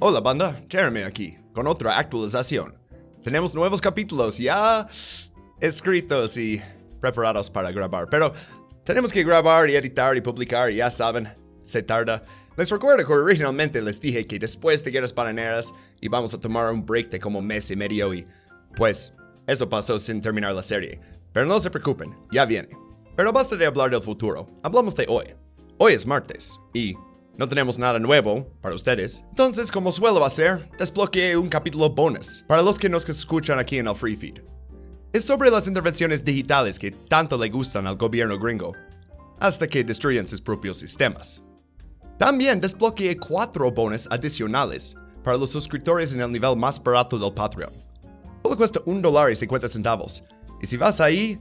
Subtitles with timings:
[0.00, 2.72] Hola banda, Jeremy aquí, con otra actualización.
[3.24, 4.86] Tenemos nuevos capítulos ya
[5.60, 6.62] escritos y
[7.00, 8.32] preparados para grabar, pero
[8.84, 11.28] tenemos que grabar y editar y publicar, ya saben,
[11.62, 12.22] se tarda.
[12.56, 16.86] Les recuerdo que originalmente les dije que después de Guerras Bananeras íbamos a tomar un
[16.86, 18.24] break de como mes y medio y
[18.76, 19.12] pues
[19.48, 21.00] eso pasó sin terminar la serie.
[21.32, 22.68] Pero no se preocupen, ya viene.
[23.16, 25.24] Pero basta de hablar del futuro, hablamos de hoy.
[25.76, 26.94] Hoy es martes y
[27.38, 29.24] no tenemos nada nuevo para ustedes.
[29.30, 33.86] Entonces, como suelo hacer, desbloqueé un capítulo bonus para los que nos escuchan aquí en
[33.86, 34.40] el Free Feed.
[35.12, 38.72] Es sobre las intervenciones digitales que tanto le gustan al gobierno gringo,
[39.38, 41.40] hasta que destruyen sus propios sistemas.
[42.18, 47.72] También desbloqueé cuatro bonus adicionales para los suscriptores en el nivel más barato del Patreon.
[48.42, 50.24] Solo cuesta un dólar y 50 centavos.
[50.60, 51.40] Y si vas ahí,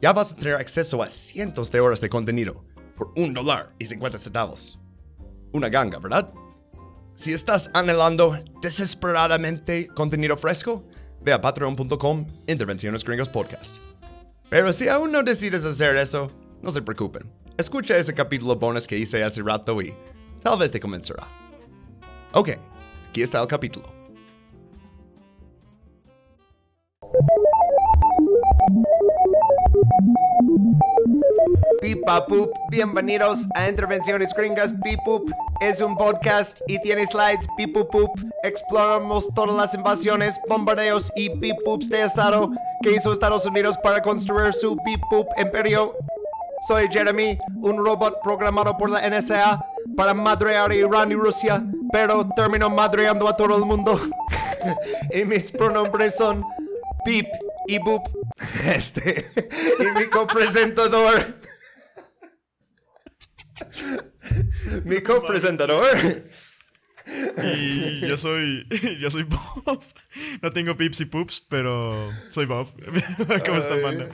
[0.00, 2.64] ya vas a tener acceso a cientos de horas de contenido
[2.94, 4.81] por un dólar y 50 centavos
[5.52, 6.32] una ganga, ¿verdad?
[7.14, 10.84] Si estás anhelando desesperadamente contenido fresco,
[11.20, 13.76] ve a patreon.com Intervenciones Gringos Podcast.
[14.48, 16.28] Pero si aún no decides hacer eso,
[16.62, 17.30] no se preocupen.
[17.56, 19.94] Escucha ese capítulo bonus que hice hace rato y
[20.42, 21.26] tal vez te convencerá.
[22.32, 22.50] Ok,
[23.10, 24.02] aquí está el capítulo.
[31.82, 34.72] Pipapup, bienvenidos a Intervenciones Gringas.
[34.72, 35.28] Pipup
[35.60, 37.48] es un podcast y tiene slides.
[37.56, 38.08] Pipupup,
[38.44, 42.52] exploramos todas las invasiones, bombardeos y pipups de Estado
[42.84, 45.96] que hizo Estados Unidos para construir su pipup imperio.
[46.68, 49.66] Soy Jeremy, un robot programado por la NSA
[49.96, 53.98] para madrear a Irán y Rusia, pero termino madreando a todo el mundo.
[55.12, 56.44] y mis pronombres son
[57.04, 57.26] Pip
[57.66, 58.08] y Boop.
[58.72, 59.26] Este,
[59.80, 61.41] y mi copresentador.
[64.84, 66.24] mi copresentador.
[67.42, 68.66] Y yo soy.
[69.00, 69.82] Yo soy Bob.
[70.40, 72.68] No tengo pips y poops, pero soy Bob.
[73.46, 74.08] ¿Cómo están, banda?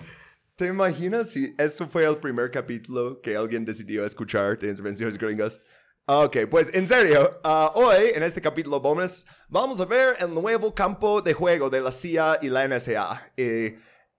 [0.57, 5.61] ¿Te imaginas si esto fue el primer capítulo que alguien decidió escuchar de Intervenciones Gringas?
[6.07, 10.75] Ok, pues en serio, uh, hoy en este capítulo bonus vamos a ver el nuevo
[10.75, 13.43] campo de juego de la CIA y la NSA, y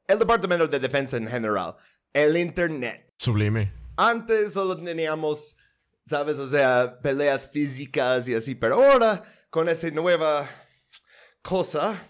[0.08, 1.76] el Departamento de Defensa en general,
[2.14, 3.12] el Internet.
[3.18, 3.79] Sublime.
[4.02, 5.58] Antes solo teníamos,
[6.06, 10.50] sabes, o sea, peleas físicas y así, pero ahora con esa nueva
[11.42, 12.02] cosa,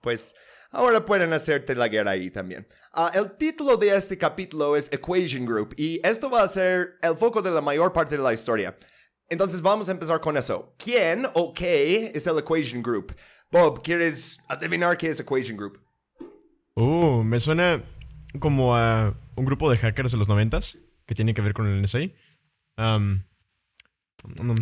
[0.00, 0.34] pues
[0.70, 2.66] ahora pueden hacerte la guerra ahí también.
[2.90, 7.18] Ah, el título de este capítulo es Equation Group y esto va a ser el
[7.18, 8.74] foco de la mayor parte de la historia.
[9.28, 10.74] Entonces vamos a empezar con eso.
[10.78, 13.14] ¿Quién o qué es el Equation Group?
[13.50, 15.82] Bob, ¿quieres adivinar qué es Equation Group?
[16.76, 17.82] Uh, me suena
[18.40, 21.80] como a un grupo de hackers de los noventas que tiene que ver con el
[21.82, 22.10] NSA.
[22.78, 23.22] Um,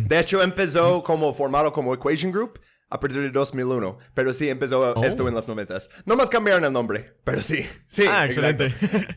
[0.07, 3.97] De hecho, empezó como formado como Equation Group a partir de 2001.
[4.13, 5.03] Pero sí, empezó Oh.
[5.03, 5.89] esto en las noventas.
[6.05, 7.67] No más cambiaron el nombre, pero sí.
[7.87, 8.73] sí Ah, excelente.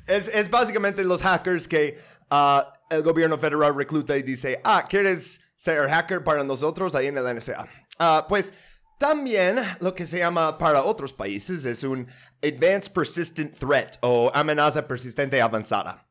[0.06, 1.98] Es, es básicamente los hackers que
[2.30, 7.18] ah, el gobierno federal recluta y dice, ah, ¿quieres ser hacker para nosotros ahí en
[7.18, 7.68] el NSA?
[7.98, 8.54] Ah, pues
[8.98, 12.06] también lo que se llama para otros países es un
[12.42, 16.07] Advanced Persistent Threat o amenaza persistente avanzada.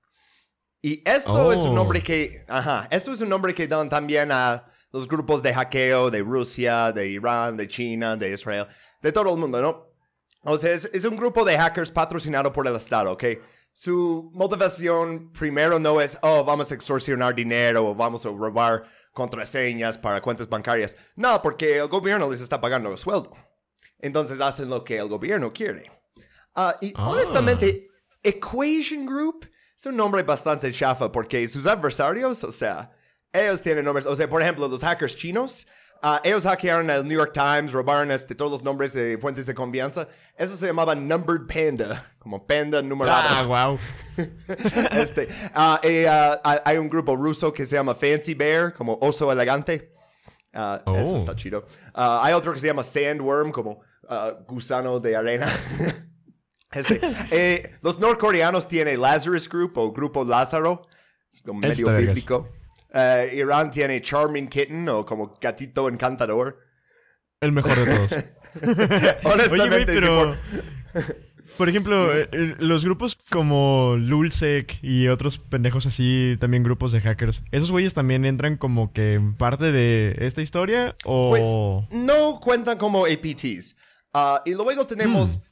[0.81, 1.73] Y esto es un Oh.
[1.73, 6.09] nombre que, ajá, esto es un nombre que dan también a los grupos de hackeo
[6.09, 8.67] de Rusia, de Irán, de China, de Israel,
[9.01, 9.87] de todo el mundo, ¿no?
[10.43, 13.23] O sea, es, es un grupo de hackers patrocinado por el Estado, ¿ok?
[13.73, 18.83] Su motivación primero no es, oh, vamos a extorsionar dinero o vamos a robar
[19.13, 20.95] contraseñas para cuentas bancarias.
[21.15, 23.33] No, porque el gobierno les está pagando el sueldo.
[23.99, 25.91] Entonces hacen lo que el gobierno quiere.
[26.55, 27.87] Ah, y honestamente,
[28.23, 32.91] Equation Group es un nombre bastante chafa porque sus adversarios, o sea,
[33.31, 35.67] ellos tienen nombres, o sea, por ejemplo, los hackers chinos,
[36.01, 39.53] ah, ellos hackearon el New York Times, robaron este, todos los nombres de fuentes de
[39.53, 40.07] confianza.
[40.35, 43.27] Eso se llamaba Numbered Panda, como panda numerado.
[43.29, 43.79] ah, wow.
[44.93, 49.31] este, ah, y, ah, hay- un grupo ruso que se llama Fancy Bear, como oso
[49.31, 49.93] elegante.
[50.53, 51.17] Ah, Eso Oh.
[51.17, 51.65] está chido.
[51.93, 53.81] Ah, hay otro que se llama Sandworm, como
[54.47, 55.45] gusano de arena.
[56.77, 56.99] Ese.
[57.31, 60.87] Eh, los norcoreanos tienen Lazarus Group o Grupo Lázaro.
[61.31, 62.15] Es como medio vergas.
[62.15, 62.47] bíblico.
[62.93, 66.59] Eh, Irán tiene Charming Kitten o como gatito encantador.
[67.41, 68.11] El mejor de todos.
[69.23, 70.35] Honestamente, Oye, güey, sí, pero.
[71.57, 77.43] por- ejemplo, eh, los grupos como Lulsec y otros pendejos así, también grupos de hackers,
[77.51, 80.95] ¿esos güeyes también entran como que en parte de esta historia?
[81.03, 81.87] Pues ¿O.?
[81.91, 83.75] no cuentan como APTs.
[84.13, 85.37] Ah, y luego tenemos.
[85.39, 85.46] ah,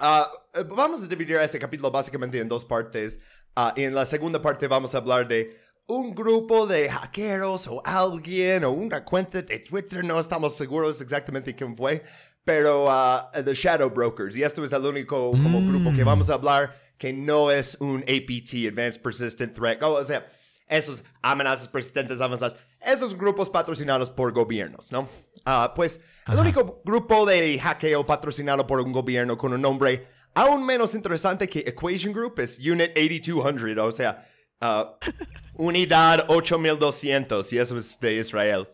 [0.00, 3.20] eh, vamos a dividir este capítulo básicamente en dos partes.
[3.56, 5.56] Ah, y en la segunda parte vamos a hablar de
[5.86, 11.54] un grupo de hackeros o alguien o una cuenta de Twitter, no estamos seguros exactamente
[11.54, 12.02] quién fue,
[12.44, 14.36] pero uh, The Shadow Brokers.
[14.36, 18.02] Y esto es el único como grupo que vamos a hablar que no es un
[18.02, 19.82] APT, Advanced Persistent Threat.
[19.82, 20.26] o sea,
[20.68, 25.08] esos amenazas persistentes avanzadas, esos grupos patrocinados por gobiernos, ¿no?
[25.50, 30.66] Ah, pues el único grupo de hackeo patrocinado por un gobierno con un nombre aún
[30.66, 34.28] menos interesante que Equation Group es Unit 8200, o sea,
[34.60, 35.06] uh,
[35.54, 38.68] Unidad 8200, y eso es de Israel.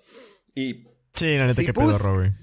[0.53, 2.35] Y sí, la neta si que pedo, Robert.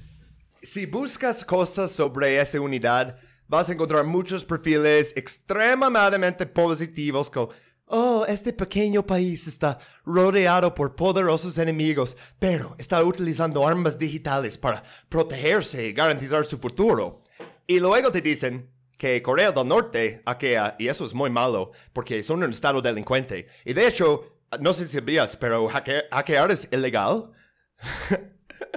[0.61, 3.17] Si buscas cosas sobre esa unidad,
[3.49, 7.49] vas a encontrar muchos perfiles extremadamente positivos como
[7.93, 14.81] Oh, este pequeño país está rodeado por poderosos enemigos, pero está utilizando armas digitales para
[15.09, 17.21] protegerse y garantizar su futuro.
[17.67, 22.23] Y luego te dicen que Corea del Norte hackea, y eso es muy malo, porque
[22.23, 23.49] son un estado delincuente.
[23.65, 27.31] Y de hecho, no sé si sabías, pero hackear es ilegal.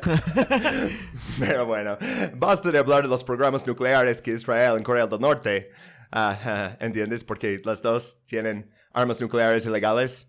[1.38, 1.99] pero bueno,
[2.34, 5.70] basta de hablar de los programas nucleares que Israel en Corea del Norte.
[6.12, 7.22] Uh, ¿Entiendes?
[7.22, 10.29] Porque las dos tienen armas nucleares ilegales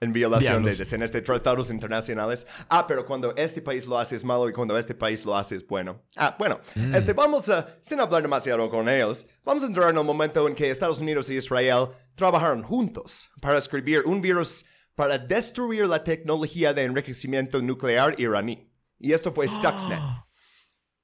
[0.00, 2.46] en violación de decenas de tratados internacionales.
[2.68, 5.56] Ah, pero cuando este país lo hace es malo y cuando este país lo hace
[5.56, 6.02] es bueno.
[6.16, 6.94] Ah, bueno, mm.
[6.94, 10.54] este, vamos a, sin hablar demasiado con ellos, vamos a entrar en un momento en
[10.54, 14.64] que Estados Unidos y Israel trabajaron juntos para escribir un virus
[14.94, 18.70] para destruir la tecnología de enriquecimiento nuclear iraní.
[18.98, 20.00] Y esto fue Stuxnet.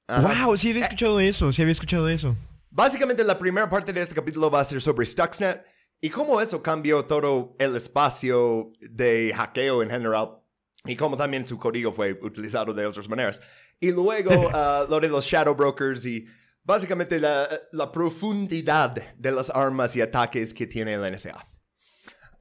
[0.07, 2.35] Wow, sí había escuchado eso, sí había escuchado eso.
[2.69, 5.65] Básicamente la primera parte de este capítulo va a ser sobre Stuxnet
[6.01, 10.39] y cómo eso cambió todo el espacio de hackeo en general
[10.85, 13.41] y cómo también su código fue utilizado de otras maneras.
[13.79, 16.25] Y luego uh, lo de los shadow brokers y
[16.63, 21.35] básicamente la, la, profundidad de las armas y ataques que tiene la NSA.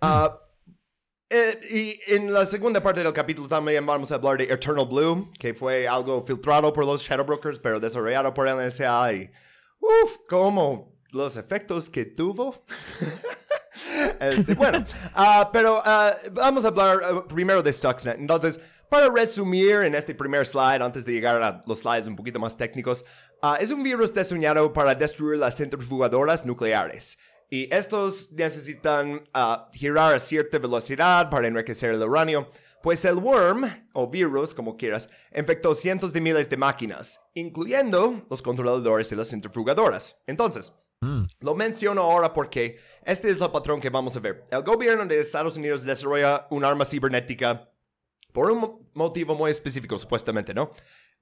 [0.02, 0.28] Uh,
[1.28, 5.32] eh, y en la segunda parte del capítulo también vamos a hablar de Eternal Blue,
[5.38, 9.30] que fue algo filtrado por los Shadow Brokers, pero desarrollado por la NSA y
[9.80, 12.64] Uf, como los efectos que tuvo.
[14.20, 14.84] este, bueno,
[15.16, 18.18] uh, pero uh, vamos a hablar uh, primero de Stuxnet.
[18.18, 22.38] Entonces, para resumir en este primer slide, antes de llegar a los slides un poquito
[22.38, 23.04] más técnicos,
[23.60, 27.18] es un virus diseñado para destruir las centrifugadoras nucleares.
[27.50, 29.24] Y estos necesitan
[29.72, 32.48] girar a cierta velocidad para enriquecer el uranio.
[32.82, 33.64] Pues el worm,
[33.94, 39.30] o virus, como quieras, infectó cientos de miles de máquinas, incluyendo los controladores y las
[39.30, 40.22] centrifugadoras.
[40.28, 41.24] Entonces, mm.
[41.40, 44.46] lo menciono ahora porque este es el patrón que vamos a ver.
[44.50, 47.70] El gobierno de Estados Unidos desarrolla un arma cibernética
[48.32, 50.70] por un motivo muy específico, supuestamente, ¿no?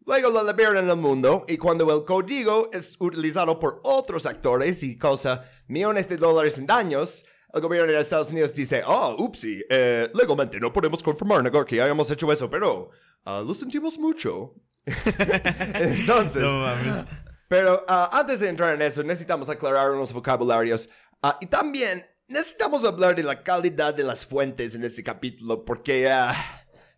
[0.07, 4.83] Luego la liberan en el mundo y cuando el código es utilizado por otros actores
[4.83, 7.25] y causa millones de dólares en daños,
[7.55, 12.11] el gobierno de Estados Unidos dice, oh, upsi, eh, legalmente no podemos confirmar que hayamos
[12.11, 12.91] hecho eso, pero
[13.27, 14.55] uh, lo sentimos mucho.
[14.85, 16.67] Entonces, no
[17.55, 20.91] pero uh, antes de entrar en eso, necesitamos aclarar unos vocabularios
[21.23, 26.11] uh, y también necesitamos hablar de la calidad de las fuentes en este capítulo, porque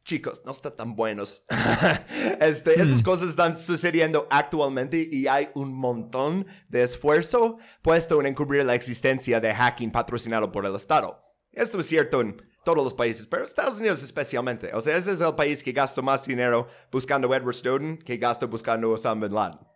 [0.02, 1.44] chicos, no está tan buenos.
[2.40, 3.04] este, Estas mm.
[3.04, 9.40] cosas están sucediendo actualmente y hay un montón de esfuerzo puesto en encubrir la existencia
[9.40, 11.22] de hacking patrocinado por el Estado.
[11.52, 14.72] Esto es cierto en todos los países, pero Estados Unidos especialmente.
[14.72, 18.48] O sea, ese es el país que gastó más dinero buscando Edward Snowden que gastó
[18.48, 19.75] buscando Osama Bin Laden.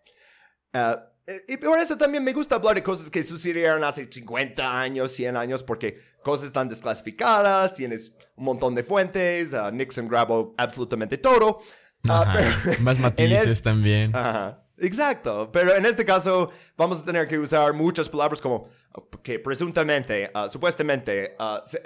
[0.74, 1.10] Uh,
[1.46, 5.36] y por eso también me gusta hablar de cosas que sucedieron hace 50 años, 100
[5.36, 11.60] años, porque cosas están desclasificadas, tienes un montón de fuentes, uh, Nixon grabó absolutamente todo.
[12.04, 12.24] Uh,
[12.80, 14.12] más matices también.
[14.78, 18.68] Exacto, pero en este caso vamos a tener que usar muchas palabras como
[19.22, 21.36] que presuntamente, uh, supuestamente,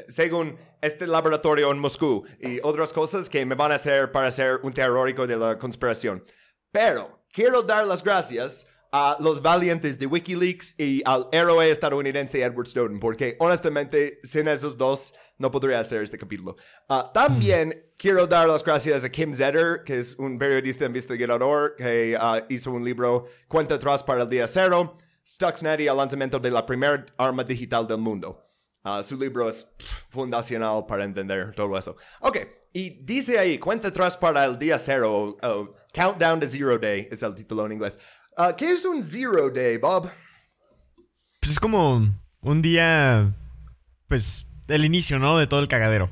[0.09, 4.61] según este laboratorio en Moscú y otras cosas que me van a hacer para ser
[4.62, 6.25] un teórico de la conspiración.
[6.71, 12.69] Pero quiero dar las gracias a los valientes de Wikileaks y al héroe estadounidense Edward
[12.69, 16.55] Snowden, porque honestamente sin esos dos no podría hacer este capítulo.
[16.89, 17.97] Ah, también mm.
[17.97, 22.71] quiero dar las gracias a Kim Zetter, que es un periodista investigador que ah, hizo
[22.71, 24.97] un libro Cuenta atrás para el día cero,
[25.27, 28.47] Stuxnet y el lanzamiento de la primera arma digital del mundo.
[28.85, 29.75] Ah, su libro es
[30.09, 31.97] fundacional para entender todo eso.
[32.21, 32.39] Ok,
[32.73, 35.37] y dice ahí, cuenta atrás para el día cero,
[35.95, 37.99] Countdown to Zero Day es el título en inglés.
[38.37, 40.11] Ah, ¿Qué es un Zero Day, Bob?
[41.41, 42.09] Pues es como
[42.41, 43.33] un día,
[44.09, 45.38] pues, el inicio, ¿no?
[45.38, 46.11] De todo el cagadero,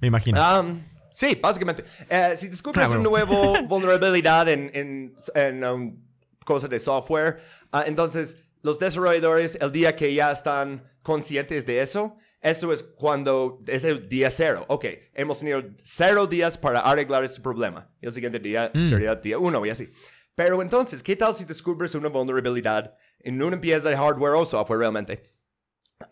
[0.00, 0.38] me imagino.
[0.60, 0.80] Um,
[1.14, 1.84] sí, básicamente.
[2.08, 5.96] Eh, si descubres una nueva vulnerabilidad en, en, en um,
[6.44, 7.40] cosas de software,
[7.72, 13.62] ah, entonces los desarrolladores, el día que ya están conscientes de eso, Eso es cuando
[13.66, 14.66] es el día cero.
[14.68, 17.88] Ok, hemos tenido cero días para arreglar este problema.
[18.02, 19.90] Y el siguiente día sería día uno y así.
[20.34, 24.80] Pero entonces, ¿qué tal si descubres una vulnerabilidad en una pieza de hardware o software
[24.80, 25.30] realmente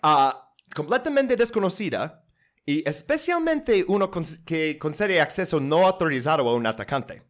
[0.03, 2.25] ah, completamente desconocida
[2.65, 4.11] y especialmente uno
[4.45, 7.23] que concede acceso no autorizado a un atacante?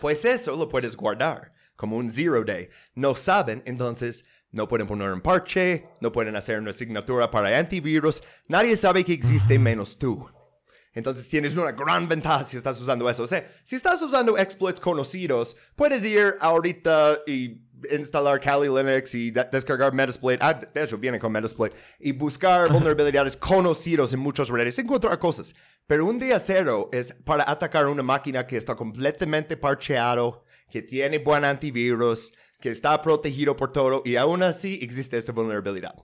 [0.00, 2.68] Pues eso lo puedes guardar como un zero day.
[2.94, 8.22] No saben, entonces no pueden poner un parche, no pueden hacer una asignatura para antivirus.
[8.46, 10.28] Nadie sabe que existe menos tú.
[10.92, 13.22] Entonces tienes una gran ventaja si estás usando eso.
[13.22, 17.62] O sea, si estás usando exploits conocidos, puedes ir ahorita y
[17.96, 20.38] instalar Kali Linux y de- descargar Metasploit.
[20.42, 21.72] Ah, de hecho, viene con Metasploit.
[22.00, 25.54] Y buscar vulnerabilidades conocidos en muchos redes, encontrar cosas.
[25.86, 31.18] Pero un día cero es para atacar una máquina que está completamente parcheado, que tiene
[31.18, 35.94] buen antivirus, que está protegido por todo y aún así existe esta vulnerabilidad.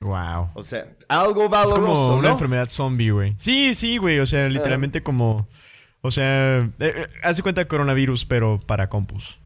[0.00, 0.50] Wow.
[0.54, 2.34] O sea, algo Es valoroso, como una ¿no?
[2.34, 3.34] enfermedad zombie, güey.
[3.36, 4.20] Sí, sí, güey.
[4.20, 5.48] O sea, literalmente como.
[6.00, 9.38] O sea, eh, eh, haz de cuenta coronavirus, pero para compus.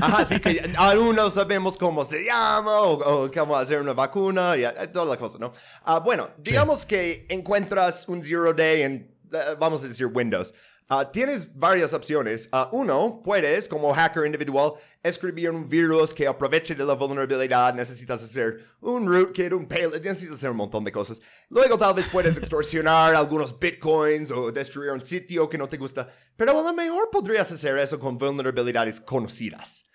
[0.00, 4.56] Ajá, sí que aún no sabemos cómo se llama o, o cómo hacer una vacuna
[4.56, 5.52] y eh, toda la cosa, ¿no?
[5.84, 10.54] Ah, bueno, digamos que encuentras un zero day en, eh, vamos a decir, Windows.
[10.86, 12.48] Ah, tienes varias opciones.
[12.52, 17.72] Ah, uno, puedes, como hacker individual, escribir un virus que aproveche de la vulnerabilidad.
[17.72, 21.22] Necesitas hacer un rootkit, un payload, necesitas hacer un montón de cosas.
[21.48, 26.06] Luego tal vez puedes extorsionar algunos bitcoins o destruir un sitio que no te gusta.
[26.36, 29.86] Pero a lo mejor podrías hacer eso con vulnerabilidades conocidas.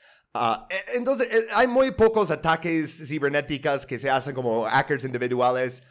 [0.69, 5.84] E- entonces, eh, hay muy pocos ataques cibernéticos que se hacen como hackers individuales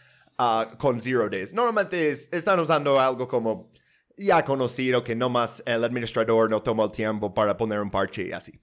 [0.79, 1.53] con zero days.
[1.53, 3.71] Normalmente es- están usando algo como
[4.19, 8.33] ya conocido que nomás el administrador no toma el tiempo para poner un parche y
[8.33, 8.61] así.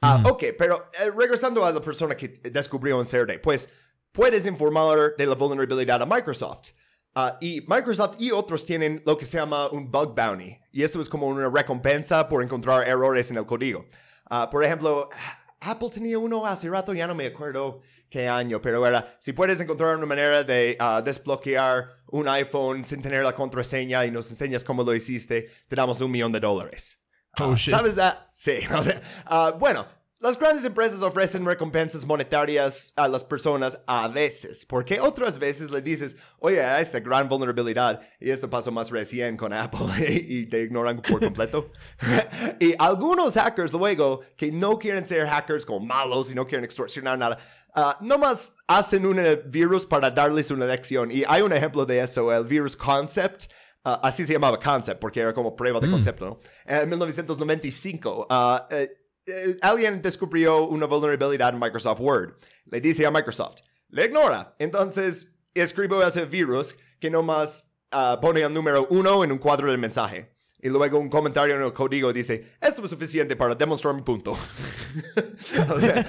[0.00, 3.68] Ah, Ok, pero eh, regresando a la persona que descubrió zero day, pues
[4.12, 6.70] puedes informar de la vulnerabilidad a Microsoft.
[7.14, 10.58] Ah, y Microsoft y otros tienen lo que se llama un bug bounty.
[10.72, 13.86] Y esto es como una recompensa por encontrar errores en el código.
[14.28, 15.08] Ah, por ejemplo,
[15.60, 17.80] Apple tenía uno hace rato, ya no me acuerdo
[18.14, 23.02] qué año, pero era, si puedes encontrar una manera de ah, desbloquear un iPhone sin
[23.02, 27.00] tener la contraseña y nos enseñas cómo lo hiciste, te damos un millón de dólares.
[27.40, 27.74] Oh, Ah, shit.
[27.74, 27.98] ¿Sabes?
[27.98, 29.84] Ah, sí, o sea, bueno,
[30.24, 35.82] las grandes empresas ofrecen recompensas monetarias a las personas a veces, porque otras veces le
[35.82, 39.84] dices, oye, esta gran vulnerabilidad, y esto pasó más recién con Apple,
[40.26, 41.70] y te ignoran por completo.
[42.58, 47.18] y algunos hackers luego, que no quieren ser hackers como malos y no quieren extorsionar
[47.18, 47.36] nada,
[47.74, 51.10] ah, nomás hacen un eh, virus para darles una lección.
[51.10, 53.52] Y hay un ejemplo de eso, el virus Concept.
[53.84, 56.40] Ah, así se llamaba Concept, porque era como prueba de concepto, ¿no?
[56.64, 62.34] En 1995, ah, eh, eh, alguien descubrió una vulnerabilidad en Microsoft Word.
[62.66, 64.54] Le dice a Microsoft, le ignora.
[64.58, 69.76] Entonces, escribo ese virus que nomás ah, pone el número uno en un cuadro de
[69.76, 70.34] mensaje.
[70.60, 74.32] Y luego un comentario en el código dice, esto es suficiente para demostrar mi punto.
[75.74, 76.06] o sea,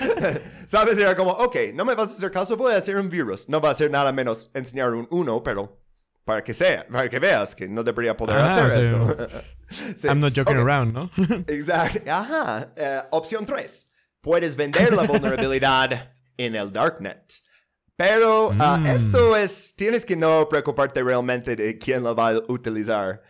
[0.65, 0.97] ¿sabes?
[0.97, 3.49] Era como, ok, no me vas a hacer caso, voy a hacer un virus.
[3.49, 5.84] No va a hacer nada menos enseñar un uno, pero
[6.25, 9.27] para que sea, para que veas que no debería poder Ah, hacer sea, esto.
[9.95, 10.07] Sí.
[10.07, 10.63] I'm not joking Ok.
[10.63, 11.09] around, ¿no?
[11.47, 12.11] Exacto.
[12.11, 12.71] Ajá.
[12.75, 13.91] Eh, opción 3.
[14.21, 17.33] Puedes vender la vulnerabilidad en el Darknet.
[17.95, 23.21] Pero ah, esto es, tienes que no preocuparte realmente de quién la va a utilizar.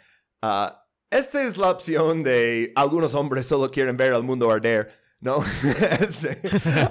[0.41, 4.91] Ah, esta es la opción de algunos hombres solo quieren ver al mundo arder,
[5.25, 5.43] ¿no?
[5.99, 6.39] Este,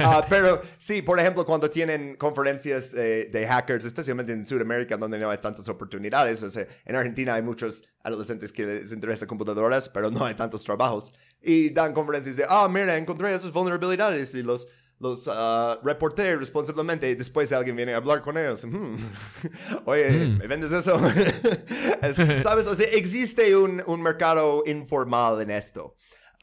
[0.00, 5.19] ah, pero sí, por ejemplo, cuando tienen conferencias de, de hackers, especialmente en Sudamérica, donde
[5.19, 9.88] no hay tantas oportunidades, o sea, en Argentina hay muchos adolescentes que les interesan computadoras,
[9.88, 14.43] pero no hay tantos trabajos, y dan conferencias de, ah, mira, encontré esas vulnerabilidades y
[14.43, 14.67] los
[15.00, 18.64] los ah, reporté responsablemente y después alguien viene a hablar con ellos.
[18.64, 18.95] Hmm.
[19.87, 20.99] Oye, ¿me vendes eso?
[22.03, 22.67] Es- ¿Sabes?
[22.69, 25.95] O sea, existe un, un mercado informal en esto.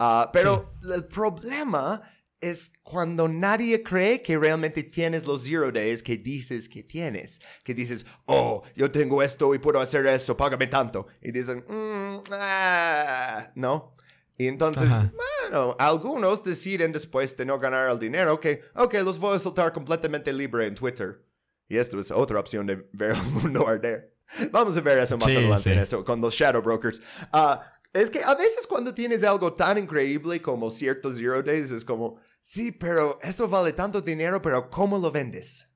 [0.03, 2.01] Ah, pero el problema
[2.39, 7.39] es cuando nadie cree que realmente tienes los zero days que dices que tienes.
[7.63, 11.05] Que dices, oh, yo tengo esto y puedo hacer esto, págame tanto.
[11.21, 13.95] Y dicen, "Mm, ah", ¿no?
[14.39, 15.13] Y entonces, Ajá.
[15.49, 19.71] bueno, algunos deciden después de no ganar el dinero que, ok, los voy a soltar
[19.71, 21.23] completamente libre en Twitter.
[21.69, 24.15] Y esto es otra opción de ver el mundo arder.
[24.51, 25.79] Vamos a ver eso más Sí, adelante sí.
[25.79, 26.99] eso, con los shadow brokers.
[27.31, 27.61] Ah,
[27.93, 32.19] es que a veces cuando tienes algo tan increíble como ciertos zero days, es como,
[32.41, 35.67] sí, pero eso vale tanto dinero, pero ¿cómo lo vendes?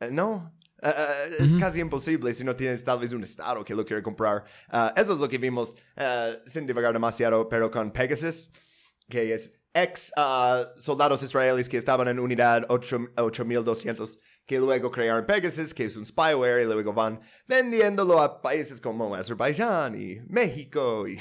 [0.00, 0.56] Eh, no.
[0.82, 0.92] Eh,
[1.40, 4.44] es casi imposible si no tienes tal vez un estado que lo quiere comprar.
[4.94, 5.74] Eso es lo que vimos,
[6.44, 8.50] sin divagar demasiado, pero con Pegasus,
[9.08, 15.26] que es ex ah, soldados israelíes que estaban en unidad 8 8200, que luego crearon
[15.26, 21.08] Pegasus, que es un spyware, y luego van vendiéndolo a países como Azerbaiyán y México
[21.08, 21.18] y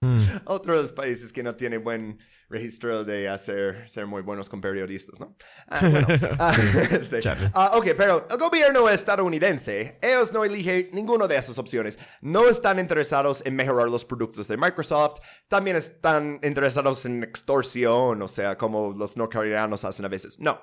[0.46, 2.18] otros países que no tienen buen
[2.52, 5.36] registro de hacer ser muy buenos con periodistas, ¿no?
[5.68, 6.06] Ah, bueno,
[6.38, 6.54] ah,
[6.90, 7.20] este,
[7.54, 11.98] ah, ok, pero el gobierno estadounidense, ellos no eligen ninguna de esas opciones.
[12.20, 18.28] No están interesados en mejorar los productos de Microsoft, también están interesados en extorsión, o
[18.28, 20.38] sea, como los norcoreanos hacen a veces.
[20.38, 20.60] No,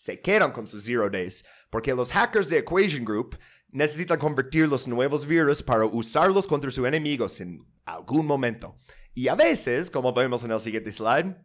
[0.00, 3.38] se quedan con sus Zero Days, porque los hackers de Equation Group
[3.68, 8.74] necesitan convertir los nuevos virus para usarlos contra sus enemigos en algún momento.
[9.12, 11.36] Y a veces, como vemos en el siguiente slide,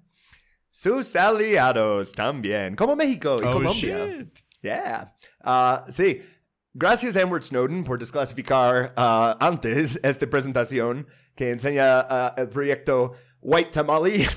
[0.72, 4.08] sus aliados también, como México y Oh, Colombia.
[4.08, 4.40] shit.
[4.62, 5.14] Yeah.
[5.42, 6.24] Ah, sí.
[6.74, 13.72] Gracias, Edward Snowden, por desclasificar ah, antes esta presentación que enseña ah, el proyecto White
[13.72, 14.28] Tamale.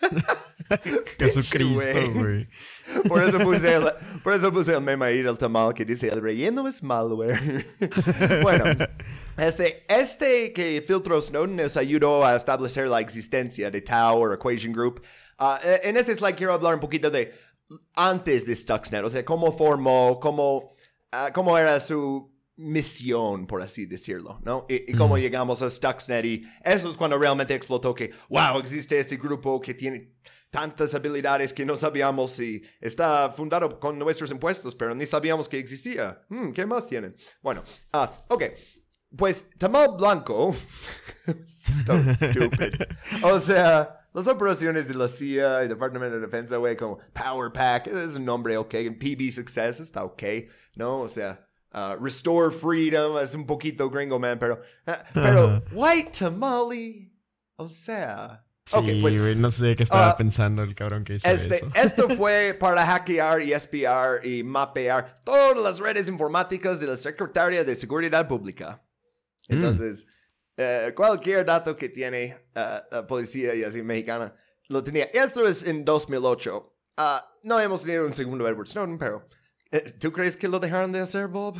[1.18, 2.48] Jesucristo, Güey.
[3.08, 3.84] Por eso puse el,
[4.22, 7.66] por eso puse el meme ahí del tamal que dice el relleno es malware.
[8.42, 8.64] bueno,
[9.36, 14.72] este, este que filtró Snowden nos ayudó a establecer la existencia de Tau o Equation
[14.72, 15.02] Group.
[15.38, 17.32] Ah, eh, en este slide quiero hablar un poquito de
[17.94, 20.74] antes de Stuxnet, o sea, cómo formó, cómo,
[21.12, 24.66] ah, cómo era su misión, por así decirlo, ¿no?
[24.68, 28.98] Y, y cómo llegamos a Stuxnet y eso es cuando realmente explotó que, wow, existe
[28.98, 30.14] este grupo que tiene
[30.50, 35.58] tantas habilidades que no sabíamos si está fundado con nuestros impuestos, pero ni sabíamos que
[35.58, 36.22] existía.
[36.28, 37.14] Hmm, ¿Qué más tienen?
[37.42, 37.62] Bueno,
[37.92, 38.44] ah, ok.
[39.16, 40.54] Pues Tamal Blanco,
[41.46, 42.74] so stupid.
[43.22, 47.86] O sea, las operaciones de la CIA y Departamento de Defensa, güey, como Power Pack,
[47.86, 48.74] es un nombre ok.
[48.74, 50.22] En PB Success está ok,
[50.76, 51.00] ¿no?
[51.00, 57.12] O sea, ah, Restore Freedom es un poquito gringo, man, pero, ah, pero White Tamale,
[57.56, 58.44] o sea.
[58.68, 61.70] Sí, pues no sé qué estaba ah, pensando el cabrón que hizo este, eso.
[61.74, 67.64] esto fue para hackear y espiar y mapear todas las redes informáticas de la Secretaría
[67.64, 68.82] de Seguridad Pública.
[69.48, 70.06] Entonces,
[70.56, 74.34] eh, cualquier dato que tiene eh, la policía y así mexicana
[74.68, 75.04] lo tenía.
[75.12, 76.76] Esto es en 2008.
[76.98, 79.26] Ah, no hemos tenido un segundo Edward Snowden, pero
[79.70, 81.56] eh, ¿tú crees que lo dejaron de hacer, Bob?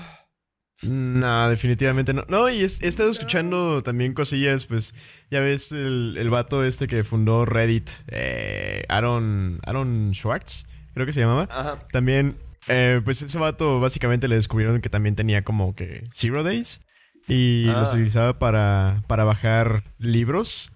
[0.82, 2.24] No, definitivamente no.
[2.28, 4.94] No, y es- he estado escuchando también cosillas, pues
[5.30, 11.12] ya ves el, el vato este que fundó Reddit, eh, Aaron, Aaron Schwartz, creo que
[11.12, 11.48] se llamaba.
[11.50, 11.82] Ajá.
[11.90, 12.36] También,
[12.68, 16.82] eh, pues ese vato básicamente le descubrieron que también tenía como que Zero Days
[17.26, 17.80] y Ah.
[17.80, 20.70] los utilizaba para, para bajar libros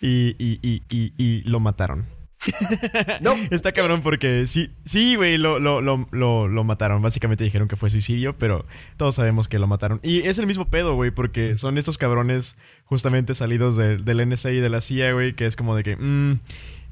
[0.00, 2.06] y, y, y, y, y lo mataron.
[3.20, 3.36] No.
[3.50, 7.02] Está cabrón porque sí, sí, güey, lo, lo, lo, lo, lo mataron.
[7.02, 8.64] Básicamente dijeron que fue suicidio, pero
[8.96, 10.00] todos sabemos que lo mataron.
[10.02, 14.52] Y es el mismo pedo, güey, porque son esos cabrones justamente salidos de- del NSA
[14.52, 16.38] y de la CIA, güey, que es como de que, mm,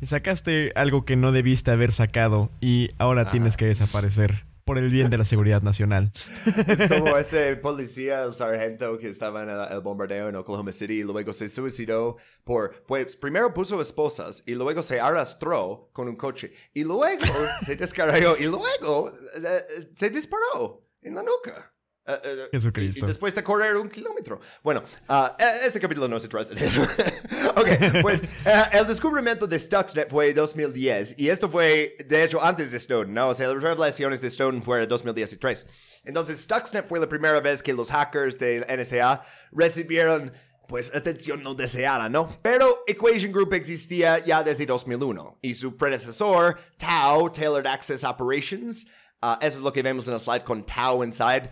[0.03, 5.09] sacaste algo que no debiste haber sacado y ahora tienes que desaparecer por el bien
[5.09, 6.13] de la seguridad nacional.
[6.69, 11.01] Es como ese policía, el sargento que estaba en el, el bombardeo en Oklahoma City
[11.01, 16.17] y luego se suicidó por, pues primero puso esposas y luego se arrastró con un
[16.17, 17.07] coche y luego
[17.65, 21.73] se descargó y luego eh, eh, se disparó en la nuca.
[22.09, 23.05] Eh, eh, Jesucristo.
[23.05, 24.41] Y, y después de correr un kilómetro.
[24.63, 26.81] Bueno, eh, este capítulo no se trata de eso.
[27.57, 32.71] ok, pues eh, el descubrimiento de Stuxnet fue 2010 y esto fue, de hecho, antes
[32.73, 33.29] de Snowden, ¿no?
[33.29, 35.67] O sea, las revelaciones de Snowden fueron 2013.
[36.05, 40.33] Entonces, Stuxnet fue la primera vez que los hackers del NSA recibieron
[40.67, 42.37] pues atención no deseada, ¿no?
[42.43, 48.87] Pero Equation Group existía ya desde 2001 y su predecesor, Tau, Tailored Access Operations,
[49.23, 51.51] ah, eso es lo que vemos en el slide con Tau inside,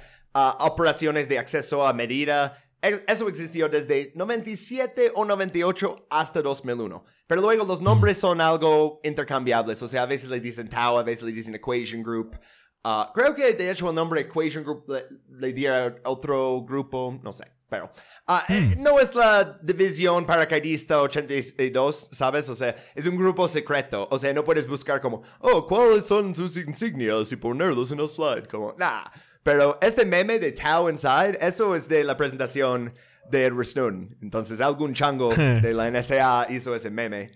[0.61, 7.05] operaciones de acceso a medida, eso existió desde 97 o 98 hasta 2001.
[7.27, 11.03] Pero luego los nombres son algo intercambiables, o sea, a veces le dicen Tau, a
[11.03, 12.39] veces le dicen Equation Group.
[12.85, 17.33] Ah, creo que de hecho el nombre Equation Group le, le diera otro grupo, no
[17.33, 17.57] sé.
[17.69, 17.91] Pero
[18.29, 22.49] ah, eh, no es la división paracaidista 82, ¿sabes?
[22.49, 24.07] O sea, es un grupo secreto.
[24.11, 28.09] O sea, no puedes buscar como, oh, ¿cuáles son sus insignias y ponerlos en el
[28.09, 28.47] slide?
[28.47, 29.03] Como, nah.
[29.47, 32.93] Pero este meme de Tau Inside, eso es de la presentación
[33.31, 34.19] de Edward Snowden.
[34.21, 37.31] Entonces, algún chango de la NSA hizo ese meme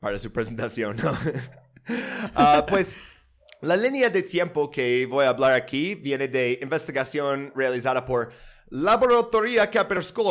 [0.00, 1.16] para su presentación, ¿no?
[2.34, 2.96] Ah, pues
[3.60, 8.32] la línea de tiempo que voy a hablar aquí viene de investigación realizada por
[8.70, 10.22] Laboratoria Kaspersky.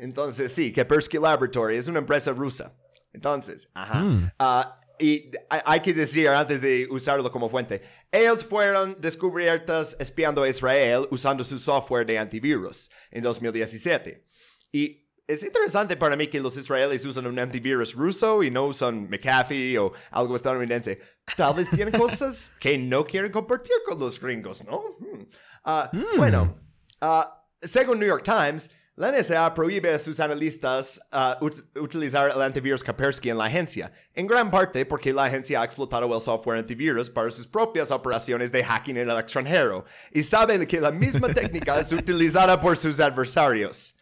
[0.00, 2.74] Entonces, sí, Kaspersky Laboratory es una empresa rusa.
[3.14, 4.02] Entonces, ajá.
[4.38, 5.30] Ah, y
[5.64, 11.44] hay- que decir antes de usarlo como fuente, ellos fueron descubiertos espiando a Israel usando
[11.44, 14.24] su software de antivirus en 2017.
[14.72, 19.08] Y es interesante para mí que los israelíes usan un antivirus ruso y no usan
[19.10, 21.00] McAfee o algo estadounidense.
[21.36, 24.82] Tal vez tienen cosas que no quieren compartir con los gringos, ¿no?
[24.98, 25.24] Hmm.
[25.64, 26.60] Ah, Bueno,
[27.00, 31.00] ah, según New York Times, la NSA prohíbe a sus analistas
[31.40, 35.64] ut- utilizar el antivirus Kaspersky en la agencia, en gran parte porque la agencia ha
[35.64, 40.66] explotado el software antivirus para sus propias operaciones de hacking en el extranjero y saben
[40.66, 43.92] que la misma técnica es utilizada por sus adversarios.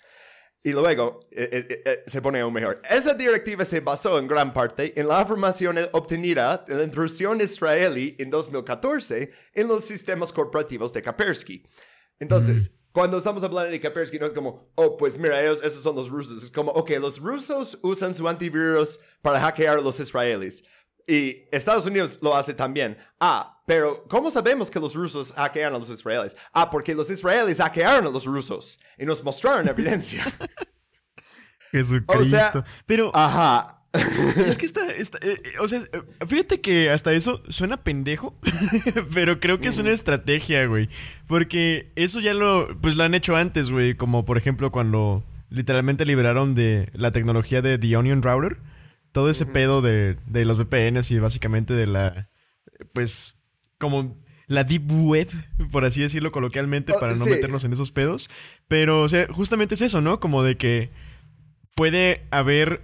[0.67, 2.81] Y luego eh, eh, eh, se pone aún mejor.
[2.89, 8.17] Esa directiva se basó en gran parte en la información obtenida de la intrusión israelí
[8.19, 11.67] en 2014 en los sistemas corporativos de Kaspersky.
[12.19, 15.97] Entonces, cuando estamos hablando de Kaspersky, no es como, oh, pues mira, ellos, esos son
[15.97, 16.45] los rusos.
[16.45, 20.63] Es como, ok, los rusos usan su antivirus para hackear a los israelíes.
[21.05, 22.97] Y Estados Unidos lo hace también.
[23.19, 26.37] Ah, pero ¿cómo sabemos que los rusos hackean a los israelíes?
[26.53, 30.25] Ah, porque los israelíes hackearon a los rusos y nos mostraron evidencia.
[31.73, 32.15] Jesucristo.
[32.15, 33.84] O sea, Pero Ajá.
[34.47, 38.35] es que está, está- eh, eh, o sea, eh, fíjate que hasta eso suena pendejo,
[39.15, 40.89] pero creo que es una estrategia, güey,
[41.27, 46.05] porque eso ya lo, pues lo han hecho antes, güey, como por ejemplo cuando literalmente
[46.05, 48.57] liberaron de la tecnología de The Onion Router,
[49.13, 52.27] todo ese pedo de, de los VPNs y básicamente de la,
[52.93, 53.37] pues,
[53.79, 54.17] como
[54.49, 55.29] la deep web,
[55.71, 57.31] por así decirlo coloquialmente, Oh, para no sí.
[57.31, 58.29] meternos en esos pedos,
[58.67, 60.19] pero, o sea, justamente es eso, ¿no?
[60.19, 60.91] Como de que
[61.77, 62.81] puede haber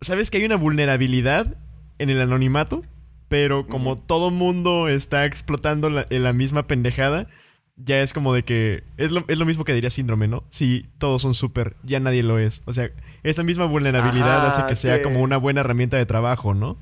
[0.00, 1.56] sabes que hay una vulnerabilidad
[1.98, 2.82] en el anonimato,
[3.28, 7.28] pero como todo mundo está explotando la, en la misma pendejada,
[7.76, 10.44] ya es como de que es lo, es lo mismo que diría síndrome, ¿no?
[10.50, 12.62] Si todos son súper, ya nadie lo es.
[12.66, 12.90] O sea,
[13.22, 15.02] esa misma vulnerabilidad Ajá, hace que sea sí.
[15.02, 16.76] como una buena herramienta de trabajo, ¿no?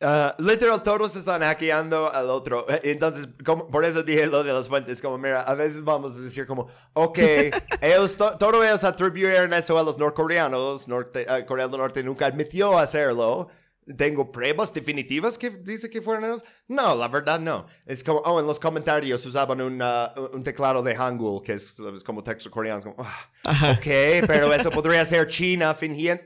[0.00, 2.66] Ah, literal, todos están hackeando al otro.
[2.84, 5.02] Entonces, como- por eso dije lo de las fuentes.
[5.02, 7.18] Como, mira, a veces vamos a decir como, ok,
[7.80, 10.86] ellos, to- todos ellos atribuyeron eso a los norcoreanos.
[10.86, 13.48] Norte, ah, Corea del Norte nunca admitió hacerlo.
[13.96, 16.44] ¿Tengo pruebas definitivas que dice que fueron ellos?
[16.68, 17.64] No, la verdad no.
[17.86, 21.70] Es como, oh, en los comentarios usaban un, ah, un teclado de Hangul, que es,
[21.70, 22.04] ¿sabes?
[22.04, 22.78] como texto coreano.
[22.78, 23.30] Es como, ah,
[23.78, 26.22] ok, pero eso podría ser China fingiendo.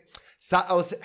[0.71, 0.99] O sea,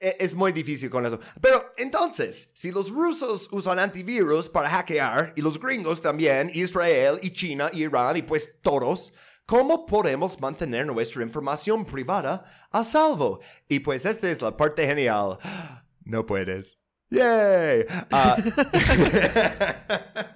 [0.00, 1.18] es muy difícil con eso.
[1.40, 7.32] Pero entonces, si los rusos usan antivirus para hackear, y los gringos también, Israel y
[7.32, 9.12] China y Irán y pues todos,
[9.46, 13.40] ¿cómo podemos mantener nuestra información privada a salvo?
[13.68, 15.38] Y pues esta es la parte genial.
[16.04, 16.78] No puedes.
[17.10, 17.84] ¡Yay!
[18.10, 18.34] Ah,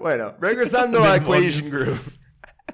[0.00, 2.18] bueno, regresando a Equation Group.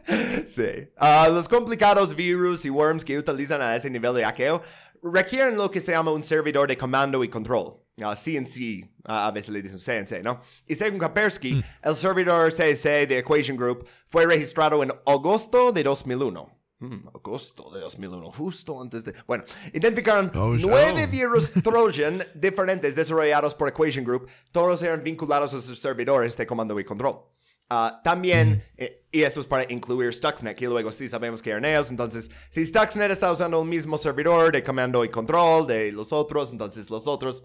[0.47, 0.91] Sí.
[0.99, 4.63] Ah, los complicados virus y worms que utilizan a ese nivel de hackeo
[5.05, 7.77] requieren lo que se llama un servidor de comando y control.
[8.03, 10.40] Ah, CNC, ah, a veces le dicen CNC, ¿no?
[10.67, 16.51] Y según Kaspersky, el servidor CNC de Equation Group fue registrado en agosto de 2001.
[16.81, 19.14] Mm, agosto de 2001, justo antes de...
[19.27, 21.11] Bueno, identificaron Oh, nueve oh.
[21.11, 24.29] virus Trojan diferentes desarrollados por Equation Group.
[24.51, 27.21] Todos eran vinculados a sus servidores de comando y control.
[27.70, 31.64] Ah, también, eh, y esto es para incluir Stuxnet, que luego sí sabemos que eran
[31.64, 31.90] ellos.
[31.90, 36.53] Entonces, si Stuxnet está usando el mismo servidor de comando y control de los otros,
[36.53, 37.42] entonces los otros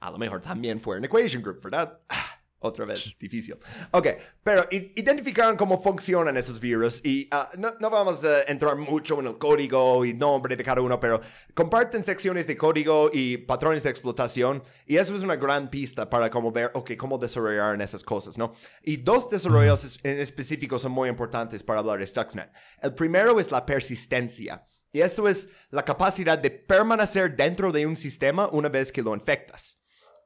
[0.00, 2.00] a lo mejor también fueron Equation Group, ¿verdad?
[2.08, 3.56] Ah, Otra vez, difícil.
[3.90, 4.08] Ok,
[4.42, 9.26] pero identificaron cómo funcionan esos virus y ah, no, no vamos a entrar mucho en
[9.26, 11.20] el código y nombre de cada uno, pero
[11.54, 16.30] comparten secciones de código y patrones de explotación y eso es una gran pista para
[16.30, 18.52] cómo ver, ok, cómo desarrollar en esas cosas, ¿no?
[18.82, 22.50] Y dos desarrollos es- en específico son muy importantes para hablar de Stuxnet.
[22.80, 24.64] El primero es la persistencia.
[24.94, 29.14] Y esto es la capacidad de permanecer dentro de un sistema una vez que lo
[29.14, 29.81] infectas.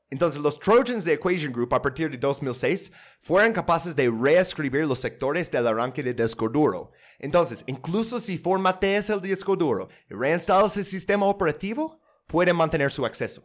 [0.09, 5.01] Entonces, los Trojans de Equation Group a partir de 2006 fueron capaces de reescribir los
[5.01, 6.93] sectores del arranque de disco duro.
[7.19, 13.05] Entonces, incluso si formateas el disco duro y reinstalas el sistema operativo, pueden mantener su
[13.05, 13.43] acceso.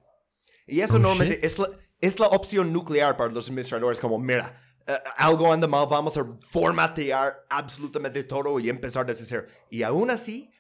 [0.68, 1.46] Y eso Oh, normalmente shit.
[1.46, 1.68] es la,
[2.00, 6.26] es la opción nuclear para los administradores, como, mira, eh, algo anda mal, vamos a
[6.42, 9.46] formatear absolutamente todo y empezar desde cero.
[9.72, 10.52] Y aún así,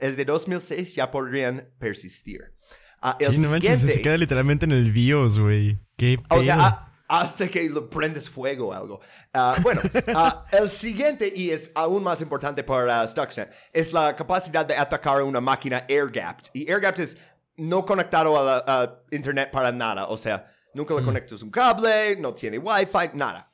[0.00, 2.57] desde 2006 ya podrían persistir.
[3.00, 5.78] Ah, el Sí, no manches, se queda literalmente en el BIOS, güey.
[5.96, 6.40] Qué pedo.
[6.40, 9.00] o sea, a- hasta que lo prendes fuego o algo.
[9.32, 9.80] Ah, bueno,
[10.52, 15.40] el siguiente, y es aún más importante para Stuxnet, es la capacidad de atacar una
[15.40, 16.50] máquina air-gapped.
[16.52, 17.16] Y air-gapped es
[17.56, 20.06] no conectado a, la- a Internet para nada.
[20.06, 23.50] O sea, nunca le conectas un cable, no tiene Wi-Fi, nada.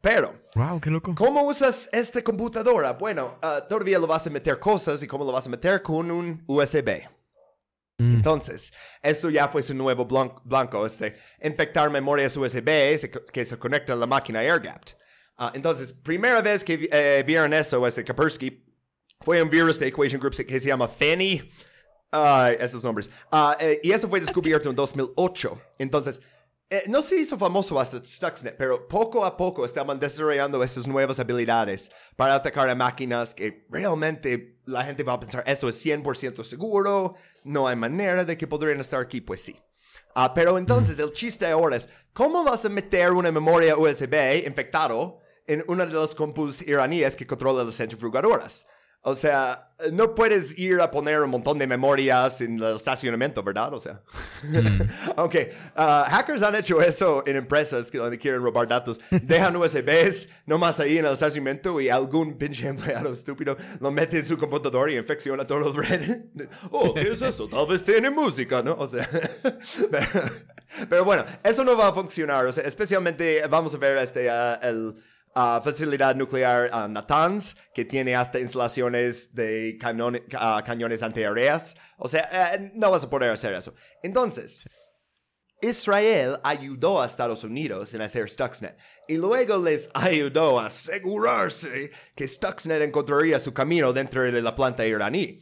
[0.00, 1.14] Pero, wow, qué loco.
[1.14, 2.92] ¿Cómo usas esta computadora?
[2.92, 6.10] Bueno, ah, todavía lo vas a meter cosas y cómo lo vas a meter con
[6.10, 7.08] un USB.
[7.98, 12.98] Entonces, esto ya fue su nuevo blan- blanco, este, infectar memorias USB
[13.32, 14.94] que se conecta a la máquina air-gapped.
[15.38, 18.64] Ah, entonces, primera vez que eh, vieron eso, este Kaspersky,
[19.20, 21.50] fue un virus de Equation Group que se llama Fanny.
[22.10, 23.10] Ay, estos nombres.
[23.32, 25.60] Ah, eh, y eso fue descubierto en 2008.
[25.78, 26.20] Entonces,
[26.68, 31.20] eh, no se hizo famoso hasta Stuxnet, pero poco a poco estaban desarrollando esas nuevas
[31.20, 36.42] habilidades para atacar a máquinas que realmente la gente va a pensar, eso es 100%
[36.42, 39.56] seguro, no hay manera de que podrían estar aquí, pues sí.
[40.16, 45.20] Ah, pero entonces el chiste ahora es, ¿cómo vas a meter una memoria USB infectado
[45.46, 48.66] en una de las compus iraníes que controla las centrifugadoras?
[49.08, 53.72] O sea, no puedes ir a poner un montón de memorias en el estacionamiento, ¿verdad?
[53.72, 54.00] O sea,
[55.16, 55.36] ok.
[55.76, 59.00] ah, hackers han hecho eso en empresas que donde quieren robar datos.
[59.10, 64.26] Dejan USBs nomás ahí en el estacionamiento y algún pinche empleado estúpido lo mete en
[64.26, 66.22] su computador y infecciona todo el red.
[66.72, 67.46] oh, ¿qué es eso?
[67.46, 68.74] Tal vez tiene música, ¿no?
[68.74, 69.08] O sea,
[70.90, 72.44] pero bueno, eso no va a funcionar.
[72.44, 74.96] O sea, especialmente vamos a ver este, ah, el
[75.36, 81.76] uh, facilidad nuclear uh, Natanz, que tiene hasta instalaciones de cañones antiaéreas.
[81.98, 83.74] O sea, eh, no vas a poder hacer eso.
[84.02, 84.68] Entonces,
[85.60, 88.76] Israel ayudó a Estados Unidos en hacer Stuxnet
[89.08, 94.86] y luego les ayudó a asegurarse que Stuxnet encontraría su camino dentro de la planta
[94.86, 95.38] iraní.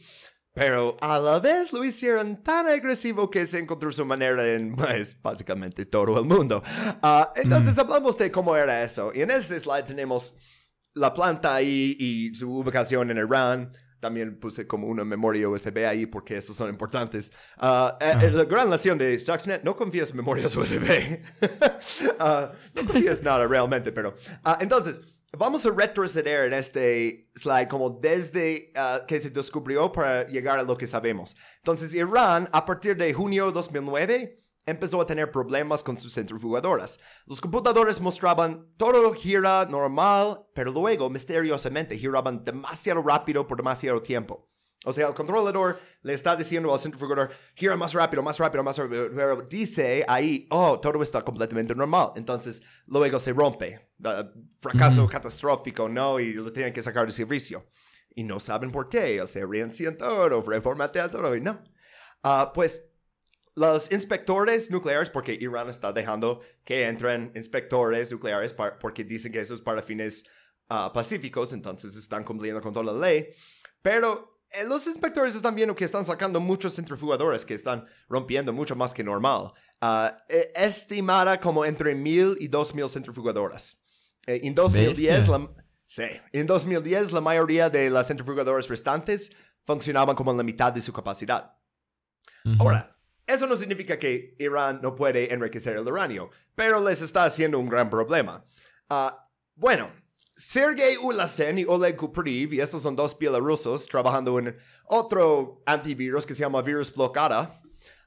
[0.55, 5.21] Pero a la vez lo hicieron tan agresivo que se encontró su manera en, pues,
[5.21, 6.63] básicamente todo el mundo.
[7.03, 9.11] Uh, entonces hablamos de cómo era eso.
[9.13, 10.33] Y en este slide tenemos
[10.93, 13.73] la planta ahí y su ubicación en Irán.
[13.99, 17.33] También puse como una memoria USB ahí porque estos son importantes.
[17.61, 21.19] Uh, eh, la gran lección de Stuxnet, no confías en memorias USB.
[21.41, 22.25] uh,
[22.75, 24.15] no confías nada realmente, pero...
[24.61, 25.01] entonces...
[25.33, 30.63] Vamos a retroceder en este slide como desde uh, que se descubrió para llegar a
[30.63, 31.35] lo que sabemos.
[31.57, 36.99] Entonces, Irán, a partir de junio de 2009, empezó a tener problemas con sus centrifugadoras.
[37.25, 44.49] Los computadores mostraban todo gira normal, pero luego, misteriosamente, giraban demasiado rápido por demasiado tiempo.
[44.85, 48.77] O sea, el controlador le está diciendo al centrifugador, gira más rápido, más rápido, más
[48.77, 49.09] rápido.
[49.13, 52.11] Pero dice ahí, oh, todo está completamente normal.
[52.15, 53.89] Entonces, luego se rompe.
[53.99, 54.25] Uh,
[54.59, 56.19] fracaso catastrófico, ¿no?
[56.19, 57.65] Y lo tienen que sacar de servicio.
[58.15, 59.21] Y no saben por qué.
[59.21, 61.61] O sea, reinician todo, reformatean todo y no.
[62.23, 62.89] Uh, pues
[63.55, 69.53] los inspectores nucleares, porque Irán está dejando que entren inspectores nucleares porque dicen que eso
[69.53, 70.25] es para fines
[70.69, 73.29] uh, pacíficos, entonces están cumpliendo con toda la ley.
[73.81, 74.34] Pero
[74.67, 79.03] los inspectores están viendo que están sacando muchos centrifugadores que están rompiendo mucho más que
[79.03, 79.51] normal.
[79.81, 80.09] Uh,
[80.55, 83.81] estimada como entre mil y dos mil centrifugadoras.
[84.27, 85.49] Eh, en 2010, la,
[85.85, 89.31] sí, en 2010 la mayoría de las centrifugadoras restantes
[89.65, 91.57] funcionaban como la mitad de su capacidad.
[92.59, 92.91] Ahora,
[93.25, 97.67] eso no significa que Irán no puede enriquecer el uranio, pero les está haciendo un
[97.67, 98.45] gran problema.
[98.89, 99.09] Uh,
[99.55, 99.89] bueno,
[100.37, 106.33] Sergei Ulasen y Oleg Kupriv, y estos son dos bielorrusos trabajando en otro antivirus que
[106.33, 107.61] se llama Virus Blockada.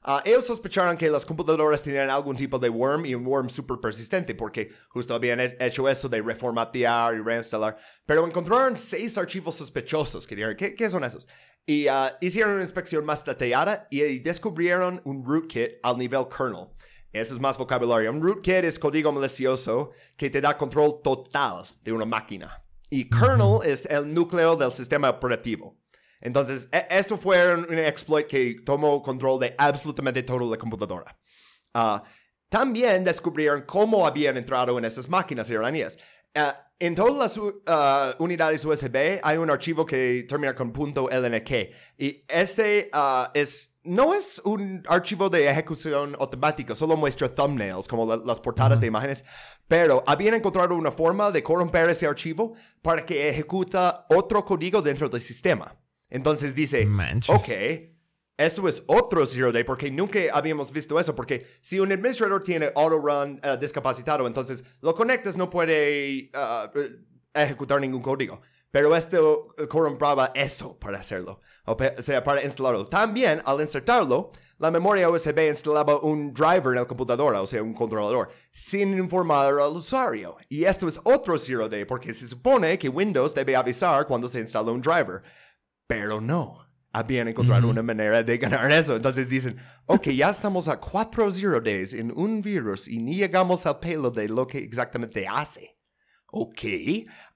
[0.05, 3.79] Uh, ellos sospecharon que las computadoras tenían algún tipo de worm y un worm súper
[3.79, 7.77] persistente porque justo habían hecho eso de reformatear y reinstalar.
[8.05, 10.25] Pero encontraron seis archivos sospechosos.
[10.25, 11.27] Que dijeron, ¿qué, ¿qué, son esos?
[11.65, 16.67] Y uh, hicieron una inspección más detallada y descubrieron un rootkit al nivel kernel.
[17.11, 18.11] Eso es más vocabulario.
[18.11, 22.63] Un rootkit es código malicioso que te da control total de una máquina.
[22.89, 25.77] Y kernel es el núcleo del sistema operativo.
[26.21, 31.17] Entonces, e, esto fue un, exploit que tomó control de absolutamente toda la computadora.
[31.73, 31.99] Uh,
[32.49, 35.97] también descubrieron cómo habían entrado en esas máquinas iraníes.
[36.35, 37.61] Uh, en todas las uh,
[38.19, 41.51] unidades USB hay un archivo que termina con .lnk
[41.97, 42.89] y este
[43.33, 48.87] es no es un archivo de ejecución automática, solo muestra thumbnails, como las portadas de
[48.87, 49.23] imágenes,
[49.67, 55.09] pero habían encontrado una forma de corromper ese archivo para que ejecuta otro código dentro
[55.09, 55.75] del sistema.
[56.09, 56.87] Entonces dice,
[57.29, 57.88] ok,
[58.39, 62.71] eso es otro zero day porque nunca habíamos visto eso, porque si un administrador tiene
[62.73, 66.79] auto run uh, discapacitado, entonces lo conectas, no puede uh,
[67.33, 68.41] ejecutar ningún código.
[68.71, 72.85] Pero esto corrompaba eso para hacerlo, o sea, para instalarlo.
[72.85, 77.73] También, al insertarlo, la memoria USB instalaba un driver en la computadora, o sea, un
[77.73, 80.37] controlador, sin informar al usuario.
[80.47, 84.39] Y esto es otro zero day, porque se supone que Windows debe avisar cuando se
[84.39, 85.23] instala un driver.
[85.87, 88.95] Pero no, habían encontrado una manera de ganar eso.
[88.95, 93.65] Entonces dicen, ok, ya estamos a cuatro zero days en un virus y ni llegamos
[93.65, 95.75] al pelo de lo que exactamente hace.
[96.31, 96.63] Ok.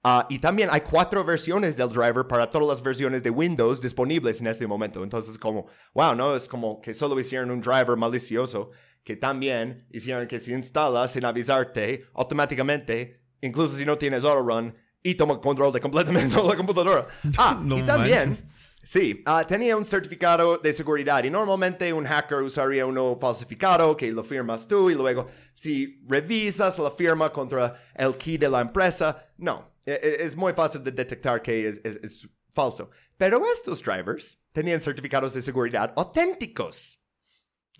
[0.04, 4.40] Uh, y también hay cuatro versiones del driver para todas las versiones de Windows disponibles
[4.40, 5.02] en este momento.
[5.02, 6.34] Entonces, como, wow, ¿no?
[6.36, 8.70] Es como que solo hicieron un driver malicioso
[9.02, 14.74] que también hicieron que se instala sin avisarte automáticamente, incluso si no tienes auto run,
[15.02, 17.06] y toma control de completamente toda la computadora.
[17.38, 18.44] Ah, No y también, manches.
[18.84, 24.12] Sí, ah, tenía un certificado de seguridad y normalmente un hacker usaría uno falsificado que
[24.12, 29.26] lo firmas tú y luego si revisas la firma contra el key de la empresa,
[29.38, 32.90] no, e- e- es muy fácil de detectar que es, es- es falso.
[33.16, 36.98] Pero estos drivers tenían certificados de seguridad auténticos.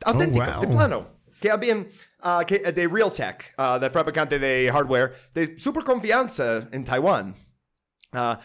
[0.05, 0.77] Auténticos, de wow.
[0.77, 1.21] plano.
[1.40, 1.88] Que habían
[2.21, 7.35] ah, que, de Realtek, ah, del fabricante de hardware de super confianza en Taiwán.
[8.12, 8.37] Uh,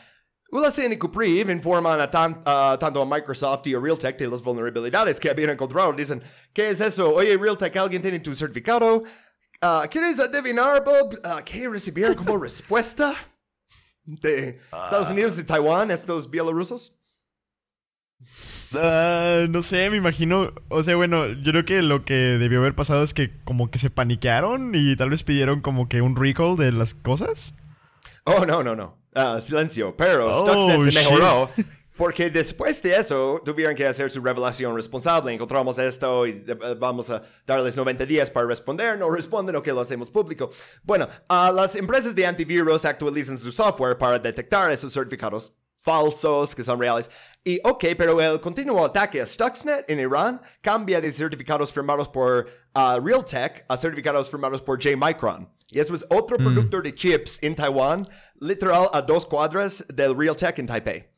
[0.52, 4.42] ULACN y Cupriv informan a tan- a tanto a Microsoft y a Realtek de las
[4.42, 5.94] vulnerabilidades que habían encontrado.
[5.94, 7.14] Dicen, ¿qué es eso?
[7.14, 9.04] Oye, Realtek, ¿alguien tiene tu certificado?
[9.62, 11.20] Ah, ¿Quieres adivinar, Bob?
[11.24, 13.14] Ah, ¿Qué recibieron como respuesta
[14.06, 16.96] de Estados Unidos y Taiwán, estos bielorrusos?
[18.76, 20.52] Ah, no sé, me imagino.
[20.70, 23.80] O sea, bueno, yo creo que lo que debió haber pasado es que como que
[23.80, 27.58] se paniquearon y tal vez pidieron como que un recall de las cosas.
[28.26, 28.99] Oh, no, no, no.
[29.14, 29.96] Ah, silencio.
[29.98, 31.00] Pero Oh, Stuxnet se shit.
[31.00, 31.50] mejoró.
[31.98, 35.34] Porque después de eso tuvieron que hacer su revelación responsable.
[35.34, 38.98] Encontramos esto y eh, vamos a darles 90 días para responder.
[38.98, 40.50] No responden o que lo hacemos público.
[40.84, 46.64] Bueno, ah, las empresas de antivirus actualizan su software para detectar esos certificados falsos que
[46.64, 47.10] son reales.
[47.44, 52.48] Y ok, pero el continuo ataque a Stuxnet en Irán cambia de certificados firmados por
[52.76, 55.50] ah, Realtek a certificados firmados por J-Micron.
[55.72, 58.08] Y eso es otro productor de chips en Taiwán,
[58.40, 61.10] literal a dos cuadras del Realtek en Taipei.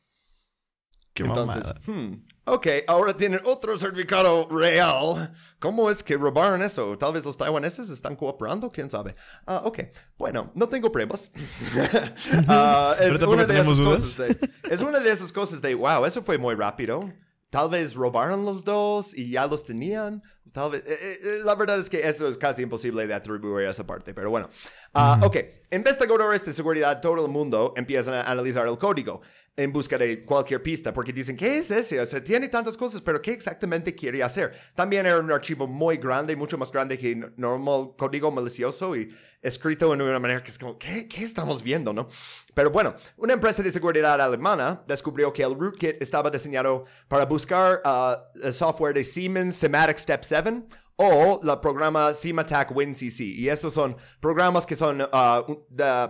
[1.14, 2.14] Qué Entonces, hmm,
[2.46, 5.34] ok, ahora tienen otro certificado real.
[5.58, 6.96] ¿Cómo es que robaron eso?
[6.96, 9.14] Tal vez los taiwaneses están cooperando, quién sabe.
[9.46, 9.80] Ah, ok,
[10.16, 11.30] bueno, no tengo pruebas.
[11.74, 16.22] Pero es, una de esas cosas de, es una de esas cosas de, wow, eso
[16.22, 17.12] fue muy rápido.
[17.50, 20.22] Tal vez robaron los dos y ya los tenían.
[20.52, 20.82] Tal vez.
[20.86, 24.12] eh, eh, la verdad es que eso es casi imposible de atribuir a esa parte,
[24.12, 24.48] pero bueno.
[24.94, 25.36] Ah, Ok,
[25.70, 29.22] investigadores de seguridad todo el mundo empiezan a analizar el código
[29.54, 32.00] en busca de cualquier pista, porque dicen, ¿qué es ese?
[32.00, 34.52] O sea, tiene tantas cosas, pero ¿qué exactamente quiere hacer?
[34.74, 39.92] También era un archivo muy grande, mucho más grande que normal código malicioso y escrito
[39.92, 42.08] en una manera que es como, ¿qué, qué estamos viendo, no?
[42.54, 47.82] Pero bueno, una empresa de seguridad alemana descubrió que el rootkit estaba diseñado para buscar
[47.84, 50.62] ah, el software de Siemens Sematic Step 7
[50.96, 53.20] o el programa SIMATAC WinCC.
[53.20, 55.44] Y estos son programas que son ah,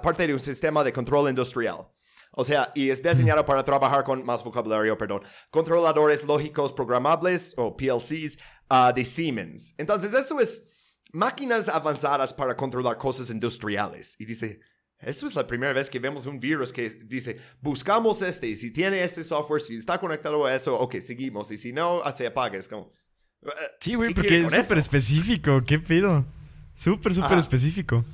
[0.01, 1.92] parte de un sistema de control industrial.
[2.33, 7.77] O sea, y es diseñado para trabajar con más vocabulario, perdón, controladores lógicos programables o
[7.77, 8.39] PLCs
[8.71, 9.75] ah, de Siemens.
[9.77, 10.67] Entonces, esto es
[11.13, 14.17] máquinas avanzadas para controlar cosas industriales.
[14.19, 14.61] Y dice,
[14.99, 18.73] esto es la primera vez que vemos un virus que dice, buscamos este, y si
[18.73, 22.27] tiene este software, si está conectado a eso, ok, seguimos, y si no, ah, se
[22.27, 22.59] apaga.
[22.59, 22.93] Es como...
[23.43, 25.63] eh, Sí, güey, ¿qué porque es súper específico.
[25.67, 26.25] ¿Qué pedo?
[26.75, 28.05] Súper, súper específico.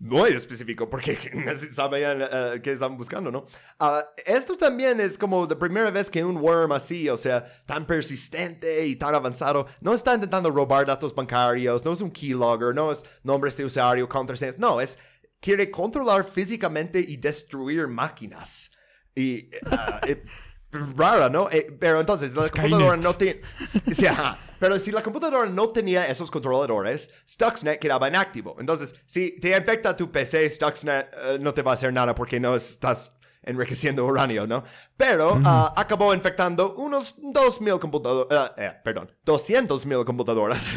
[0.00, 1.16] Muy específico porque
[1.72, 3.46] sabían eh, qué estaban buscando, ¿no?
[3.78, 7.86] Ah, esto también es como la primera vez que un worm así, o sea, tan
[7.86, 12.92] persistente y tan avanzado, no está intentando robar datos bancarios, no es un keylogger, no
[12.92, 14.98] es nombres de usuario, contraseñas, no, es
[15.40, 18.70] quiere controlar físicamente y destruir máquinas.
[19.14, 20.24] Y ah, eh,
[20.70, 21.48] rara, ¿no?
[21.50, 22.70] Eh, pero entonces la Skynet.
[22.70, 23.40] computadora no tiene...
[23.92, 24.38] Sí, ajá.
[24.58, 28.56] Pero si la computadora no tenía esos controladores, Stuxnet quedaba inactivo.
[28.58, 32.40] Entonces, si te infecta tu PC, Stuxnet eh, no te va a hacer nada porque
[32.40, 34.64] no estás enriqueciendo uranio, ¿no?
[34.96, 38.52] Pero ah, acabó infectando unos 2.000 computadoras,
[38.84, 40.74] perdón, 200.000 computadoras.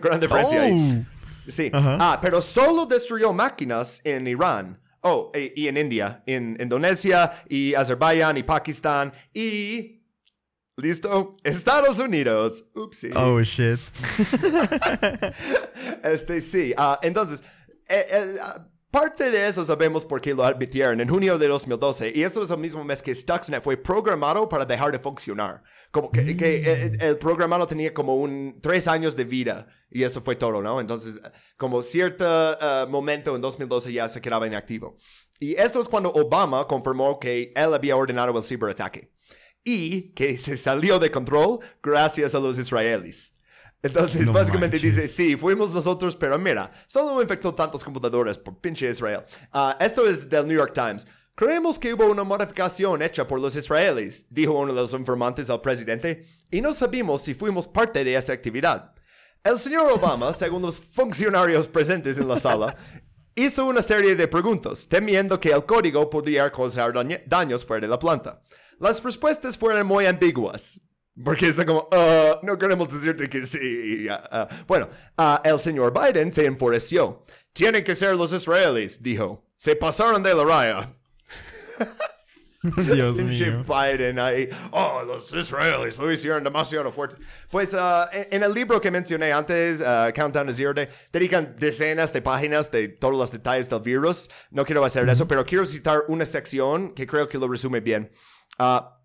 [0.00, 1.04] Gran diferencia ahí.
[1.04, 1.50] Oh.
[1.50, 1.70] Sí.
[1.72, 1.98] Ajá.
[2.00, 4.80] Ah, pero solo destruyó máquinas en Irán.
[5.06, 10.00] Oh, e- y en India, en Indonesia, y Azerbaiyán, y Pakistán, y...
[10.76, 11.36] ¿Listo?
[11.44, 12.64] Estados Unidos.
[12.74, 13.10] Upsi.
[13.14, 13.78] Oh, shit.
[16.02, 16.72] Este, sí.
[16.76, 17.42] ah, entonces,
[17.88, 22.12] eh, eh, ah, parte de eso sabemos por qué lo admitieron en junio de 2012.
[22.14, 25.62] Y esto es el mismo mes que Stuxnet fue programado para dejar de funcionar.
[25.94, 29.68] Como que, que, eh, el programado tenía como un tres años de vida.
[29.88, 30.80] Y eso fue todo, ¿no?
[30.80, 31.20] Entonces,
[31.56, 34.96] como cierto eh, momento en 2012 ya se quedaba inactivo.
[35.38, 39.12] Y esto es cuando Obama confirmó que él había ordenado el ciberataque.
[39.62, 43.36] Y que se salió de control gracias a los israelíes.
[43.80, 44.96] Entonces, No básicamente manches.
[44.96, 49.22] dice, sí, fuimos nosotros, pero mira, solo infectó tantos computadores por pinche Israel.
[49.52, 51.06] Ah, esto es del New York Times.
[51.36, 55.60] Creemos que hubo una modificación hecha por los israelíes, dijo uno de los informantes al
[55.60, 58.94] presidente, y no sabemos si fuimos parte de esa actividad.
[59.42, 62.76] El señor Obama, según los funcionarios presentes en la sala,
[63.34, 66.92] hizo una serie de preguntas, temiendo que el código podría causar
[67.26, 68.40] daños fuera de la planta.
[68.78, 70.80] Las respuestas fueron muy ambiguas.
[71.24, 74.08] Porque está como, "Ah, no queremos decirte que sí.
[74.08, 74.48] ah, ah".
[74.66, 74.88] Bueno,
[75.44, 77.24] el señor Biden se enfureció.
[77.52, 79.44] Tienen que ser los israelíes, dijo.
[79.56, 80.88] Se pasaron de la raya.
[82.94, 83.64] Dios mío.
[83.64, 84.48] Biden ahí.
[84.70, 87.16] Oh, los israelíes lo hicieron demasiado fuerte.
[87.50, 91.54] Pues ah, en, en el libro que mencioné antes, ah, Countdown to Zero Day, dedican
[91.58, 94.30] decenas de páginas de todos los detalles del virus.
[94.50, 98.10] No quiero hacer eso, pero quiero citar una sección que creo que lo resume bien.
[98.58, 98.98] Ah,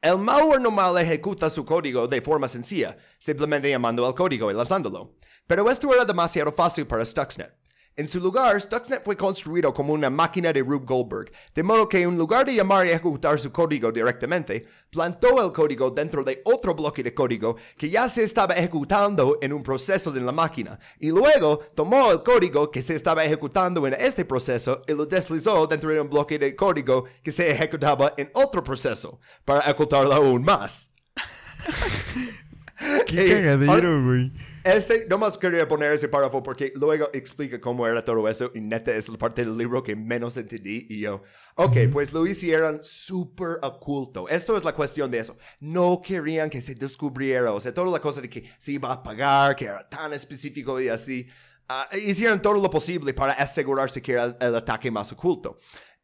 [0.00, 5.16] el malware normal ejecuta su código de forma sencilla, simplemente llamando al código y lanzándolo.
[5.46, 7.65] Pero esto era demasiado fácil para Stuxnet.
[7.98, 12.02] En su lugar, Stuxnet fue construido como una máquina de Rube Goldberg, de modo que
[12.02, 16.74] en lugar de llamar y ejecutar su código directamente, plantó el código dentro de otro
[16.74, 21.08] bloque de código que ya se estaba ejecutando en un proceso de la máquina, y
[21.08, 25.88] luego tomó el código que se estaba ejecutando en este proceso y lo deslizó dentro
[25.88, 30.90] de un bloque de código que se ejecutaba en otro proceso, para ocultarlo aún más.
[33.06, 34.30] Qué cagadero, güey.
[34.66, 38.90] Este, nomás quería poner ese párrafo porque luego explica cómo era todo eso y neta
[38.90, 41.22] es la parte del libro que menos entendí y yo,
[41.54, 44.28] ok, pues lo hicieron súper oculto.
[44.28, 45.36] Esto es la cuestión de eso.
[45.60, 49.00] No querían que se descubriera, o sea, toda la cosa de que se iba a
[49.04, 51.28] pagar, que era tan específico y así.
[51.68, 55.58] Ah, hicieron todo lo posible para asegurarse que era el ataque más oculto.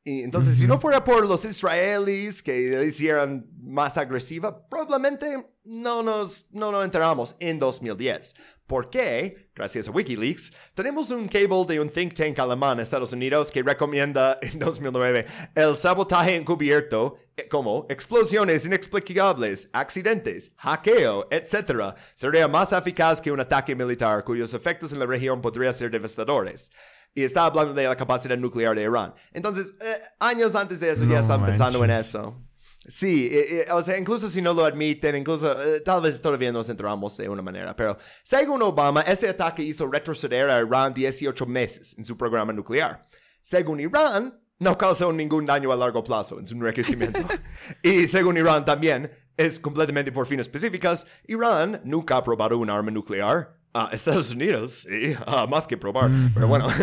[0.04, 6.46] Y entonces, si no fuera por los israelíes que hicieran más agresiva, probablemente no nos,
[6.50, 8.34] no nos enteramos en 2010.
[8.66, 13.52] Porque, gracias a Wikileaks, tenemos un cable de un think tank alemán en Estados Unidos
[13.52, 15.24] que recomienda en 2009
[15.54, 21.94] el sabotaje encubierto eh, como explosiones inexplicables, accidentes, hackeo, etc.
[22.14, 26.72] sería más eficaz que un ataque militar cuyos efectos en la región podrían ser devastadores.
[27.14, 29.14] Y está hablando de la capacidad nuclear de Irán.
[29.32, 32.08] Entonces, eh, años antes de eso ya No están pensando en manches.
[32.08, 32.40] eso.
[32.88, 36.50] Sí, eh, eh, o sea, incluso si no lo admiten, incluso eh, tal vez todavía
[36.50, 41.46] nos enteramos de una manera, pero según Obama, ese ataque hizo retroceder a Irán 18
[41.46, 43.06] meses en su programa nuclear.
[43.40, 47.20] Según Irán, no causó ningún daño a largo plazo en su enriquecimiento.
[47.82, 52.90] y según Irán también, es completamente por fines específicas, Irán nunca ha probado un arma
[52.90, 53.61] nuclear.
[53.74, 55.16] Ah, Estados Unidos, sí,
[55.48, 56.68] más que probar, pero bueno.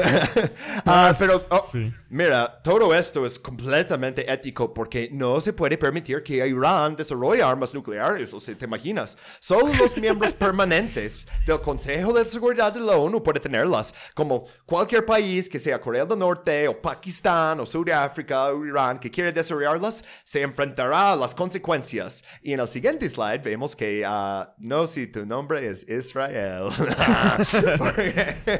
[0.86, 1.94] Ah, pero, oh, sí.
[2.10, 7.76] Mira, todo esto es completamente ético porque no se puede permitir que Irán desarrolle armas
[7.76, 9.16] nucleares, o sea, te imaginas.
[9.40, 15.06] Solo los miembros permanentes del Consejo de Seguridad de la ONU pueden tenerlas, como cualquier
[15.06, 20.04] país que sea Corea del Norte o Pakistán o Sudáfrica o Irán que quiere desarrollarlas,
[20.24, 22.24] se enfrentará a las consecuencias.
[22.42, 26.79] Y en el siguiente slide vemos que, ah, no si tu nombre es Israel.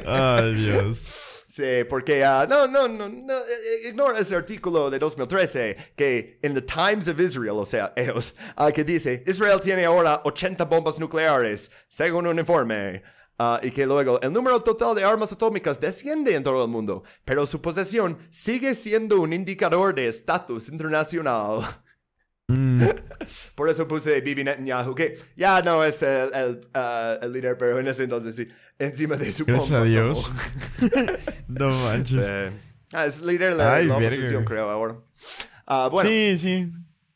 [0.06, 1.06] Ay, Dios.
[1.50, 3.42] Sí, porque ah, no, no, no, no, eh,
[3.84, 8.36] eh, ignora ese artículo de 2013 que en The Times of Israel, o sea, ellos,
[8.54, 13.02] ah, que dice, Israel tiene ahora 80 bombas nucleares, según un informe.
[13.36, 17.02] Ah, y que luego el número total de armas atómicas desciende en todo el mundo,
[17.24, 21.62] pero su posesión sigue siendo un indicador de estatus internacional.
[23.54, 27.78] Por eso puse Bibi Netanyahu, que ya no es el, el, ah, el líder, pero
[27.78, 28.48] en ese entonces sí,
[28.78, 30.32] encima de su Gracias bomba, a Dios.
[31.48, 32.28] no manches.
[32.30, 32.50] eh,
[32.92, 34.96] ah, es líder de la, Ay, la oposición, creo, ahora.
[35.66, 36.68] Ah, bueno, Sí, sí.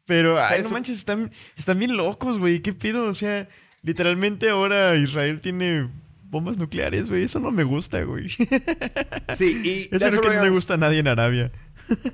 [0.06, 2.60] Pero, ay, no manches, están, están bien locos, güey.
[2.60, 3.04] ¿Qué pido?
[3.04, 3.48] O sea,
[3.82, 5.88] literalmente ahora Israel tiene
[6.24, 7.22] bombas nucleares, güey.
[7.22, 8.28] Eso no me gusta, güey.
[9.34, 11.50] sí, y Eso es lo que no le gusta a nadie en Arabia.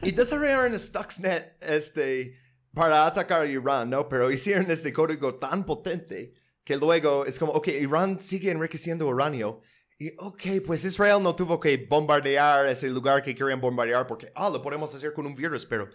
[0.02, 2.38] y desarrollaron Stuxnet este,
[2.74, 4.08] para atacar a Irán, ¿no?
[4.08, 9.60] Pero hicieron este código tan potente que luego es como, ok, Irán sigue enriqueciendo uranio.
[9.98, 14.48] Y ok, pues Israel no tuvo que bombardear ese lugar que querían bombardear porque, ah,
[14.48, 15.90] lo podemos hacer con un virus, pero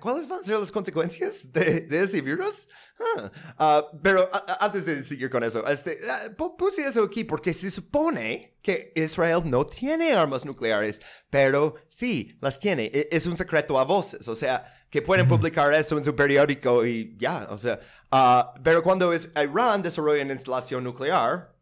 [0.00, 2.68] ¿cuáles van a ser las consecuencias de, de ese virus?
[3.16, 7.02] Ah, ah, pero a- a- antes de seguir con eso, este, ah, pu- puse eso
[7.02, 11.00] aquí porque se supone que Israel no tiene armas nucleares,
[11.30, 12.90] pero sí, las tiene.
[12.92, 16.84] E- Es un secreto a voces, o sea, que pueden publicar eso en su periódico
[16.84, 21.56] y ya, o sea, ah, pero cuando es Irán desarrolla una instalación nuclear,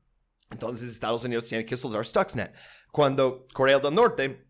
[0.50, 2.52] entonces Estados Unidos tiene que soldar Stuxnet.
[2.90, 4.49] Cuando Corea del Norte,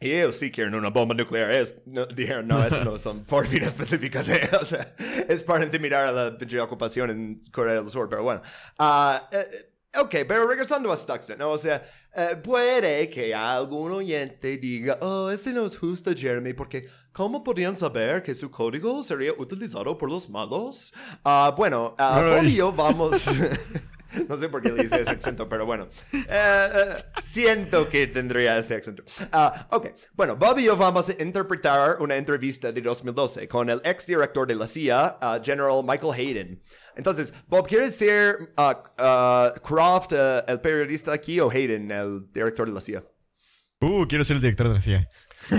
[0.00, 3.46] y ellos sí quieren una bomba nuclear, es, no, dijeron, no, eso no son por
[3.46, 4.94] fines específicas, eh, o sea,
[5.28, 8.42] es para intimidar a la pinche ocupación en Corea del Sur, pero bueno.
[8.78, 11.50] Ah, eh, ok, pero regresando a Stuxnet, ¿no?
[11.50, 11.82] O sea,
[12.16, 17.76] eh, puede que algún oyente diga, oh, ese no es justo, Jeremy, porque ¿cómo podían
[17.76, 20.92] saber que su código sería utilizado por los malos?
[21.24, 22.20] Ah, bueno, ah.
[22.20, 23.28] Bobby y yo vamos...
[24.28, 25.88] No sé por qué le hice ese acento, pero bueno.
[26.12, 29.04] Eh, eh, siento que tendría ese acento.
[29.32, 33.80] Ah, ok, bueno, Bob y yo vamos a interpretar una entrevista de 2012 con el
[33.84, 36.62] ex director de la CIA, ah, General Michael Hayden.
[36.96, 42.80] Entonces, Bob, ¿quieres ser ah, Croft, el periodista aquí, o Hayden, el director de la
[42.80, 43.04] CIA?
[43.80, 45.08] Uh, quiero ser el director de la CIA.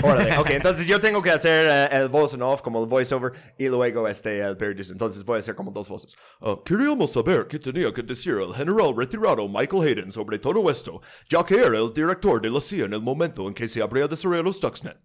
[0.03, 3.31] Órale, ok, entonces yo tengo que hacer eh, el voice and off, como el voiceover,
[3.57, 4.93] y luego este, el periodista.
[4.93, 6.15] Entonces voy a hacer como dos voces.
[6.41, 11.01] Ah, queríamos saber qué tenía que decir el general retirado Michael Hayden sobre todo esto,
[11.29, 14.07] ya que era el director de la CIA en el momento en que se habría
[14.07, 14.97] desarrollado Stuxnet.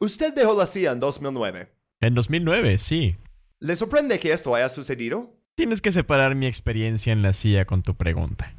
[0.00, 1.72] Usted dejó la CIA en 2009.
[2.00, 3.16] En 2009, sí.
[3.60, 5.34] ¿Le sorprende que esto haya sucedido?
[5.56, 8.52] Tienes que separar mi experiencia en la CIA con tu pregunta.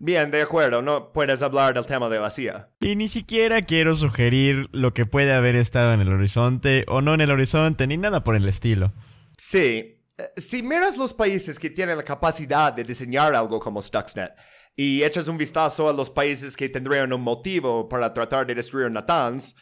[0.00, 2.68] Bien, de acuerdo, no puedes hablar del tema de la CIA.
[2.80, 7.14] Y ni siquiera quiero sugerir lo que puede haber estado en el horizonte o no
[7.14, 8.92] en el horizonte, ni nada por el estilo.
[9.36, 9.58] Sí,
[10.16, 14.32] eh, si miras los países que tienen la capacidad de diseñar algo como Stuxnet
[14.76, 18.90] y echas un vistazo a los países que tendrían un motivo para tratar de destruir
[18.90, 19.54] Natanz,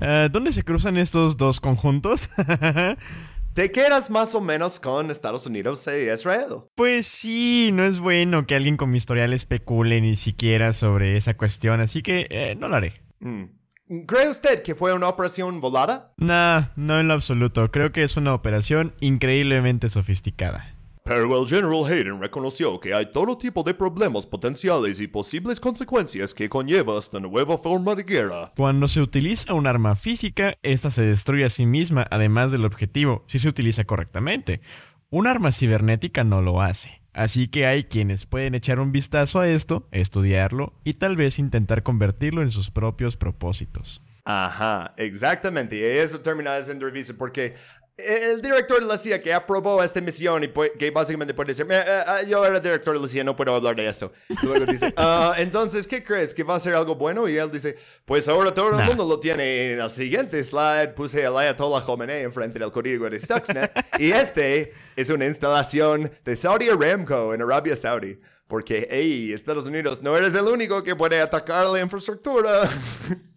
[0.00, 2.28] Eh, ¿Dónde se cruzan estos dos conjuntos?
[3.54, 6.64] te quedas más o menos con Estados Unidos e Israel.
[6.74, 11.36] pues sí, no es bueno que alguien con mi historial especule ni siquiera sobre esa
[11.36, 13.00] cuestión, así que eh, no lo haré.
[13.20, 13.44] Mm.
[14.06, 16.14] ¿Cree usted que fue una operación volada?
[16.16, 17.70] Nah, no en lo absoluto.
[17.70, 20.73] Creo que es una operación increíblemente sofisticada.
[21.06, 26.32] Pero el general Hayden reconoció que hay todo tipo de problemas potenciales y posibles consecuencias
[26.32, 28.54] que conlleva esta nueva forma de guerra.
[28.56, 33.22] Cuando se utiliza un arma física, esta se destruye a sí misma, además del objetivo,
[33.26, 34.62] si se utiliza correctamente.
[35.10, 37.02] Un arma cibernética no lo hace.
[37.12, 41.82] Así que hay quienes pueden echar un vistazo a esto, estudiarlo y tal vez intentar
[41.82, 44.00] convertirlo en sus propios propósitos.
[44.24, 45.76] Ajá, exactamente.
[45.76, 47.54] Y eso termina esa entrevista porque
[47.96, 51.66] el director de la CIA que aprobó esta misión y pu- que básicamente puede decir,
[51.70, 54.12] "Eh, eh, eh, yo era director de la CIA, no puedo hablar de eso.
[54.42, 56.34] Luego dice, "Ah, entonces, ¿qué crees?
[56.34, 57.28] ¿Que va a ser algo bueno?
[57.28, 58.86] Y él dice, pues ahora todo el Nah.
[58.86, 59.72] mundo lo tiene.
[59.74, 63.70] En el siguiente slide puse al Ayatollah Khomeini enfrente del código de Stuxnet.
[64.00, 68.18] y este es una instalación de Saudi Aramco en Arabia Saudi.
[68.48, 72.68] Porque, hey, Estados Unidos, no eres el único que puede atacar la infraestructura.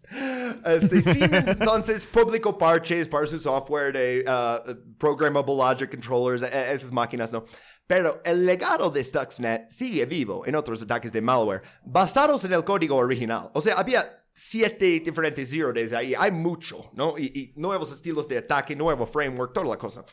[0.65, 6.91] Este, Siemens entonces publicó parches para su software de uh, Programmable Logic Controllers, e- esas
[6.91, 7.43] máquinas, ¿no?
[7.85, 12.63] Pero el legado de Stuxnet sigue vivo en otros ataques de malware basados en el
[12.63, 13.49] código original.
[13.53, 17.17] O sea, había siete diferentes zero days ahí, hay mucho, ¿no?
[17.17, 20.05] Y, y nuevos estilos de ataque, nuevo framework, toda la cosa.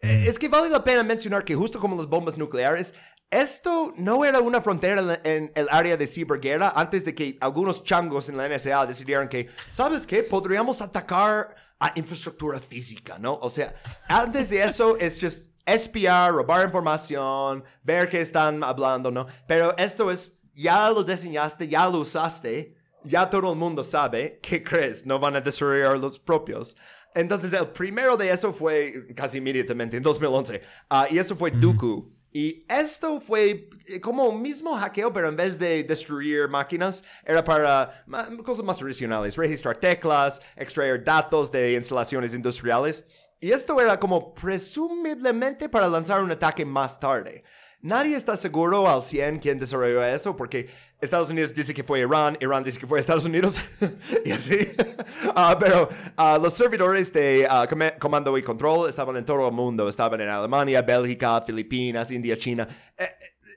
[0.00, 2.94] Eh, es que vale la pena mencionar que justo como las bombas nucleares,
[3.30, 8.28] esto no era una frontera en, el área de ciberguerra antes de que algunos changos
[8.28, 10.22] en la NSA decidieran que, ¿sabes qué?
[10.22, 13.34] Podríamos atacar a infraestructura física, ¿no?
[13.34, 13.74] O sea,
[14.08, 19.26] antes de eso es just espiar, robar información, ver qué están hablando, ¿no?
[19.46, 24.62] Pero esto es, ya lo diseñaste, ya lo usaste, ya todo el mundo sabe, ¿qué
[24.62, 25.04] crees?
[25.04, 26.76] No van a desarrollar los propios.
[27.14, 30.60] Entonces, el primero de eso fue casi inmediatamente en 2011.
[30.90, 32.15] Ah, y eso fue Dooku.
[32.38, 37.42] Y esto fue eh, como un mismo hackeo, pero en vez de destruir máquinas, era
[37.42, 38.04] para
[38.44, 43.06] cosas más tradicionales, registrar teclas, extraer datos de instalaciones industriales.
[43.40, 47.42] Y esto era como presumiblemente para lanzar un ataque más tarde.
[47.82, 50.68] Nadie está seguro al 100 quién desarrolló eso, porque
[51.00, 53.60] Estados Unidos dice que fue Irán, Irán dice que fue Estados Unidos,
[54.24, 54.56] y así.
[55.34, 59.52] Ah, pero ah, los servidores de ah, com- comando y control estaban en todo el
[59.54, 62.66] mundo, estaban en Alemania, Bélgica, Filipinas, India, China.
[62.98, 63.08] Eh, eh,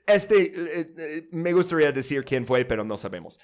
[0.06, 3.38] Este, eh, me gustaría decir quién fue, pero no sabemos.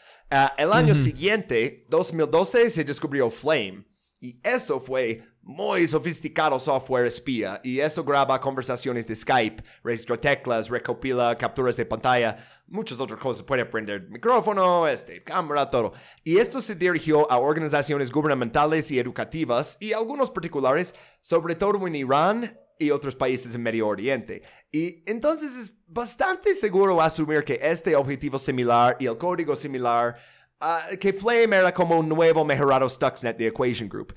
[0.58, 3.86] El año siguiente, 2012, se descubrió Flame.
[4.20, 7.60] Y eso fue muy sofisticado software espía.
[7.62, 12.36] Y eso graba conversaciones de Skype, registra teclas, recopila capturas de pantalla,
[12.66, 13.44] muchas otras cosas.
[13.44, 15.92] Puede prender micrófono, este, cámara, todo.
[16.24, 21.94] Y esto se dirigió a organizaciones gubernamentales y educativas y algunos particulares, sobre todo en
[21.94, 24.42] Irán y otros países en Medio Oriente.
[24.72, 30.16] Y entonces es bastante seguro asumir que este objetivo similar y el código similar
[30.58, 34.14] Ah, que Flame era como un nuevo mejorado Stuxnet de Equation Group.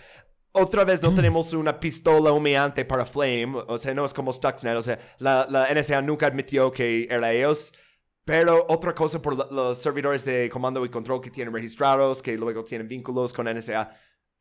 [0.51, 4.75] Otra vez no tenemos una pistola humeante para Flame, o sea, no es como Stuxnet,
[4.75, 7.71] o sea, la, la NSA nunca admitió que era ellos.
[8.25, 12.35] Pero otra cosa por la- los servidores de comando y control que tienen registrados, que
[12.37, 13.89] luego tienen vínculos con NSA,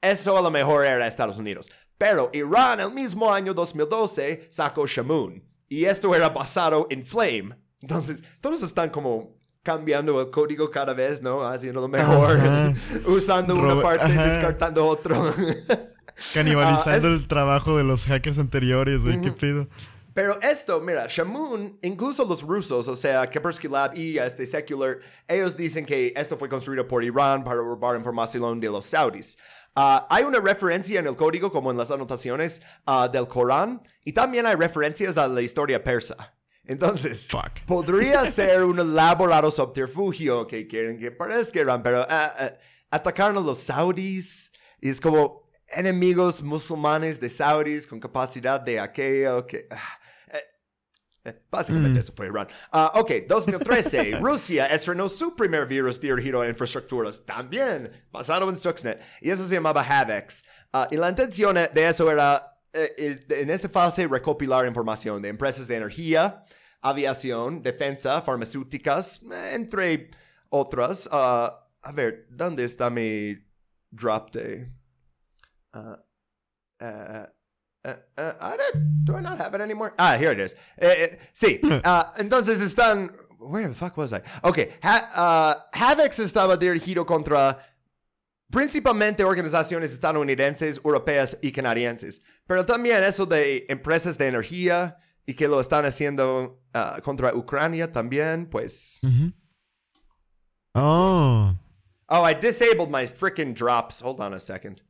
[0.00, 1.70] eso a lo mejor era Estados Unidos.
[1.96, 5.42] Pero Irán el mismo año 2012 sacó Shamoon.
[5.68, 7.56] Y esto era basado en Flame.
[7.80, 11.46] Entonces, todos están como cambiando el código cada vez, ¿no?
[11.46, 12.38] Haciendo lo mejor.
[13.06, 14.26] Usando una Robe- parte, ajá.
[14.26, 15.34] descartando otro.
[16.35, 19.66] Canibalizando Ah, es- el trabajo de los hackers anteriores, güey, qué pedo.
[20.14, 24.99] Pero esto, mira, Shamoon, incluso los rusos, o sea, Kaspersky Lab y este Secular,
[25.29, 29.39] ellos dicen que esto fue construido por Irán para robar información de los saudis.
[29.77, 34.12] Ah, hay una referencia en el código, como en las anotaciones ah, del Corán, y
[34.12, 36.35] también hay referencias a la historia persa.
[36.64, 37.61] Entonces, Fuck.
[37.66, 42.53] podría ser un elaborado subterfugio que quieren que parezca Irán, pero ah,
[42.91, 44.51] atacaron a los saudis.
[44.81, 49.66] Y es como enemigos musulmanes de saudis con capacidad de aquello que...
[49.71, 50.39] ah, eh,
[51.25, 52.49] eh, Básicamente eso fue Irán.
[52.73, 54.19] Ah, ok, 2013.
[54.21, 59.55] Rusia estrenó su primer virus dirigido a infraestructuras, también basado en Stuxnet, y eso se
[59.55, 60.45] llamaba Havex.
[60.73, 65.66] Ah, y la intención de eso era, eh, en esa fase, recopilar información de empresas
[65.69, 66.45] de energía,
[66.81, 69.21] aviación, defensa, farmacéuticas,
[69.53, 70.11] entre
[70.49, 71.09] otras.
[71.12, 73.37] Ah, a ver, ¿dónde está mi
[73.91, 74.78] drop de...
[75.79, 75.99] Ah,
[76.81, 77.26] uh,
[77.85, 79.95] uh, uh, I don't, do I not have it anymore?
[79.99, 80.55] Ah, here it is.
[80.79, 83.11] Eh, sí, ah, entonces están.
[83.39, 84.20] Where the fuck was I?
[84.43, 87.57] Okay, ha, Havex estaba dirigido contra
[88.51, 95.47] principalmente organizaciones estadounidenses, europeas y canadienses, pero también eso de empresas de energía y que
[95.47, 96.64] lo están haciendo
[97.05, 99.01] contra Ucrania también, pues.
[100.74, 101.55] Oh.
[102.09, 104.01] Oh, I disabled my freaking drops.
[104.01, 104.83] Hold on a second.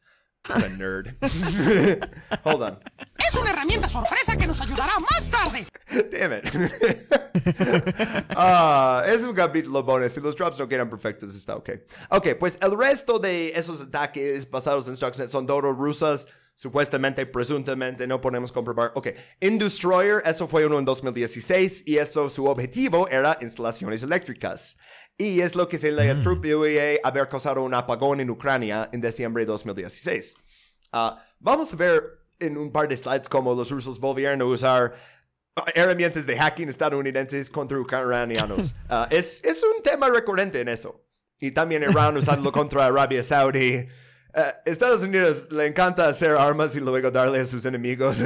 [0.51, 1.15] I'm a nerd.
[2.45, 2.79] Hold on.
[3.19, 5.67] Es una herramienta sorpresa que nos ayudará más tarde.
[6.11, 6.45] Damn it.
[8.37, 10.13] Ah, es un capítulo bonus.
[10.13, 11.71] Si los drops no quedan perfectos, está ok.
[12.11, 16.27] Ok, pues el resto de esos ataques basados en Stuxnet son todo rusas.
[16.55, 18.91] Supuestamente, presuntamente, no podemos comprobar.
[18.97, 24.77] Ok, Industroyer, eso fue uno en 2016 y eso, su objetivo era instalaciones eléctricas.
[25.21, 29.43] Y es lo que se le atribuye haber causado un apagón en Ucrania en diciembre
[29.43, 30.37] de 2016.
[30.93, 32.03] Ah, vamos a ver
[32.39, 34.95] en un par de slides cómo los rusos volvieron a usar
[35.75, 38.75] herramientas de hacking estadounidenses contra ucranianos.
[38.89, 41.05] Ah, es, es un tema recurrente en eso.
[41.41, 43.87] Y también Irán usándolo contra Arabia Saudí.
[44.33, 48.23] Ah, Estados Unidos le encanta hacer armas y luego darle a sus enemigos.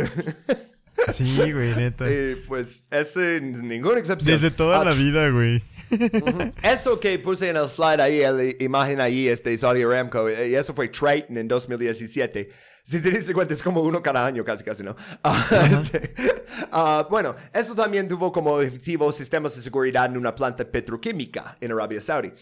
[1.09, 2.05] Sí, güey, neta.
[2.11, 4.35] y pues es sin ninguna excepción.
[4.35, 5.63] Desde toda la vida, güey.
[6.63, 10.51] Eso que puse en el slide ahí, la imagen ahí es de Saudi Aramco, eh,
[10.51, 12.51] y eso fue Triton en 2017.
[12.85, 14.97] Si te diste cuenta, es como uno cada año, casi, casi, ¿no?
[15.25, 16.15] Ah, este,
[16.73, 21.73] ah, bueno, eso también tuvo como objetivo sistemas de seguridad en una planta petroquímica en
[21.73, 22.33] Arabia Saudí.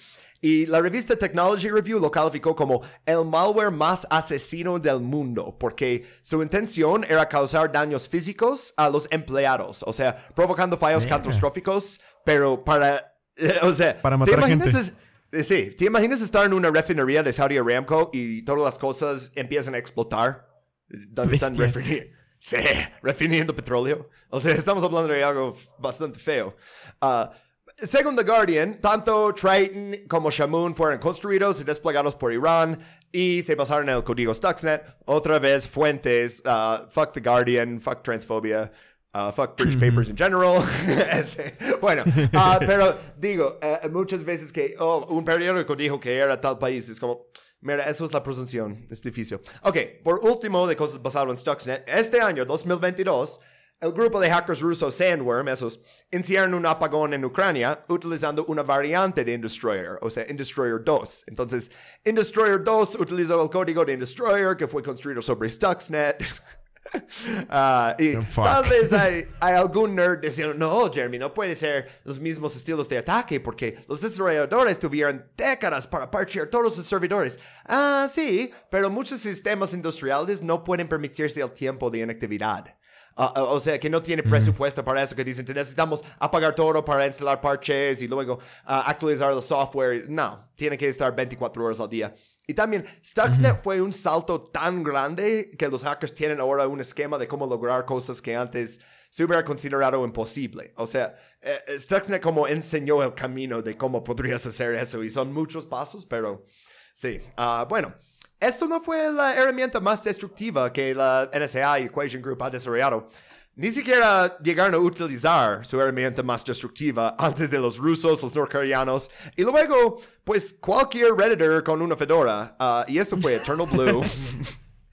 [0.42, 6.07] Y la revista Technology Review lo calificó como el malware más asesino del mundo, porque
[6.22, 12.64] su intención era causar daños físicos a los empleados, o sea, provocando fallos catastróficos, pero
[12.64, 13.10] para,
[13.62, 14.78] o sea, Para ¿te matar imaginas gente.
[14.81, 14.93] es-
[15.33, 19.31] eh, Sí, ¿te imaginas estar en una refinería de Saudi Aramco y todas las cosas
[19.37, 20.49] empiezan a explotar?
[20.89, 22.57] ¿Dónde están refini- Sí,
[23.03, 24.09] refiriendo petróleo.
[24.31, 26.57] O sea, estamos hablando de algo bastante feo.
[27.01, 27.31] Ah,
[27.76, 32.78] según The Guardian, tanto Triton como Shamoon fueron construidos y desplegados por Irán
[33.12, 34.83] y se basaron en el código Stuxnet.
[35.05, 38.72] Otra vez, fuentes, ah, fuck The Guardian, fuck transphobia.
[39.13, 40.63] Uh, fuck British papers in general.
[41.11, 42.05] Este, bueno,
[42.35, 46.89] ah, pero digo, eh, muchas veces que oh, un periódico dijo que era tal país,
[46.89, 47.27] es como,
[47.61, 49.41] mira, eso es la presunción, es difícil.
[49.63, 53.41] Ok, por último, de cosas basadas en Stuxnet, este año, 2022,
[53.81, 55.81] el grupo de hackers rusos Sandworm, esos,
[56.13, 61.25] iniciaron un apagón en Ucrania utilizando una variante de Industroyer, o sea, Industroyer 2.
[61.29, 61.71] Entonces,
[62.05, 66.23] Industroyer 2 utilizó el código de Industroyer que fue construido sobre Stuxnet.
[67.49, 68.45] Ah, y fuck.
[68.45, 72.88] tal vez hay, hay algún nerd diciendo, no, Jeremy, no puede ser los mismos estilos
[72.88, 77.38] de ataque porque los desarrolladores tuvieron décadas para parchear todos sus servidores.
[77.66, 82.76] Ah, sí, pero muchos sistemas industriales no pueden permitirse el tiempo de inactividad.
[83.16, 87.07] Ah, o sea, que no tiene presupuesto para eso, que dicen, necesitamos apagar todo para
[87.07, 90.09] instalar parches y luego actualizar el software.
[90.09, 92.14] No, tiene que estar 24 horas al día.
[92.51, 97.16] Y también, Stuxnet fue un salto tan grande que los hackers tienen ahora un esquema
[97.16, 100.74] de cómo lograr cosas que antes se hubiera considerado imposible.
[100.76, 105.32] O sea, eh, Stuxnet como enseñó el camino de cómo podrías hacer eso y son
[105.32, 106.44] muchos pasos, pero
[106.92, 107.20] sí.
[107.36, 107.94] Ah, bueno,
[108.40, 113.09] esto no fue la herramienta más destructiva que la NSA y Equation Group ha desarrollado.
[113.57, 119.11] Ni siquiera llegaron a utilizar su herramienta más destructiva antes de los rusos, los norcoreanos
[119.36, 122.57] y luego, pues, cualquier redditor con una fedora.
[122.59, 124.03] Ah, y esto fue Eternal Blue.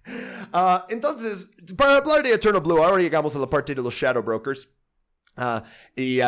[0.54, 4.24] Ah, entonces, para hablar de Eternal Blue, ahora llegamos a la parte de los Shadow
[4.24, 4.70] Brokers.
[5.36, 5.62] Ah,
[5.94, 6.20] y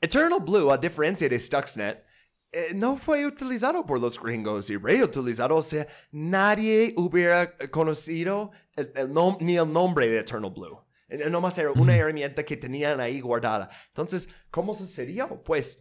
[0.00, 2.04] Eternal Blue, a diferencia de Stuxnet,
[2.52, 5.56] eh, no fue utilizado por los gringos y reutilizado.
[5.56, 10.84] O sea, nadie hubiera conocido el, el nom- ni el nombre de Eternal Blue.
[11.14, 13.68] Eh, Nomás era una herramienta que tenían ahí guardada.
[13.88, 15.42] Entonces, ¿cómo sucedió?
[15.44, 15.80] Pues,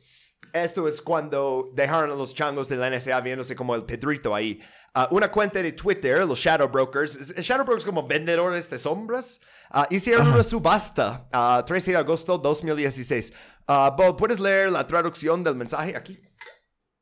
[0.51, 4.59] esto es cuando dejaron a los changos de la NSA viéndose como el Pedrito ahí.
[4.93, 9.39] Ah, una cuenta de Twitter, los Shadow Brokers, es- Shadow Brokers como vendedores de sombras,
[9.71, 13.34] ah, hicieron una subasta a 13 de agosto 2016.
[13.67, 16.19] Ah, Bob, ¿puedes leer la traducción del mensaje aquí?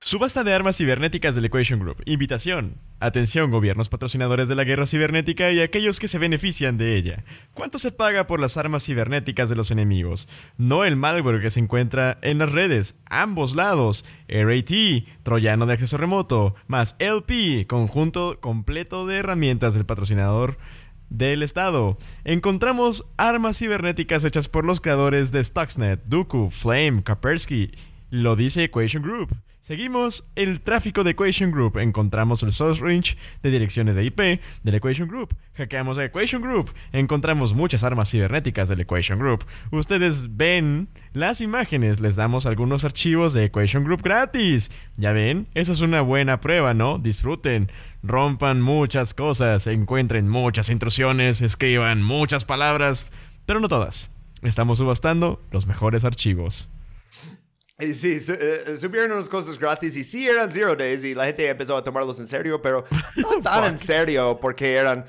[0.04, 2.02] Subasta de armas cibernéticas del Equation Group.
[2.06, 2.74] Invitación.
[3.00, 7.24] Atención, gobiernos patrocinadores de la guerra cibernética y aquellos que se benefician de ella.
[7.54, 10.28] ¿Cuánto se paga por las armas cibernéticas de los enemigos?
[10.58, 14.04] No el malware que se encuentra en las redes, ambos lados.
[14.28, 14.72] RAT,
[15.22, 20.58] troyano de acceso remoto, más LP, conjunto completo de herramientas del patrocinador
[21.12, 21.96] del Estado.
[22.24, 27.72] Encontramos armas cibernéticas hechas por los creadores de Stuxnet, Dooku, Flame, Kaspersky.
[28.10, 29.38] Lo dice Equation Group.
[29.62, 31.78] Seguimos el tráfico de Equation Group.
[31.78, 35.36] Encontramos el source range de direcciones de IP del Equation Group.
[35.54, 36.72] Hackeamos a Equation Group.
[36.94, 39.46] Encontramos muchas armas cibernéticas del Equation Group.
[39.70, 42.00] Ustedes ven las imágenes.
[42.00, 44.72] Les damos algunos archivos de Equation Group gratis.
[44.98, 46.98] Ya ven, eso es una buena prueba, ¿no?
[46.98, 47.70] Disfruten.
[48.02, 49.68] Rompan muchas cosas.
[49.68, 51.44] Encuentren muchas intrusiones.
[51.44, 53.12] Escriban muchas palabras.
[53.46, 54.10] Pero no todas.
[54.42, 56.68] Estamos subastando los mejores archivos.
[57.96, 61.48] Sí, su- eh, subieron unas cosas gratis y sí eran Zero Days y la gente
[61.48, 62.86] empezó a tomarlos en serio, pero
[63.18, 65.06] no tan en serio porque eran...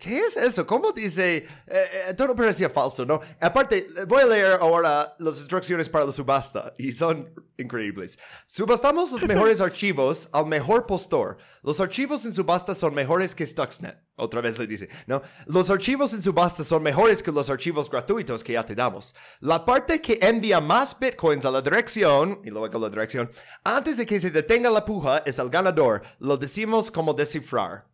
[0.00, 0.66] ¿Qué es eso?
[0.66, 1.36] ¿Cómo dice?
[1.36, 3.20] Eh, eh, todo parecía falso, ¿no?
[3.40, 8.18] Aparte, voy a leer ahora las instrucciones para la subasta y son increíbles.
[8.46, 11.38] Subastamos los mejores archivos al mejor postor.
[11.62, 13.98] Los archivos en subasta son mejores que Stuxnet.
[14.16, 15.22] Otra vez le dice, ¿no?
[15.46, 19.14] Los archivos en subasta son mejores que los archivos gratuitos que ya te damos.
[19.40, 23.30] La parte que envía más bitcoins a la dirección, y luego la dirección,
[23.62, 26.02] antes de que se detenga la puja es el ganador.
[26.18, 27.87] Lo decimos como descifrar.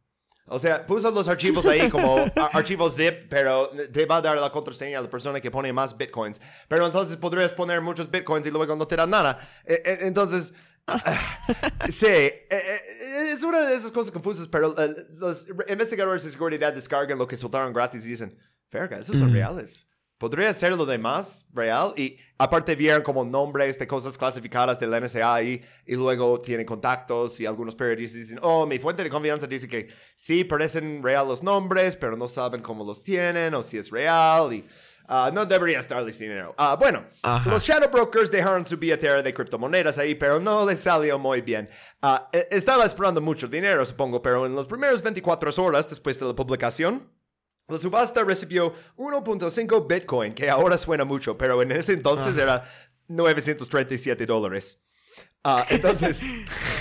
[0.47, 2.17] O sea, puso los archivos ahí como
[2.53, 5.97] archivos zip, pero te va a dar la contraseña a la persona que pone más
[5.97, 6.41] bitcoins.
[6.69, 9.39] Pero entonces podrías poner muchos bitcoins y luego no te da nada.
[9.65, 10.53] Eh, eh, Entonces,
[11.91, 12.81] sí, eh,
[13.33, 14.75] es una de esas cosas confusas, pero
[15.15, 18.39] los investigadores de seguridad descargan lo que soltaron gratis y dicen,
[18.71, 19.87] verga, esos son reales.
[20.19, 25.35] Podría ser lo demás real y aparte vieron como nombres de cosas clasificadas del NSA
[25.35, 29.69] ahí y luego tienen contactos y algunos periodistas dicen, oh, mi fuente de confianza dice
[29.69, 33.91] que sí parecen real los nombres, pero no saben cómo los tienen o si es
[33.91, 34.65] real y
[35.09, 36.55] ah, no debería estarles dinero.
[36.57, 37.05] Ah, bueno,
[37.47, 41.69] los shadow brokers dejaron su billetera de criptomonedas ahí, pero no les salió muy bien.
[42.33, 46.35] E- estaba esperando mucho dinero, supongo, pero en las primeras 24 horas después de la
[46.35, 47.11] publicación,
[47.69, 52.65] la subasta recibió 1.5 Bitcoin, que ahora suena mucho, pero en ese entonces era
[53.09, 54.81] 937 dólares.
[55.43, 56.25] Ah, entonces,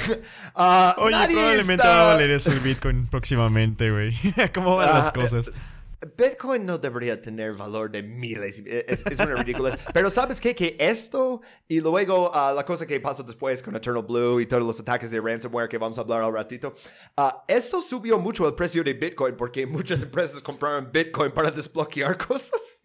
[0.55, 4.15] ah, Oye, probablemente está- va a valer eso el Bitcoin próximamente, güey.
[4.53, 5.51] ¿Cómo van las Ah, cosas?
[6.05, 8.59] Bitcoin no debería tener valor de miles.
[8.65, 9.77] Es, es una ridícula.
[9.93, 10.53] Pero ¿sabes qué?
[10.55, 14.63] Que esto y luego ah, la cosa que pasó después con Eternal Blue y todos
[14.63, 16.73] los ataques de ransomware que vamos a hablar al ratito,
[17.17, 22.17] ah, esto subió mucho el precio de Bitcoin porque muchas empresas compraron Bitcoin para desbloquear
[22.17, 22.75] cosas,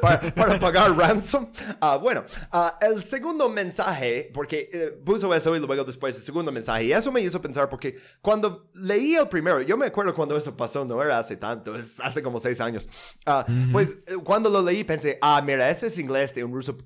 [0.00, 1.46] para, para pagar ransom.
[1.80, 6.52] Ah, bueno, ah, el segundo mensaje, porque eh, puso eso y luego después el segundo
[6.52, 10.36] mensaje, y eso me hizo pensar porque cuando leí el primero, yo me acuerdo cuando
[10.36, 12.88] eso pasó, no era hace tanto, es hace como seis años.
[13.26, 16.76] Ah, Pues eh, cuando lo leí pensé, ah, mira, ese es inglés de un ruso,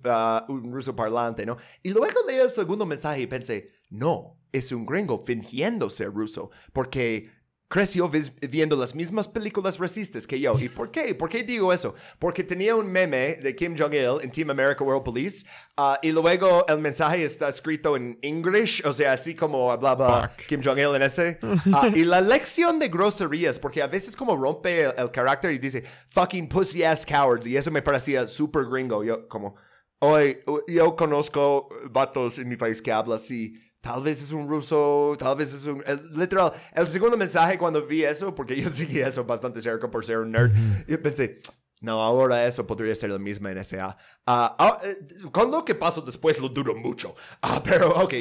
[0.48, 1.56] un ruso parlante, ¿no?
[1.82, 6.50] Y luego leí el segundo mensaje y pensé, no, es un gringo fingiendo ser ruso,
[6.72, 7.30] porque
[7.68, 8.10] creció
[8.50, 10.58] viendo las mismas películas racistas que yo.
[10.58, 11.14] ¿Y por qué?
[11.14, 11.94] ¿Por qué digo eso?
[12.18, 15.46] Porque tenía un meme de Kim Jong-il en Team America World Police
[15.76, 20.62] ah, y luego el mensaje está escrito en English, o sea, así como hablaba Kim
[20.64, 21.38] Jong-il en ese.
[21.74, 25.58] Ah, y la lección de groserías, porque a veces como rompe el, el carácter y
[25.58, 29.04] dice fucking pussy ass cowards y eso me parecía súper gringo.
[29.04, 29.56] Yo como,
[29.98, 30.38] hoy
[30.68, 33.67] yo conozco vatos en mi país que hablan así.
[33.80, 35.82] Tal vez es un ruso, tal vez es un...
[35.86, 40.04] el- literal, el segundo mensaje cuando vi eso, porque yo seguí eso bastante cerca por
[40.04, 40.50] ser un nerd,
[40.88, 41.40] yo pensé,
[41.80, 43.96] no, ahora eso podría ser la misma NSA.
[44.26, 44.98] Ah, ah, eh,
[45.30, 47.14] con lo que pasó después lo dudo mucho.
[47.40, 48.14] Ah, pero, ok,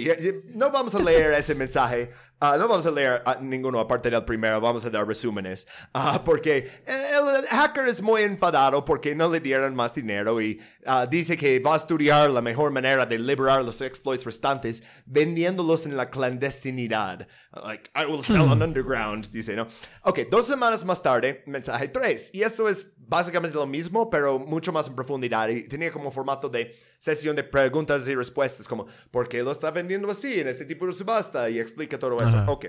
[0.53, 2.11] no vamos a leer ese mensaje.
[2.39, 4.61] Ah, no vamos a leer ah, ninguno aparte del primero.
[4.61, 5.67] Vamos a dar resúmenes.
[5.93, 11.07] Ah, porque el hacker es muy enfadado porque no le dieron más dinero y ah,
[11.07, 15.97] dice que va a estudiar la mejor manera de liberar los exploits restantes vendiéndolos en
[15.97, 17.27] la clandestinidad.
[17.65, 19.67] Like, I will sell on underground, dice, ¿no?
[20.03, 22.35] Ok, dos semanas más tarde, mensaje 3.
[22.35, 25.49] Y esto es básicamente lo mismo, pero mucho más en profundidad.
[25.49, 29.71] Y tenía como formato de sesión de preguntas y respuestas, como, ¿por qué lo está
[29.71, 31.49] vendiendo así en este tipo de subasta?
[31.49, 32.43] Y explica todo eso.
[32.47, 32.67] Ok,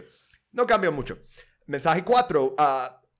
[0.52, 1.18] no cambió mucho.
[1.66, 2.54] Mensaje 4.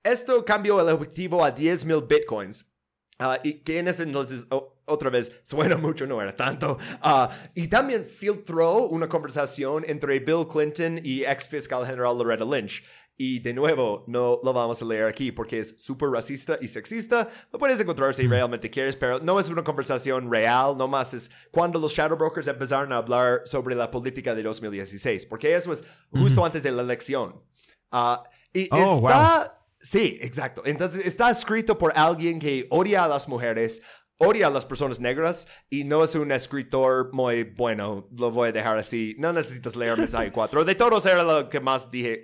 [0.03, 2.75] esto cambió el objetivo a 10 mil bitcoins.
[3.19, 6.79] Ah, y que en ese entonces, o- otra vez, suena mucho, no era tanto.
[7.03, 12.85] Ah, y también filtró una conversación entre Bill Clinton y ex fiscal general Loretta Lynch.
[13.21, 17.29] Y de nuevo, no lo vamos a leer aquí porque es súper racista y sexista.
[17.53, 20.77] Lo puedes encontrar si realmente quieres, pero no es una conversación real.
[20.79, 25.27] No más es cuando los Shadow Brokers empezaron a hablar sobre la política de 2016,
[25.27, 27.43] porque eso es justo antes de la elección.
[27.91, 29.55] Ah, y Oh, está.
[29.81, 30.63] Sí, exacto.
[30.65, 33.81] Entonces está escrito por alguien que odia a las mujeres,
[34.19, 38.09] odia a las personas negras y no es un escritor muy bueno.
[38.17, 39.15] Lo voy a dejar así.
[39.19, 40.65] No necesitas leer mensaje 4.
[40.65, 42.23] De todos era lo que más dije.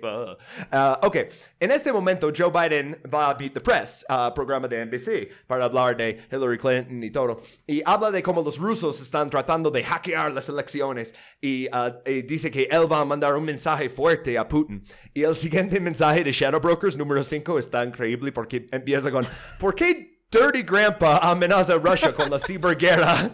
[0.71, 1.17] Ah, ok.
[1.59, 5.65] En este momento, Joe Biden va a Beat the Press, ah, programa de NBC, para
[5.65, 7.41] hablar de Hillary Clinton y todo.
[7.65, 11.15] Y habla de cómo los rusos están tratando de hackear las elecciones.
[11.39, 14.83] Y, ah, y dice que él va a mandar un mensaje fuerte a Putin.
[15.13, 19.25] Y el siguiente mensaje de Shadow Brokers, número 5, está increíble porque empieza con:
[19.59, 23.31] ¿Por qué Dirty Grandpa amenaza a Rusia con la ciberguerra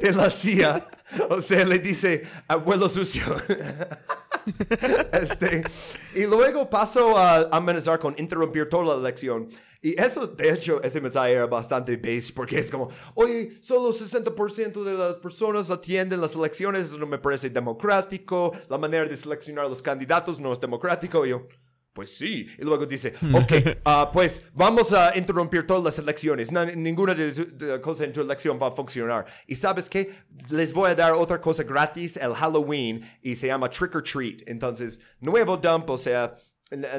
[0.00, 0.84] de la CIA.
[1.28, 3.22] O sea, le dice abuelo sucio.
[5.12, 5.62] este,
[6.12, 9.48] y luego pasó a amenazar con interrumpir toda la elección.
[9.80, 14.82] Y eso, de hecho, ese mensaje era bastante base porque es como, oye, solo 60%
[14.82, 19.68] de las personas atienden las elecciones, eso no me parece democrático, la manera de seleccionar
[19.68, 21.24] los candidatos no es democrático.
[21.24, 21.46] Y yo,
[21.92, 22.46] pues sí.
[22.58, 26.52] Y luego dice, ok, ah, pues vamos a interrumpir todas las elecciones.
[26.52, 29.26] No, ninguna de, de cosas en tu elección va a funcionar.
[29.46, 30.10] Y sabes qué?
[30.50, 34.42] Les voy a dar otra cosa gratis el Halloween y se llama Trick or Treat.
[34.46, 36.36] Entonces, nuevo dump, o sea,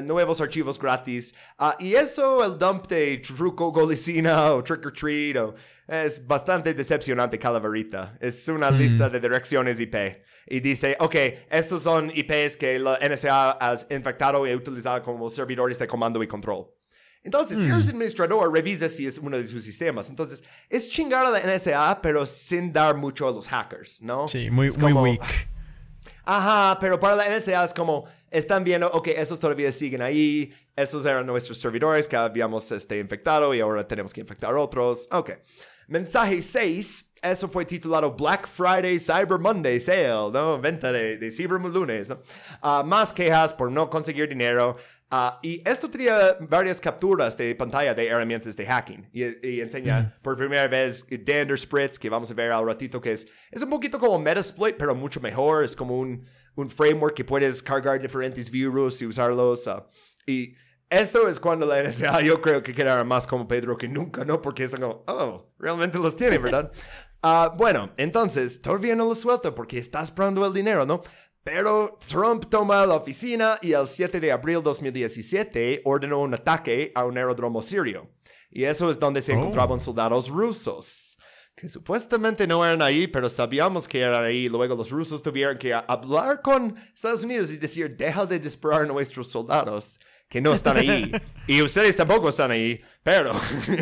[0.02, 1.34] nuevos archivos gratis.
[1.58, 5.54] Ah, y eso, el dump de truco golicina o Trick or Treat, o-
[5.88, 8.16] es bastante decepcionante, Calaverita.
[8.20, 10.22] Es una lista de direcciones IP.
[10.46, 11.14] Y dice, ok,
[11.50, 16.26] estos son IPs que la NSA ha infectado y utilizado como servidores de comando y
[16.26, 16.66] control.
[17.24, 20.10] Entonces, si eres administrador, revisa si es uno de tus sistemas.
[20.10, 24.26] Entonces, es chingar a la NSA, pero sin dar mucho a los hackers, ¿no?
[24.26, 25.22] Sí, muy, Es muy como- weak.
[26.24, 31.04] Ajá, pero para la NSA es como, están viendo, ok, esos todavía siguen ahí, esos
[31.04, 35.08] eran nuestros servidores que habíamos este, infectado y ahora tenemos que infectar otros.
[35.12, 35.32] Ok.
[35.88, 40.58] Mensaje 6, eso fue titulado Black Friday Cyber Monday Sale, ¿no?
[40.58, 42.22] Venta de, de Cyber Lunes, ¿no?
[42.62, 44.76] Ah, más quejas por no conseguir dinero.
[45.10, 49.10] Ah, y esto tenía varias capturas de pantalla de herramientas de hacking.
[49.12, 53.12] Y, y enseña por primera vez Dander Spritz, que vamos a ver al ratito, que
[53.12, 55.64] es, es un poquito como Metasploit, pero mucho mejor.
[55.64, 56.24] Es como un,
[56.54, 59.66] un framework que puedes cargar diferentes virus y usarlos.
[59.68, 59.86] ah.
[60.26, 60.54] y
[60.92, 64.42] esto es cuando la NSA yo creo que quedará más como Pedro que nunca, ¿no?
[64.42, 66.70] Porque es como, oh, realmente los tiene, ¿verdad?
[67.24, 71.02] Ah, bueno, entonces, todavía no lo suelta porque está esperando el dinero, ¿no?
[71.44, 76.90] Pero Trump toma la oficina y el 7 de abril de 2017 ordenó un ataque
[76.96, 78.10] a un aeródromo sirio.
[78.50, 81.11] Y eso es donde se encontraban soldados rusos.
[81.54, 84.48] Que supuestamente no eran ahí, pero sabíamos que eran ahí.
[84.48, 88.86] Luego los rusos tuvieron que hablar con Estados Unidos y decir, deja de disparar a
[88.86, 89.98] nuestros soldados
[90.28, 91.12] que no están ahí.
[91.46, 93.34] y ustedes tampoco están ahí, pero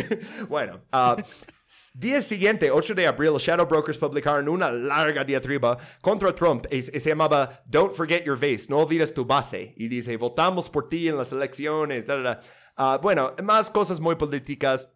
[0.48, 0.80] bueno.
[0.90, 1.16] ah,
[1.94, 6.98] Día siguiente, 8 de abril, Shadow Brokers publicaron una larga diatriba contra Trump y, se
[6.98, 9.72] llamaba Don't Forget Your Base, no olvides tu base.
[9.76, 12.04] Y dice, votamos por ti en las elecciones.
[12.08, 12.40] da, da, da.
[12.76, 14.92] Ah, bueno, más cosas muy políticas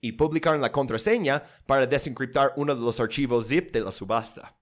[0.00, 4.56] y publicaron la contraseña para desencriptar uno de los archivos zip de la subasta.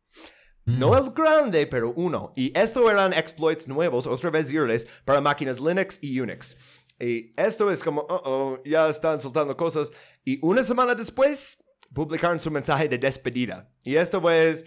[0.64, 2.32] No el grande, pero uno.
[2.34, 6.56] Y esto eran exploits nuevos, otra vez irles, para máquinas Linux y Unix.
[6.98, 9.92] Y esto es como, oh, oh, ya están soltando cosas.
[10.24, 11.64] Y una semana después,
[11.94, 13.70] publicaron su mensaje de despedida.
[13.84, 14.64] Y esto pues,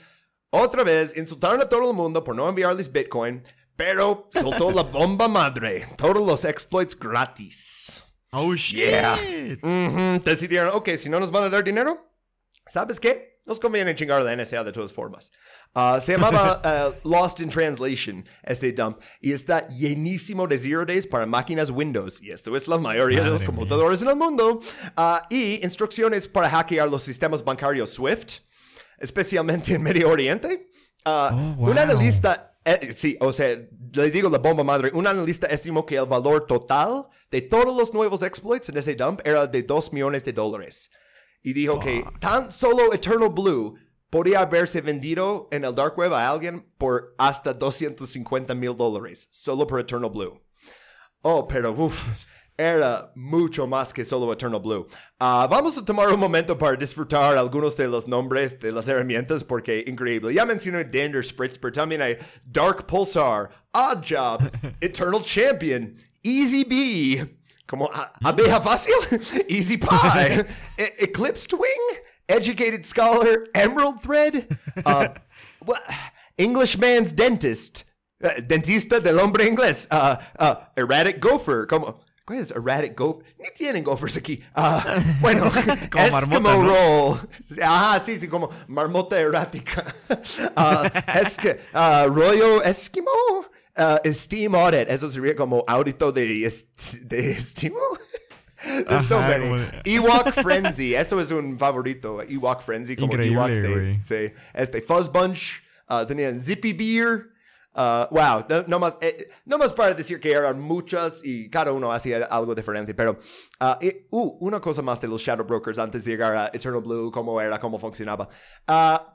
[0.51, 3.43] otra vez, insultaron a todo el mundo por no enviarles Bitcoin,
[3.76, 5.86] pero soltó la bomba madre.
[5.97, 8.03] Todos los exploits gratis.
[8.32, 8.80] Oh, shit.
[8.89, 9.17] Yeah.
[9.61, 11.97] Ujú, Decidieron, ok, si no nos van a dar dinero,
[12.67, 13.39] ¿sabes qué?
[13.47, 15.32] Nos conviene chingar a la NSA de todas formas.
[15.73, 16.61] Ah, se llamaba
[16.93, 22.21] eh, Lost in Translation, este dump, y está llenísimo de zero days para máquinas Windows,
[22.21, 24.59] y esto es la mayoría de los Madre computadores en el mundo,
[24.95, 28.41] Ah, y instrucciones para hackear los sistemas bancarios SWIFT,
[28.99, 30.69] especialmente en Medio Oriente.
[31.05, 31.71] Ah, Oh, wow.
[31.71, 33.57] Un analista, eh, sí, o sea,
[33.93, 37.93] le digo la bomba madre, un analista estimó que el valor total de todos los
[37.93, 40.89] nuevos exploits en ese dump era de 2 millones de dólares.
[41.41, 43.75] Y dijo que tan solo Eternal Blue
[44.09, 49.65] podría haberse vendido en el dark web a alguien por hasta 250 mil dólares, solo
[49.65, 50.41] por Eternal Blue.
[51.21, 52.27] Oh, pero uff,
[52.60, 54.86] era mucho más que solo Eternal Blue.
[55.20, 59.43] Ah, vamos a tomar un momento para disfrutar algunos de los nombres de las herramientas
[59.45, 60.34] porque increíble.
[60.34, 64.51] Ya mencioné Dander Spritz, pero también hay Dark Pulsar, Odd Job,
[64.82, 68.93] Eternal Champion, Easy Bee, como a- abeja fácil,
[69.47, 70.45] Easy Pie,
[70.78, 74.47] E- Eclipsed Wing, Educated Scholar, Emerald Thread,
[74.86, 75.07] uh,
[76.38, 77.86] Englishman's Dentist,
[78.22, 79.88] Eh, dentista del hombre inglés.
[79.89, 81.66] Ah, ah, erratic gopher.
[81.66, 83.25] Como, ¿Cuál es erratic gopher?
[83.39, 84.39] Ni tienen gophers aquí.
[84.53, 85.49] Ah, bueno,
[85.91, 86.63] Como Eskimo marmota, ¿no?
[86.63, 87.30] roll.
[87.63, 89.84] Ajá, sí, sí, como marmota errática.
[90.55, 90.91] Ah,
[91.23, 93.09] es que, ah, rollo Eskimo.
[93.75, 94.88] Ah, Steam audit.
[94.89, 96.69] Eso sería como audito de, est-
[97.01, 97.80] de estimo.
[98.88, 99.49] There's so Ajá, many.
[99.84, 100.93] de- Ewok Frenzy.
[100.93, 102.21] Eso es un favorito.
[102.21, 102.95] Ewok Frenzy.
[102.95, 103.99] Como Increíble, Ewoks de.
[104.03, 104.34] Sí.
[104.53, 105.63] Este Fuzz Bunch.
[105.88, 107.30] ah, tenían Zippy Beer.
[107.80, 108.45] Ah, wow.
[108.49, 112.25] No, no más, eh, no más para decir que eran muchas y cada uno hacía
[112.25, 112.93] algo diferente.
[112.93, 113.17] Pero,
[113.82, 117.09] y- uh, una cosa más de los Shadow Brokers antes de llegar a Eternal Blue,
[117.11, 118.27] cómo era, cómo funcionaba.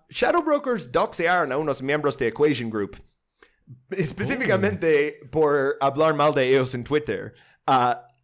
[0.08, 2.96] Shadow Brokers doxearon a unos miembros de Equation Group.
[3.90, 7.34] Específicamente por hablar mal de ellos en Twitter.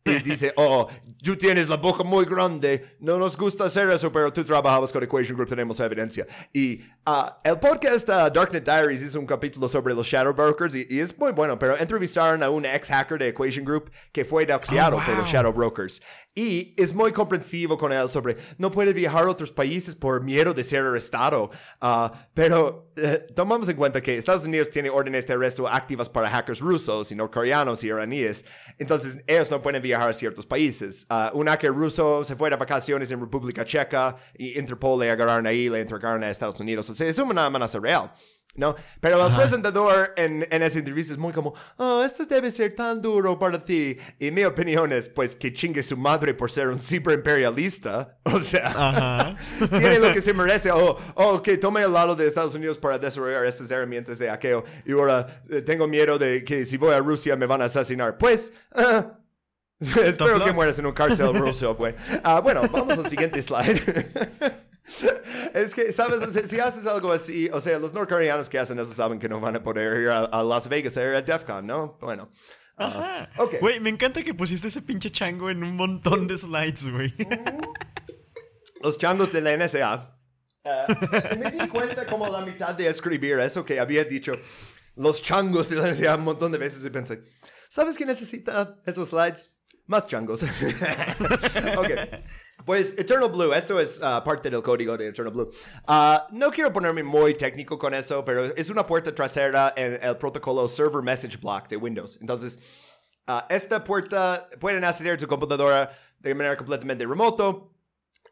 [0.04, 0.88] Y dice, oh,
[1.22, 5.02] tú tienes la boca muy grande, no nos gusta hacer eso, pero tú trabajabas con
[5.02, 6.26] Equation Group, tenemos evidencia.
[6.54, 10.86] Y ah, el podcast ah, Darknet Diaries hizo un capítulo sobre los Shadow Brokers y,
[10.88, 14.46] y es muy bueno, pero entrevistaron a un ex hacker de Equation Group que fue
[14.46, 16.00] doxeado por los Shadow Brokers.
[16.34, 20.54] Y es muy comprensivo con él sobre, no puede viajar a otros países por miedo
[20.54, 21.50] de ser arrestado.
[21.80, 22.89] Ah, pero
[23.34, 27.14] tomamos en cuenta que Estados Unidos tiene órdenes de arresto activas para hackers rusos y
[27.14, 28.44] norcoreanos y iraníes.
[28.78, 31.06] Entonces, ellos no pueden viajar a ciertos países.
[31.08, 35.46] Ah, un hacker ruso se fue de vacaciones en República Checa y Interpol le agarraron
[35.46, 36.88] ahí, le entregaron a Estados Unidos.
[36.90, 38.12] O sea, es una amenaza real.
[38.56, 38.74] ¿No?
[39.00, 43.00] Pero el presentador en, en esa entrevista es muy como, oh, esto debe ser tan
[43.00, 43.96] duro para ti.
[44.18, 48.16] Y mi opinión es, pues, que chingue su madre por ser un ciberimperialista.
[48.32, 49.34] O sea,
[49.70, 50.70] tiene lo que se merece.
[50.70, 54.64] O oh, que tome el lado de Estados Unidos para desarrollar estas herramientas de hackeo.
[54.84, 58.18] Y ahora eh, tengo miedo de que si voy a Rusia me van a asesinar.
[58.18, 59.18] Pues, ah,
[59.80, 61.94] espero que mueras en un cárcel ruso, güey.
[62.22, 64.69] Ah, bueno, vamos al siguiente slide.
[65.54, 66.22] Es que, ¿sabes?
[66.32, 69.40] Si, si haces algo así, o sea, los norcoreanos que hacen eso saben que no
[69.40, 71.98] van a poder ir a, a Las Vegas a ir a DEF CON, ¿no?
[72.00, 72.30] Bueno.
[72.76, 73.56] Ah, ok.
[73.60, 77.14] Güey, me encanta que pusiste ese pinche chango en un montón de slides, güey.
[78.82, 80.16] Los changos de la NSA.
[80.64, 80.86] Eh,
[81.38, 84.32] me di cuenta como la mitad de escribir eso que había dicho
[84.96, 87.22] los changos de la NSA un montón de veces y pensé,
[87.68, 89.54] ¿sabes qué necesita esos slides?
[89.86, 90.42] Más changos.
[91.78, 91.90] ok.
[92.64, 95.50] Pues Eternal Blue, esto es ah, parte del código de Eternal Blue.
[95.86, 100.16] Ah, no quiero ponerme muy técnico con eso, pero es una puerta trasera en el
[100.16, 102.18] protocolo Server Message Block de Windows.
[102.20, 102.60] Entonces,
[103.26, 107.74] ah, esta puerta pueden acceder a tu computadora de manera completamente remoto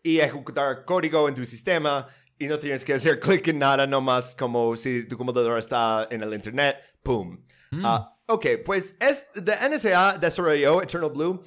[0.03, 2.07] y ejecutar código en tu sistema
[2.39, 6.23] y no tienes que hacer clic en nada, nomás como si tu computadora está en
[6.23, 7.45] el internet, ¡pum!
[7.83, 11.43] Ah, ok, pues es, the NSA desarrolló Eternal Blue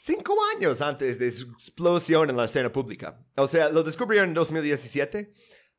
[0.00, 3.20] cinco años antes de su explosión en la escena pública.
[3.36, 5.32] O sea, lo descubrieron en 2017,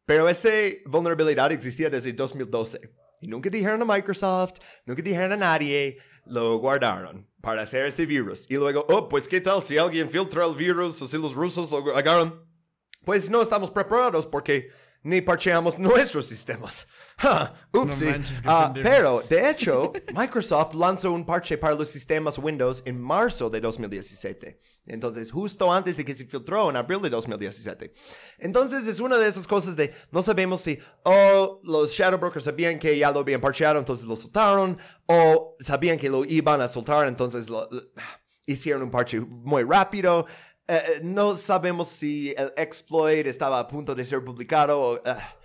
[0.06, 0.50] pero esa
[0.86, 2.82] vulnerabilidad existía desde 2012.
[3.22, 8.50] Y nunca dijeron a Microsoft, nunca dijeron a nadie, lo guardaron para hacer este virus.
[8.50, 11.72] Y luego, oh, pues qué tal si alguien filtra el virus o si los rusos
[11.72, 12.46] lo agarran.
[13.06, 14.70] Pues no estamos preparados porque
[15.04, 16.88] ni parcheamos nuestros sistemas.
[17.20, 18.06] Ja, upsi.
[18.06, 22.82] No manches, qué Ah, pero, de hecho, Microsoft lanzó un parche para los sistemas Windows
[22.86, 24.60] en marzo de 2017.
[24.86, 27.94] Entonces, justo antes de que se filtró en abril de 2017.
[28.40, 32.80] Entonces, es una de esas cosas de no sabemos si, oh, los Shadow Brokers sabían
[32.80, 37.06] que ya lo habían parcheado, entonces lo soltaron, o sabían que lo iban a soltar,
[37.08, 37.82] entonces lo- lo-
[38.48, 40.26] hicieron un parche muy rápido.
[40.68, 45.02] Eh, eh, no sabemos si el exploit estaba a punto de ser publicado o...
[45.06, 45.36] ah.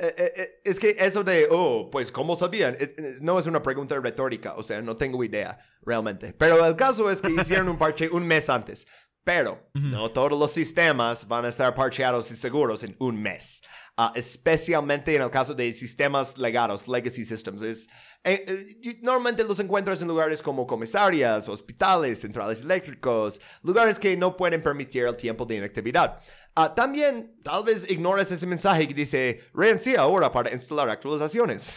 [0.00, 2.76] Eh, eh, eh, es que eso de, oh, pues, ¿cómo sabían?
[3.20, 6.32] No es una pregunta retórica, o sea, no tengo idea realmente.
[6.32, 8.86] Pero el caso es que hicieron un parche un mes antes.
[9.24, 13.62] Pero no todos los sistemas van a estar parcheados y seguros en un mes.
[14.00, 17.62] Ah, especialmente en el caso de sistemas legados, legacy systems.
[17.62, 17.88] Es,
[18.22, 24.36] eh, eh, normalmente los encuentras en lugares como comisarias, hospitales, centrales eléctricos, lugares que no
[24.36, 26.20] pueden permitir el tiempo de inactividad.
[26.60, 31.76] Ah, también, tal vez ignoras ese mensaje que dice, reinicia ahora para instalar actualizaciones.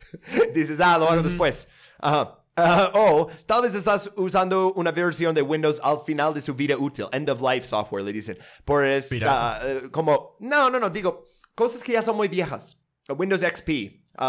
[0.54, 1.66] Dices, ah, lo hago después.
[1.98, 2.38] Ajá.
[2.54, 6.76] Ah, o tal vez estás usando una versión de Windows al final de su vida
[6.76, 8.36] útil, end of life software, le dicen.
[8.66, 9.56] Por es, Pirata.
[9.56, 11.24] ah, eh, como, no, no, no, digo,
[11.54, 12.84] cosas que ya son muy viejas.
[13.08, 13.70] Windows XP,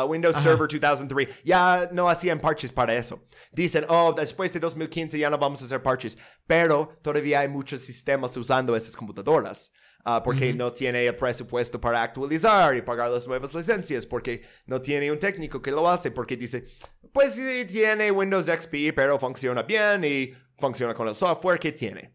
[0.08, 3.22] Windows Server 2003, ya no hacían parches para eso.
[3.52, 7.82] Dicen, oh, después de 2015 ya no vamos a hacer parches, pero todavía hay muchos
[7.82, 9.74] sistemas usando esas computadoras.
[10.06, 14.82] Ah, porque no tiene el presupuesto para actualizar y pagar las nuevas licencias, porque no
[14.82, 16.66] tiene un técnico que lo hace, porque dice,
[17.12, 22.14] pues sí tiene Windows XP, pero funciona bien y funciona con el software que tiene.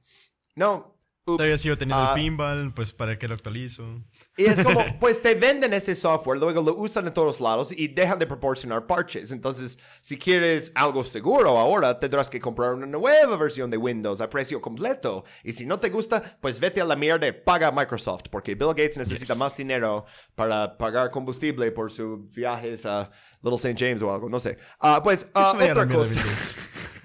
[0.55, 0.97] No.
[1.27, 4.03] ups, Todavía sigo teniendo ah, el pinball, pues para qué lo actualizo.
[4.37, 7.87] Y es como, pues te venden ese software, luego lo usan en todos lados y
[7.89, 9.31] dejan de proporcionar parches.
[9.31, 14.29] Entonces, si quieres algo seguro ahora, tendrás que comprar una nueva versión de Windows a
[14.29, 15.25] precio completo.
[15.45, 18.55] Y si no te gusta, pues vete a la mierda y paga a Microsoft, porque
[18.55, 19.39] Bill Gates necesita Yes.
[19.39, 20.05] más dinero
[20.35, 23.11] para pagar combustible por sus viajes a
[23.43, 23.77] Little St.
[23.79, 24.59] James o algo, no sé.
[24.81, 26.21] Ah, pues, la otra cosa.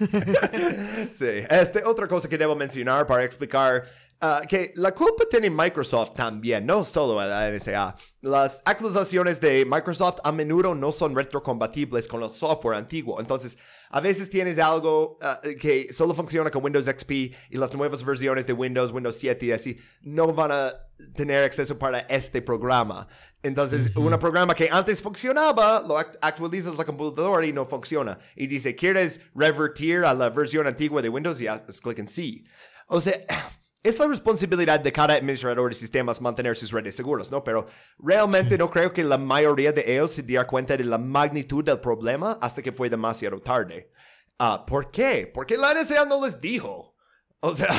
[1.12, 3.84] Sí, este, otra cosa que debo mencionar para explicar
[4.20, 7.96] ah, que la culpa tiene Microsoft también, no solo la NSA.
[8.22, 13.18] Las actualizaciones de Microsoft a menudo no son retrocompatibles con el software antiguo.
[13.20, 13.56] Entonces,
[13.90, 18.46] a veces tienes algo ah, que solo funciona con Windows XP y las nuevas versiones
[18.46, 20.72] de Windows, Windows 7 y así, no van a
[21.14, 23.08] tener acceso para este programa.
[23.42, 28.18] Entonces, un programa que antes funcionaba, lo act- actualizas la computadora y no funciona.
[28.36, 31.40] Y dice, ¿quieres revertir a la versión antigua de Windows?
[31.40, 32.44] Y haces clic en sí.
[32.86, 33.14] O sea,
[33.82, 37.42] es la responsabilidad de cada administrador de sistemas mantener sus redes seguras, ¿no?
[37.42, 37.66] Pero
[37.98, 41.80] realmente no creo que la mayoría de ellos se diera cuenta de la magnitud del
[41.80, 43.90] problema hasta que fue demasiado tarde.
[44.38, 45.30] Ah, ¿Por qué?
[45.32, 46.89] Porque la NSA no les dijo.
[47.42, 47.74] O sea,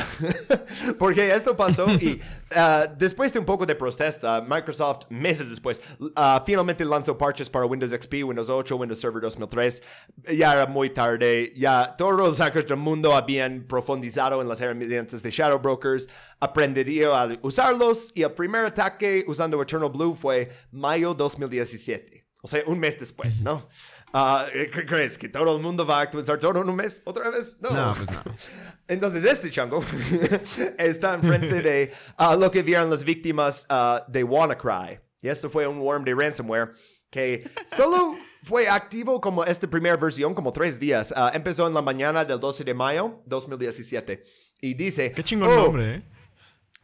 [0.98, 2.20] porque esto pasó y
[2.56, 5.80] ah, después de un poco de protesta, Microsoft, meses después,
[6.16, 9.82] ah, finalmente lanzó parches para Windows XP, Windows 8, Windows Server 2003.
[10.36, 15.22] Ya era muy tarde, ya todos los hackers del mundo habían profundizado en las herramientas
[15.22, 16.08] de Shadow Brokers,
[16.40, 22.26] aprendería a usarlos y el primer ataque usando Eternal Blue fue mayo 2017.
[22.42, 23.68] O sea, un mes después, ¿no?
[24.12, 25.16] Ah, ¿Qué crees?
[25.16, 27.00] ¿Que todo el mundo va a actualizar todo en un mes?
[27.04, 27.56] ¿Otra vez?
[27.60, 28.22] No, pues no.
[28.92, 29.82] Entonces este chango
[30.78, 35.00] está enfrente de ah, lo que vieron las víctimas ah, de WannaCry.
[35.22, 36.72] Y esto fue un worm de ransomware
[37.10, 41.12] que solo fue activo como esta primera versión, como tres días.
[41.16, 44.24] Ah, empezó en la mañana del 12 de mayo 2017.
[44.60, 45.12] Y dice...
[45.12, 46.02] Qué chingón "Oh, nombre, ¿eh?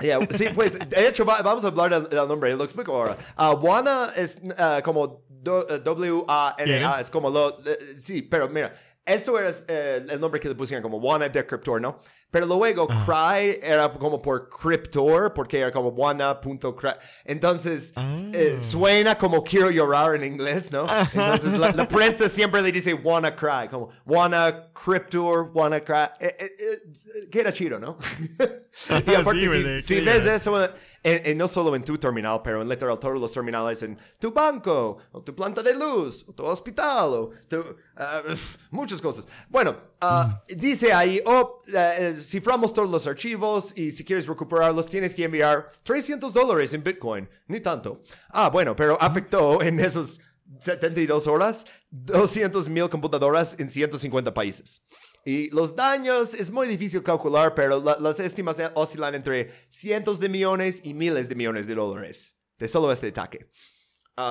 [0.00, 3.16] Yeah, sí, pues, de hecho, va- vamos a hablar del, del nombre, lo explico ahora.
[3.36, 7.00] Ah, Wana es ah, como do- eh, W-A-N-A, ¿Quién?
[7.00, 7.58] es como lo...
[7.66, 8.72] eh, sí, pero mira,
[9.08, 11.98] eso era eh, el nombre que le pusieron como Wana Decryptor, ¿no?
[12.30, 16.90] Pero luego Cry era como por Cryptor, porque era como Wana.cry.
[17.24, 17.94] Entonces,
[18.34, 20.86] eh, suena como quiero llorar en inglés, ¿no?
[21.14, 26.10] Entonces, la, la prensa siempre le dice Wanna Cry, como Wanna Cryptor, Wanna Cry.
[26.20, 27.96] Eh, eh, eh, queda chido, ¿no?
[29.06, 30.70] y aparte, Sí, si, si ves eso, en-
[31.02, 34.98] en- no solo en tu terminal, pero en literal todos los terminales, en tu banco,
[35.12, 37.64] o tu planta de luz, o tu hospital, o tu,
[37.96, 38.22] ah,
[38.70, 39.26] muchas cosas.
[39.48, 45.14] Bueno, ah, dice ahí, oh, eh, ciframos todos los archivos y si quieres recuperarlos tienes
[45.14, 48.02] que enviar 300 dólares en Bitcoin, ni tanto.
[48.30, 50.20] Ah, bueno, pero afectó en esos
[50.60, 54.82] 72 horas 200 mil computadoras en 150 países.
[55.28, 60.30] Y los daños es muy difícil calcular, pero la- las estimas oscilan entre cientos de
[60.30, 63.50] millones y miles de millones de dólares de solo este ataque.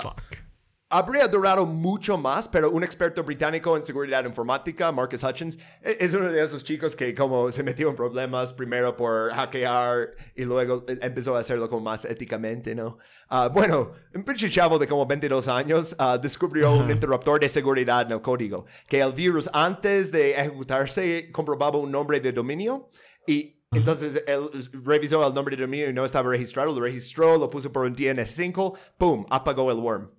[0.02, 0.47] Fuck.
[0.90, 6.14] Habría durado mucho más, pero un experto británico en seguridad informática, Marcus Hutchins, e- es
[6.14, 10.86] uno de esos chicos que como se metió en problemas primero por hackear y luego
[10.88, 13.00] eh, empezó a hacerlo como más éticamente, ¿no?
[13.28, 18.04] Ah, bueno, un pinche chavo de como 22 años ah, descubrió un interruptor de seguridad
[18.04, 22.90] en el código, que el virus antes de ejecutarse comprobaba un nombre de dominio
[23.28, 24.50] y entonces él
[24.86, 27.94] revisó el nombre de dominio y no estaba registrado, lo registró, lo puso por un
[27.94, 29.26] DNS5, ¡pum!
[29.30, 30.17] apagó el worm.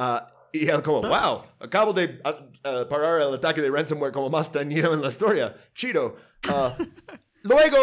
[0.00, 4.30] Ah, y él como, wow, acabo de ah, ah, parar el ataque de ransomware como
[4.30, 5.54] más dañino en la historia.
[5.74, 6.14] Chido.
[6.48, 6.72] Ah,
[7.42, 7.76] luego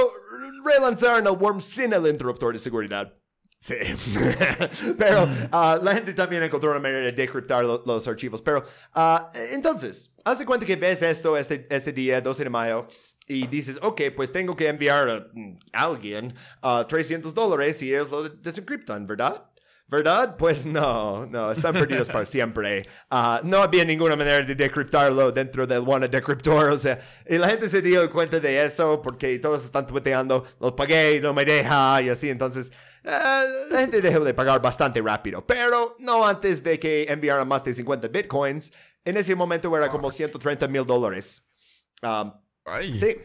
[0.63, 3.13] relanzaron el worm sin el interruptor de seguridad.
[3.59, 3.76] Sí.
[4.97, 8.41] Pero ah, la gente también encontró una manera de decriptar lo- los archivos.
[8.41, 8.63] Pero
[9.51, 12.88] entonces, hace cuenta que ves esto este, este día, 12 de mayo,
[13.28, 18.11] y dices, ok, pues tengo que enviar a mm, alguien ah, 300 dólares y ellos
[18.11, 19.43] lo desencriptan, ¿verdad?
[19.88, 20.36] ¿Verdad?
[20.36, 22.81] Pues no, no, están perdidos para siempre.
[23.11, 26.97] Ah, no había ninguna manera de decriptarlo dentro del Wanna Decryptor, o sea,
[27.28, 31.36] y la gente se dio cuenta de eso porque todos están tuiteando, lo pagué, no
[31.36, 32.71] me deja, y así, entonces,
[33.05, 37.63] ah, la gente dejó de pagar bastante rápido, pero no antes de que enviaran más
[37.63, 38.71] de 50 bitcoins,
[39.03, 41.47] en ese momento era como 130 mil dólares.
[42.66, 42.97] Ay.
[42.97, 43.16] Sí.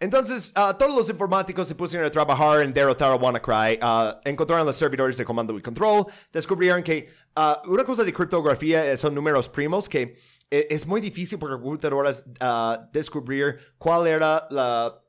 [0.00, 3.78] Entonces, ah, todos los informáticos se pusieron a trabajar en derrotar a WannaCry.
[3.82, 6.06] ah, encontraron los servidores de comando y control.
[6.32, 10.16] Descubrieron que ah, una cosa de criptografía eh, son números primos que
[10.50, 12.24] eh, es muy difícil para computadoras
[12.92, 15.02] descubrir cuál era la...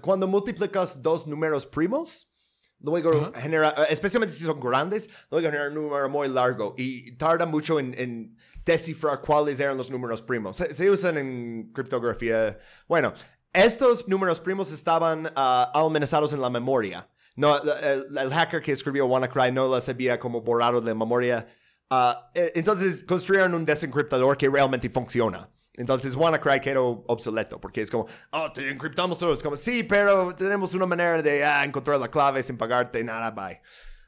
[0.00, 2.32] cuando multiplicas dos números primos,
[2.80, 7.44] luego genera, eh, especialmente si son grandes, luego genera un número muy largo y tarda
[7.44, 10.56] mucho en, en descifrar cuáles eran los números primos.
[10.56, 12.58] Se, se usan en criptografía.
[12.88, 13.12] Bueno,
[13.56, 17.08] estos números primos estaban ah, almacenados en la memoria.
[17.36, 21.46] No, el, el hacker que escribió WannaCry no las había como borrado de memoria.
[21.90, 25.48] Ah, eh, entonces construyeron un desencriptador que realmente funciona.
[25.74, 29.32] Entonces WannaCry quedó obsoleto porque es como, oh, te encriptamos todo.
[29.34, 33.30] Es como, sí, pero tenemos una manera de ah, encontrar la clave sin pagarte nada,
[33.30, 33.60] bye.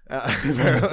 [0.57, 0.89] Pero,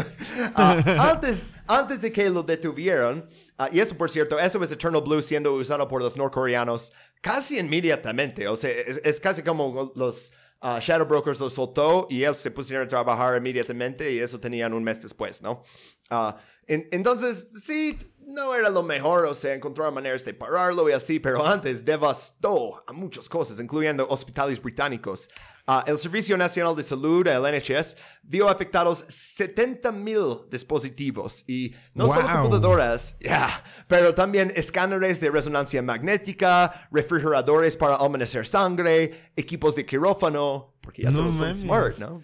[1.02, 3.26] antes, antes de que lo detuvieron,
[3.58, 6.92] ah, y eso por cierto, eso es Eternal Blue siendo usado por los norcoreanos
[7.22, 8.48] casi inmediatamente.
[8.48, 12.86] O sea, es, casi como los ah, Shadow Brokers lo soltó y ellos se pusieron
[12.86, 15.64] a trabajar inmediatamente y eso tenían un mes después, ¿no?
[16.10, 16.38] Ah,
[16.68, 21.20] en- entonces, sí, no era lo mejor, o sea, encontraron maneras de pararlo y así,
[21.20, 25.30] pero antes devastó a muchas cosas, incluyendo hospitales británicos.
[25.68, 32.08] Ah, el Servicio Nacional de Salud, el NHS, vio afectados 70 mil dispositivos y no
[32.08, 32.32] solo Wow.
[32.44, 40.76] computadoras, ya, pero también escáneres de resonancia magnética, refrigeradores para almacenar sangre, equipos de quirófano,
[40.82, 42.22] porque ya No todos son smart, ¿no?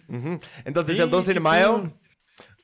[0.64, 1.92] Entonces, Sí, el 12 de mayo.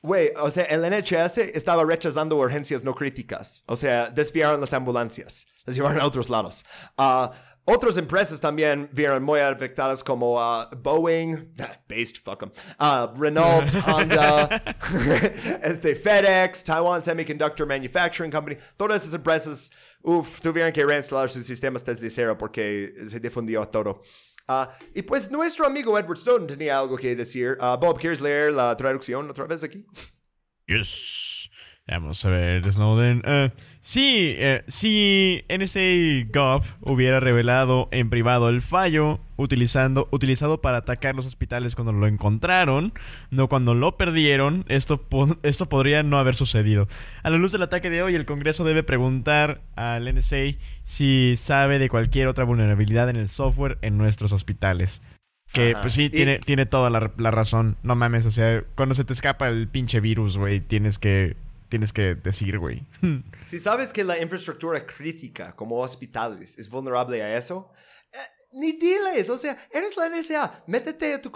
[0.02, 3.64] Güey, o sea, el NHS estaba rechazando urgencias no críticas.
[3.66, 5.46] O sea, desviaron las ambulancias.
[5.66, 6.64] Las llevaron a otros lados.
[6.96, 7.32] Ah,
[7.70, 11.54] otras empresas también vieron muy afectadas como ah, Boeing,
[11.88, 14.62] based, fuck 'em, ah, Renault, Honda,
[15.62, 18.56] este, FedEx, Taiwan Semiconductor Manufacturing Company.
[18.74, 19.70] Todas esas empresas,
[20.02, 24.00] uff, tuvieron que reinstalar sus sistemas desde cero porque se difundió todo.
[24.48, 27.58] Ah, y pues nuestro amigo Edward Snowden tenía algo que decir.
[27.60, 29.86] Ah, Bob, ¿quieres leer la traducción otra vez aquí?
[30.66, 31.50] Yes.
[31.86, 33.22] Vamos a ver, Snowden.
[33.24, 33.50] Eh,
[33.90, 41.14] sí, eh, si NSA Gov hubiera revelado en privado el fallo utilizando, utilizado para atacar
[41.14, 42.92] los hospitales cuando lo encontraron,
[43.30, 46.86] no cuando lo perdieron, esto, po- esto podría no haber sucedido.
[47.22, 51.78] A la luz del ataque de hoy, el Congreso debe preguntar al NSA si sabe
[51.78, 55.00] de cualquier otra vulnerabilidad en el software en nuestros hospitales.
[55.50, 55.80] Que Ajá.
[55.80, 57.76] pues sí, Y- tiene, tiene toda la, la razón.
[57.82, 61.36] No mames, o sea, cuando se te escapa el pinche virus, güey, tienes que,
[61.68, 62.82] tienes que decir, güey.
[63.46, 67.72] Si sabes que la infraestructura crítica, como hospitales, es vulnerable a eso,
[68.12, 68.16] eh,
[68.52, 71.30] ni diles, o sea, eres la NSA, métete a, tu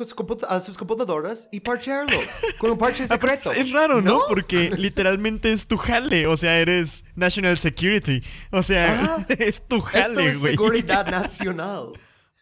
[0.48, 2.18] a sus computadoras y parchearlo
[2.59, 3.52] con un parche secreto.
[3.52, 4.20] es raro, ¿no?
[4.28, 8.22] Porque literalmente es tu jale, o sea, eres National Security.
[8.50, 9.26] O sea, Ajá.
[9.28, 10.52] es tu Esto jale, es güey.
[10.54, 11.92] seguridad nacional.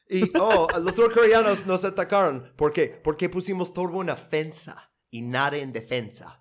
[0.08, 2.52] Y, oh, los norcoreanos nos atacaron.
[2.56, 2.86] ¿Por qué?
[3.02, 6.39] Porque pusimos todo una ofensa y nada en defensa.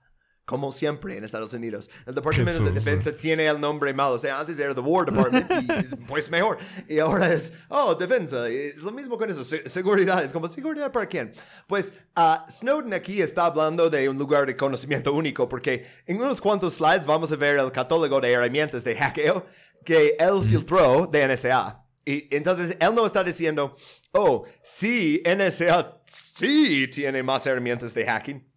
[0.50, 1.92] Como siempre en Estados Unidos.
[2.08, 2.72] El Departamento de.
[2.72, 4.14] Defensa tiene el nombre mal.
[4.14, 5.46] O sea, antes era The War Department
[5.92, 6.58] y pues mejor.
[6.88, 8.50] Y ahora es, oh, defensa.
[8.50, 9.46] Es lo mismo con eso.
[9.46, 10.24] se- seguridad.
[10.24, 11.34] Es como, ¿seguridad para quién?
[11.68, 16.42] Pues ah, Snowden aquí está hablando de un lugar de conocimiento único porque en unos
[16.42, 19.46] cuantos slides vamos a ver el catálogo de herramientas de hackeo
[19.86, 21.86] que él filtró de NSA.
[22.06, 23.76] Y entonces él no está diciendo,
[24.14, 28.49] oh, sí, NSA sí tiene más herramientas de hacking.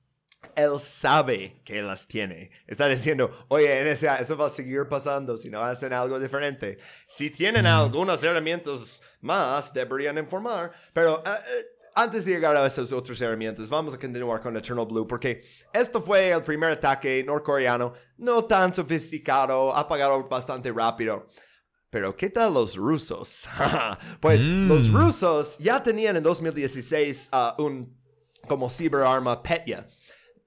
[0.56, 2.50] Él sabe que las tiene.
[2.66, 6.78] Está diciendo, oye, NSA, eso va a seguir pasando si no hacen algo diferente.
[7.06, 10.72] Si tienen algunas herramientas más, deberían informar.
[10.92, 14.86] Pero eh, eh, antes de llegar a esas otras herramientas, vamos a continuar con Eternal
[14.86, 21.26] Blue, porque esto fue el primer ataque norcoreano, no tan sofisticado, apagado bastante rápido.
[21.90, 23.46] Pero ¿qué tal los rusos?
[24.20, 27.94] pues los rusos ya tenían en 2016 ah, un
[28.48, 29.86] como ciberarma Petya.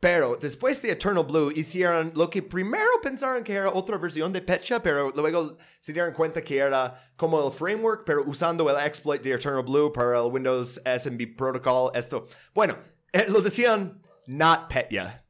[0.06, 4.40] Pero después de Eternal Blue hicieron lo que primero pensaron que era otra versión de
[4.40, 9.24] Petya, pero luego se dieron cuenta que era como el framework, pero usando el exploit
[9.24, 11.90] de Eternal Blue para el Windows SMB Protocol.
[11.96, 12.78] Esto, bueno,
[13.14, 15.25] eh, lo decían not Petya.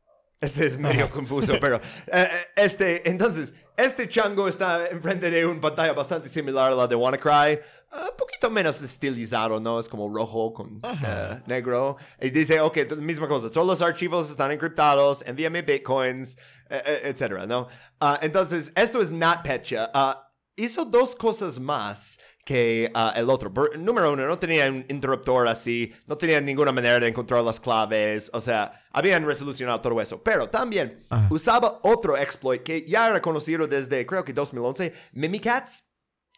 [0.45, 5.59] Este es medio confuso, pero eh, eh, este, entonces, este chango está enfrente de una
[5.59, 7.59] pantalla bastante similar a la de WannaCry,
[7.91, 9.79] un poquito menos estilizado, ¿no?
[9.79, 11.97] Es como rojo con eh, negro.
[12.21, 16.37] Y dice, ok, misma cosa, todos los archivos están encriptados, envíame bitcoins,
[16.69, 17.67] eh, eh, etcétera, ¿no?
[17.99, 19.89] Ah, entonces, esto es not Petya.
[19.95, 23.51] Ah, hizo dos cosas más que ah, el otro.
[23.51, 27.59] Por- número uno, no tenía un interruptor así, no tenía ninguna manera de encontrar las
[27.59, 30.21] claves, o sea, habían resolucionado todo eso.
[30.23, 30.99] Pero también
[31.29, 35.91] usaba otro exploit que ya era conocido desde creo que 2011, Mimikatz.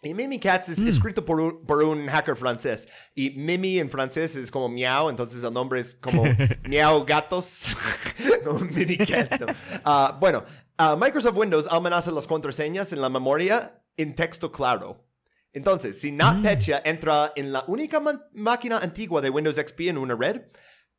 [0.03, 2.87] Y Mimikatz es escrito por un, por un hacker francés.
[3.15, 6.23] Y Mimi en francés es como miau, entonces el nombre es como
[6.69, 7.75] miau gatos.
[8.45, 9.47] como Mimikatz, ¿no?
[9.83, 10.43] Ah, bueno,
[10.77, 15.06] ah, Microsoft Windows amenaza las contraseñas en la memoria en texto claro.
[15.57, 17.99] Entonces, si NotPetya entra en la única
[18.33, 20.41] máquina antigua de Windows XP en una red,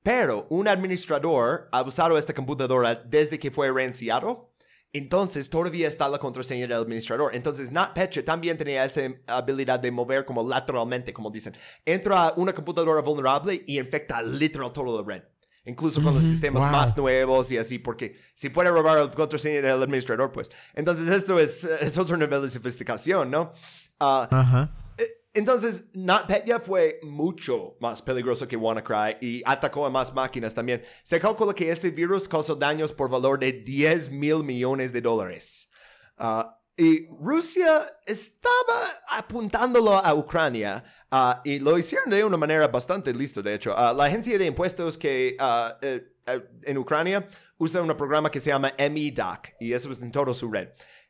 [0.02, 4.52] pero un administrador ha usado esta computadora desde que fue reiniciado,
[4.92, 7.34] entonces todavía está la contraseña del administrador.
[7.34, 11.54] Entonces, NotPetya también tenía esa habilidad de mover como lateralmente, como dicen.
[11.84, 15.22] Entra a una computadora vulnerable y infecta literal toda la red.
[15.64, 16.72] incluso con los sistemas Wow.
[16.72, 20.50] más nuevos y así, porque si puede robar el contraseña del administrador, pues.
[20.74, 23.52] Entonces esto es, es otro nivel de sofisticación, ¿no?
[24.00, 24.70] Ah, Ajá.
[24.96, 30.82] eh, Entonces, NotPetya fue mucho más peligroso que WannaCry y atacó a más máquinas también.
[31.02, 35.68] Se calcula que este virus causó daños por valor de 10 mil millones de dólares.
[36.16, 38.84] Ah, y Rusia estaba
[39.16, 43.74] apuntándolo a Ucrania ah, y lo hicieron de una manera bastante lista, de hecho.
[43.76, 45.36] Ah, la agencia de impuestos que
[45.82, 47.26] eh, eh, en Ucrania
[47.58, 50.68] usa un programa que se llama MEDOC y eso es en todo su red.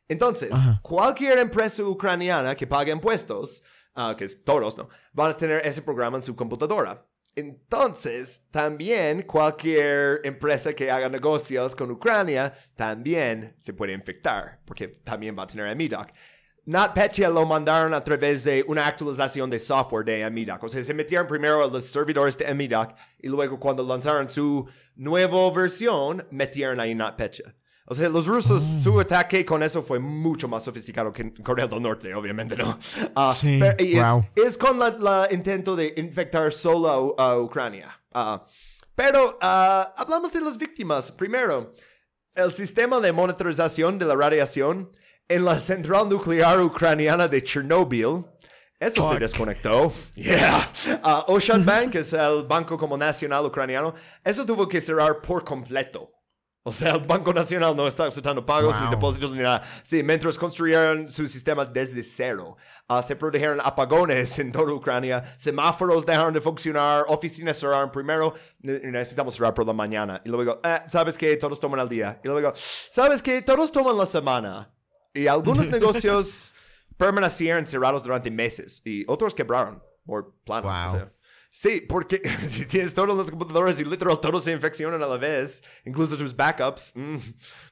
[0.09, 0.49] Entonces,
[0.81, 3.61] cualquier empresa ucraniana que pague impuestos,
[3.93, 4.89] ah, que es todos, ¿no?
[5.13, 7.05] Van a tener ese programa en su computadora.
[7.35, 15.37] Entonces, también cualquier empresa que haga negocios con Ucrania también se puede infectar, porque también
[15.37, 16.09] va a tener MEDOC.
[16.65, 20.63] NotPetya lo mandaron a través de una actualización de software de MEDOC.
[20.63, 24.67] O sea, se metieron primero a los servidores de MEDOC y luego cuando lanzaron su
[24.95, 27.55] nueva versión, metieron ahí NotPetya.
[27.91, 31.65] O sea, los rusos, su ataque con eso fue mucho más sofisticado que en Corea
[31.65, 32.77] del Norte, obviamente, ¿no?
[33.15, 34.25] Ah, Sí, es, wow.
[34.35, 37.99] es con la intento de infectar solo a, a Ucrania.
[38.13, 38.45] Ah,
[38.93, 41.11] pero ah, hablamos de las víctimas.
[41.11, 41.73] Primero,
[42.35, 44.91] el sistema de monitorización de la radiación
[45.27, 48.23] en la central nuclear ucraniana de Chernobyl.
[48.79, 49.19] Eso se Fuck.
[49.19, 49.91] desconectó.
[50.15, 50.71] Yeah.
[51.03, 53.95] Ah, Ocean Bank es el banco como nacional ucraniano.
[54.23, 56.11] Eso tuvo que cerrar por completo.
[56.63, 58.91] O sea, el Banco Nacional no está aceptando pagos ni Wow.
[58.91, 59.61] depósitos ni nada.
[59.83, 62.57] Sí, mientras construyeron su sistema desde cero.
[62.87, 65.23] Ah, se produjeron apagones en toda Ucrania.
[65.37, 67.05] Semáforos dejaron de funcionar.
[67.07, 68.33] Oficinas cerraron primero.
[68.59, 70.21] Ne- Necesitamos cerrar por la mañana.
[70.25, 71.35] Y luego, eh, ¿sabes qué?
[71.37, 72.19] Todos toman al día.
[72.23, 72.53] Y luego,
[72.91, 73.41] ¿sabes qué?
[73.41, 74.71] Todos toman la semana.
[75.13, 76.53] Y algunos negocios
[76.97, 78.81] permanecieron cerrados durante meses.
[78.85, 79.81] Y otros quebraron.
[80.05, 80.67] Por plano.
[80.67, 80.85] Wow.
[80.85, 81.13] O sea,
[81.51, 85.63] Sí, porque si tienes todos los computadores y literal todos se infeccionan a la vez,
[85.85, 87.17] incluso tus backups, mm,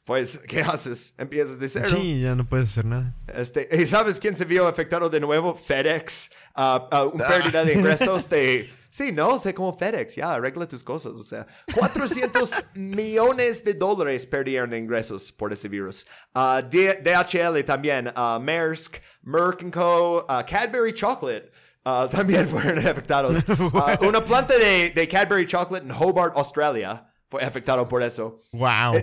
[0.03, 1.13] pues, ¿qué haces?
[1.17, 1.85] Empiezas de cero.
[1.87, 3.13] Sí, ya no puedes hacer nada.
[3.33, 5.55] Este, ¿Y sabes quién se vio afectado de nuevo?
[5.55, 6.31] FedEx.
[6.55, 8.69] Ah, ah, una pérdida de ingresos de...
[8.89, 11.11] Sí, no, sé como FedEx, ya, arregla tus cosas.
[11.11, 11.45] O sea,
[11.75, 16.07] 400 millones de dólares perdieron de ingresos por ese virus.
[16.33, 21.51] Ah, D- DHL también, ah, Maersk, Merck Co., ah, Cadbury Chocolate.
[21.87, 23.43] Ah, también fueron afectados.
[23.73, 28.39] Ah, una planta de, de Cadbury Chocolate en Hobart, Australia, fue afectado por eso.
[28.51, 28.95] Wow.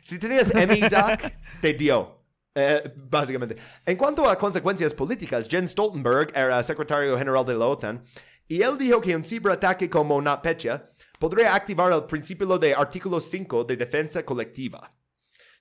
[0.00, 2.16] si tenías MEDOC, te dio.
[2.54, 3.56] Eh, básicamente.
[3.84, 8.02] En cuanto a consecuencias políticas, Jens Stoltenberg era secretario general de la OTAN
[8.48, 13.64] y él dijo que un ciberataque como NotPetya podría activar el principio de artículo 5
[13.64, 14.90] de defensa colectiva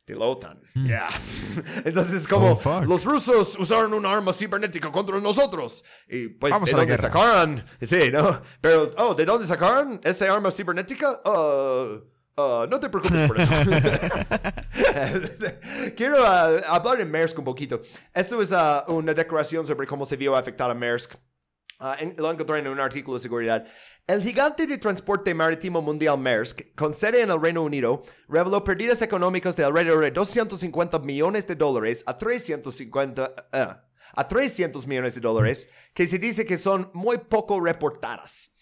[0.05, 0.59] de la OTAN.
[0.73, 1.09] Yeah.
[1.85, 5.83] Entonces, como Oh, los rusos usaron un arma cibernética contra nosotros.
[6.07, 7.65] Y pues, Vamos ¿de a dónde sacaron?
[7.81, 8.39] Sí, ¿no?
[8.61, 11.21] Pero, oh, ¿de dónde sacaron esa arma cibernética?
[11.25, 12.01] Uh,
[12.41, 13.49] uh, no te preocupes por eso.
[15.95, 17.81] Quiero uh, hablar de Maersk un poquito.
[18.13, 21.15] Esto es uh, una declaración sobre cómo se vio afectada Maersk.
[21.79, 23.65] Uh, en- lo encontré en un artículo de seguridad.
[24.07, 29.01] El gigante de transporte marítimo mundial Maersk, con sede en el Reino Unido, reveló pérdidas
[29.01, 33.67] económicas de alrededor de 250 millones de dólares a 350, eh,
[34.13, 38.53] a 300 millones de dólares, que se dice que son muy poco reportadas.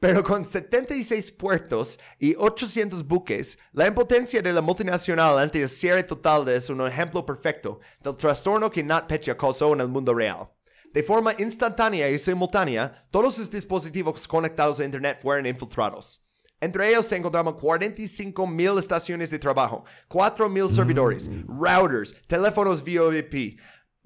[0.00, 6.02] Pero con 76 puertos y 800 buques, la impotencia de la multinacional ante el cierre
[6.02, 10.50] total es un ejemplo perfecto del trastorno que NotPetya causó en el mundo real.
[10.92, 16.22] De forma instantánea y simultánea, todos sus dispositivos conectados a Internet fueron infiltrados.
[16.60, 23.60] Entre ellos se encontraban 45 mil estaciones de trabajo, 4 mil servidores, routers, teléfonos VoIP,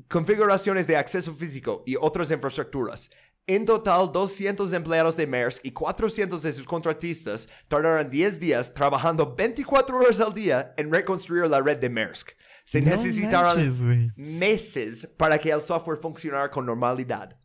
[0.08, 3.10] configuraciones de acceso físico y otras infraestructuras.
[3.46, 9.34] En total, 200 empleados de Maersk y 400 de sus contratistas tardaron 10 días trabajando
[9.34, 12.32] 24 horas al día en reconstruir la red de Maersk.
[12.64, 13.82] Se No necesitaron manches,
[14.16, 17.38] meses para que el software funcionara con normalidad.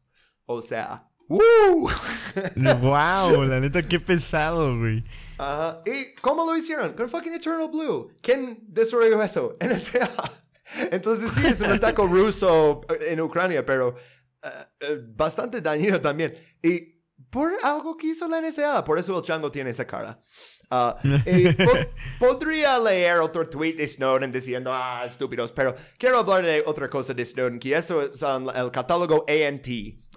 [0.46, 1.90] O sea, ¡woo!
[2.82, 5.04] wow, la neta, qué pesado, güey.
[5.38, 5.82] Ajá.
[5.86, 6.94] ¿Y cómo lo hicieron?
[6.94, 8.12] Con fucking Eternal Blue.
[8.22, 9.58] ¿Quién desarrolló eso?
[9.62, 10.10] NSA.
[10.92, 13.96] Entonces sí, es un ataque ruso en Ucrania, pero
[14.44, 14.50] eh,
[14.82, 16.34] eh, bastante dañino también.
[16.62, 16.98] Y
[17.30, 20.20] por algo que hizo la NSA, por eso el chango tiene esa cara.
[21.66, 26.90] Po- podría leer otro tweet de Snowden diciendo, ah, estúpidos, pero quiero hablar de otra
[26.90, 29.68] cosa de Snowden, que eso es um, el catálogo ANT,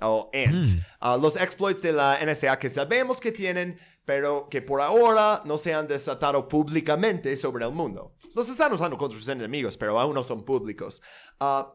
[0.02, 0.66] o ANT,
[1.00, 5.56] Ah, los exploits de la NSA que sabemos que tienen, pero que por ahora no
[5.58, 8.16] se han desatado públicamente sobre el mundo.
[8.34, 11.00] Los están usando contra sus enemigos, pero aún no son públicos.
[11.38, 11.74] Ah,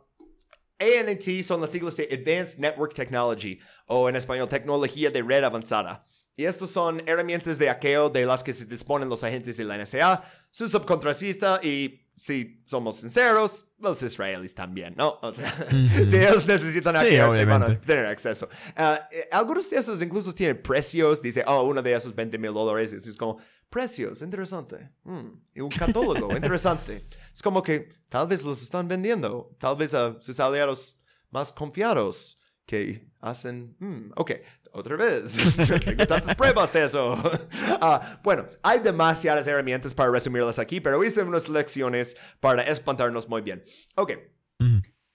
[0.80, 3.58] ANT son las siglas de Advanced Network Technology,
[3.88, 6.06] o en español, tecnología de red avanzada.
[6.38, 9.78] Y estos son herramientas de hackeo de las que se disponen los agentes de la
[9.78, 10.22] NSA,
[10.52, 15.18] su subcontratista y, si somos sinceros, los israelíes también, ¿no?
[15.22, 15.50] O sea,
[16.08, 18.50] si ellos necesitan Sí, hackear, te van a tener acceso.
[18.76, 21.22] Ah, eh, algunos de esos incluso tienen precios.
[21.22, 22.92] Dice, oh, uno de esos 20 mil dólares.
[22.92, 23.38] Es como,
[23.70, 24.90] precios, interesante.
[25.04, 27.04] Mm, Y un catálogo, interesante.
[27.34, 29.56] Es como que tal vez los están vendiendo.
[29.58, 30.98] Tal vez a sus aliados
[31.30, 33.76] más confiados que hacen...
[33.80, 34.32] mm, ok,
[34.76, 35.36] otra vez.
[35.86, 37.18] Tengo tantas pruebas de eso.
[37.82, 43.42] Ah, bueno, hay demasiadas herramientas para resumirlas aquí, pero hice unas lecciones para espantarnos muy
[43.42, 43.64] bien.
[43.96, 44.14] Ok.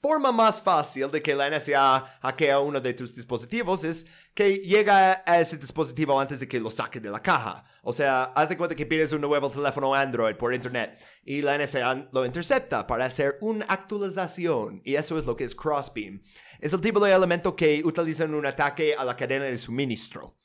[0.03, 5.23] Forma más fácil de que la NSA hackea uno de tus dispositivos es que llega
[5.27, 7.67] a ese dispositivo antes de que lo saque de la caja.
[7.83, 11.59] O sea, haz de cuenta que pides un nuevo teléfono Android por internet y la
[11.59, 14.81] NSA lo intercepta para hacer una actualización.
[14.87, 16.23] Y eso es lo que es Crossbeam.
[16.61, 20.39] Es el tipo de elemento que utiliza en un ataque a la cadena de suministro.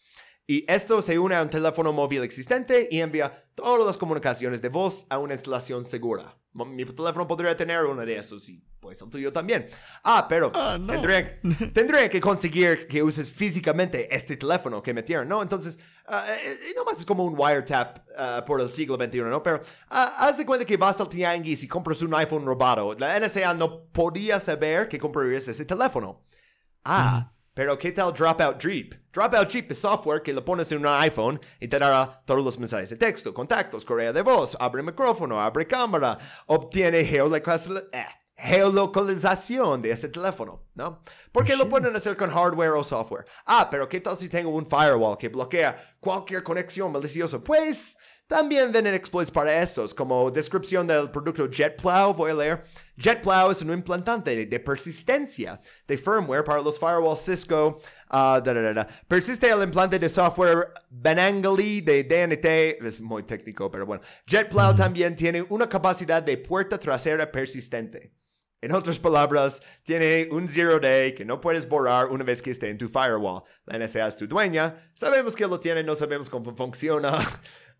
[0.48, 4.70] Y esto se une a un teléfono móvil existente y envía todas las comunicaciones de
[4.70, 6.38] voz a una instalación segura.
[6.54, 9.68] Mi teléfono podría tener uno de esos y pues el tuyo también.
[10.04, 11.40] Ah, pero tendría,
[11.74, 15.42] tendría que conseguir que uses físicamente este teléfono que metieron, ¿no?
[15.42, 19.42] Entonces, ah, eh, nomás es como un wiretap ah, por el siglo XXI, ¿no?
[19.42, 22.94] Pero ah, haz de cuenta que vas al tianguis y compras un iPhone robado.
[22.94, 26.22] La NSA no podía saber que comprarías ese teléfono.
[26.84, 28.94] Ah, pero ¿qué tal Dropout Jeep?
[29.16, 32.60] Dropout Jeep es software que lo pones en un iPhone y te dará todos los
[32.60, 36.18] mensajes de texto, contactos, correa de voz, abre micrófono, abre cámara,
[36.48, 37.86] obtiene geolocalización.
[37.94, 38.06] eh,
[38.36, 41.02] geolocalización de ese teléfono, ¿no?
[41.32, 43.26] Porque lo pueden hacer con hardware o software.
[43.46, 47.40] Ah, pero ¿qué tal si tengo un firewall que bloquea cualquier conexión maliciosa?
[47.42, 47.98] Pues
[48.28, 52.64] también vienen exploits para esos, como descripción del producto JetPlow, voy a leer.
[52.98, 57.82] JetPlow es un implantante de, persistencia de firmware para los firewalls Cisco.
[58.10, 58.88] da, da, da, da.
[59.08, 64.02] Persiste el implante de software Benangali de DNT, es muy técnico, pero bueno.
[64.28, 68.14] JetPlow también tiene una capacidad de puerta trasera persistente.
[68.62, 72.70] En otras palabras, tiene un zero day que no puedes borrar una vez que esté
[72.70, 73.44] en tu firewall.
[73.66, 77.16] La NSA es tu dueña, sabemos que lo tiene, no sabemos cómo funciona.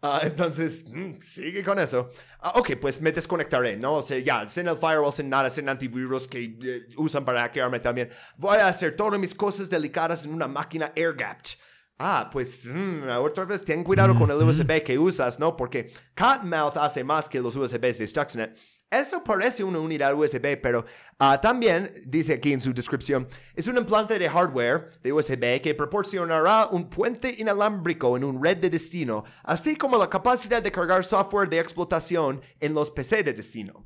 [0.08, 2.12] Ah, entonces, mm, sigue con eso.
[2.40, 3.96] Ah, ok, pues me desconectaré, ¿no?
[3.96, 7.80] O sea, ya, sin el firewall, sin nada, sin antivirus que eh, usan para hackearme
[7.80, 8.12] también.
[8.38, 11.58] Voy a hacer todas mis cosas delicadas en una máquina air-gapped.
[11.98, 15.56] Ah, pues mm, otra vez ten cuidado con el USB que usas, ¿no?
[15.56, 18.58] Porque Cottonmouth hace más que los USBs de Stuxnet.
[18.92, 20.86] Eso parece una unidad USB, pero
[21.20, 25.74] ah, también, dice aquí en su descripción, es un implante de hardware de USB que
[25.76, 31.04] proporcionará un puente inalámbrico en un red de destino, así como la capacidad de cargar
[31.04, 33.86] software de explotación en los PC de destino.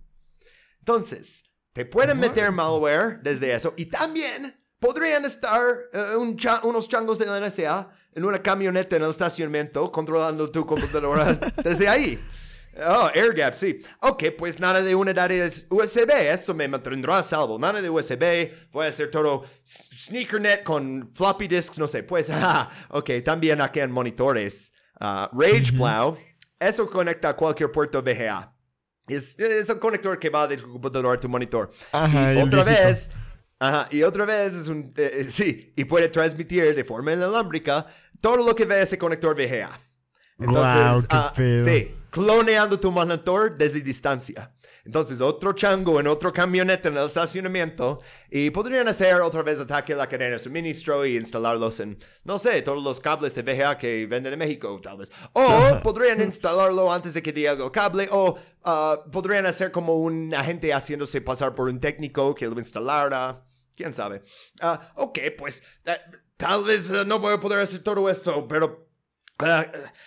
[0.79, 5.61] Entonces, te pueden meter malware desde eso y también podrían estar
[5.93, 10.49] eh, un cha- unos changos de la NSA en una camioneta en el estacionamiento controlando
[10.51, 12.19] tu computadora desde ahí.
[12.77, 13.81] Oh, AirGap, sí.
[14.01, 17.59] Ok, pues nada de unidades USB, esto me mantendrá a salvo.
[17.59, 22.03] Nada de USB, voy a hacer todo SneakerNet con floppy disks, no sé.
[22.03, 24.71] Pues, ah, ok, también aquí en monitores.
[24.99, 26.17] Ah, RagePlow,
[26.59, 28.53] eso conecta a cualquier puerto VGA.
[29.07, 31.71] Es, es el conector que va de tu computador a tu monitor.
[31.91, 33.09] Ajá, y otra vez,
[33.57, 37.87] ajá, y otra vez es un, eh, eh, sí, y puede transmitir de forma inalámbrica
[38.21, 39.79] todo lo que ve ese conector VGA.
[40.37, 41.65] Entonces, Guau, qué pedo.
[41.65, 44.53] sí, cloneando tu monitor desde distancia.
[44.85, 49.93] Entonces, otro chango en otro camioneta en el estacionamiento y podrían hacer otra vez ataque
[49.93, 53.77] a la cadena de suministro y instalarlos en, no sé, todos los cables de VGA
[53.77, 55.11] que venden en México, tal vez.
[55.33, 60.33] O podrían instalarlo antes de que diga el cable o ah, podrían hacer como un
[60.33, 63.45] agente haciéndose pasar por un técnico que lo instalara.
[63.75, 64.23] ¿Quién sabe?
[64.61, 65.97] Ah, ok, pues eh,
[66.35, 68.89] tal vez eh, no voy a poder hacer todo esto, pero
[69.41, 69.65] Ah,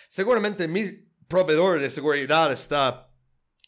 [0.09, 1.02] seguramente mi
[1.33, 3.09] proveedor de seguridad está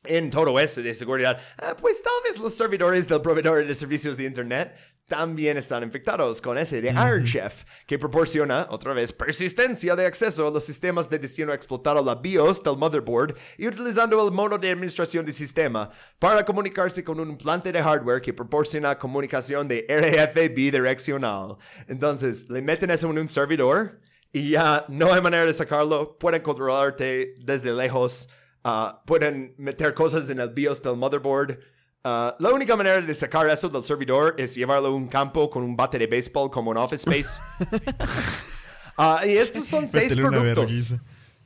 [0.04, 1.42] en todo eso de seguridad.
[1.58, 4.78] Ah, pues tal vez los servidores del proveedor de servicios de Internet
[5.08, 10.48] también están infectados con ese de Iron Chef, que proporciona, otra vez, persistencia de acceso
[10.48, 14.70] a los sistemas de destino explotado la BIOS del motherboard y utilizando el modo de
[14.70, 15.90] administración del sistema
[16.20, 21.58] para comunicarse con un implante de hardware que proporciona comunicación de RF bidireccional.
[21.88, 24.00] Entonces, le meten eso en un servidor
[24.36, 26.18] y ya no hay manera de sacarlo.
[26.20, 28.28] Pueden controlarte desde lejos.
[28.66, 31.58] ah, pueden meter cosas en el BIOS del motherboard.
[32.04, 35.64] Ah, la única manera de sacar eso del servidor es llevarlo a un campo con
[35.64, 37.40] un bate de béisbol como en Office Space.
[38.98, 40.96] Ah, y estos son seis productos.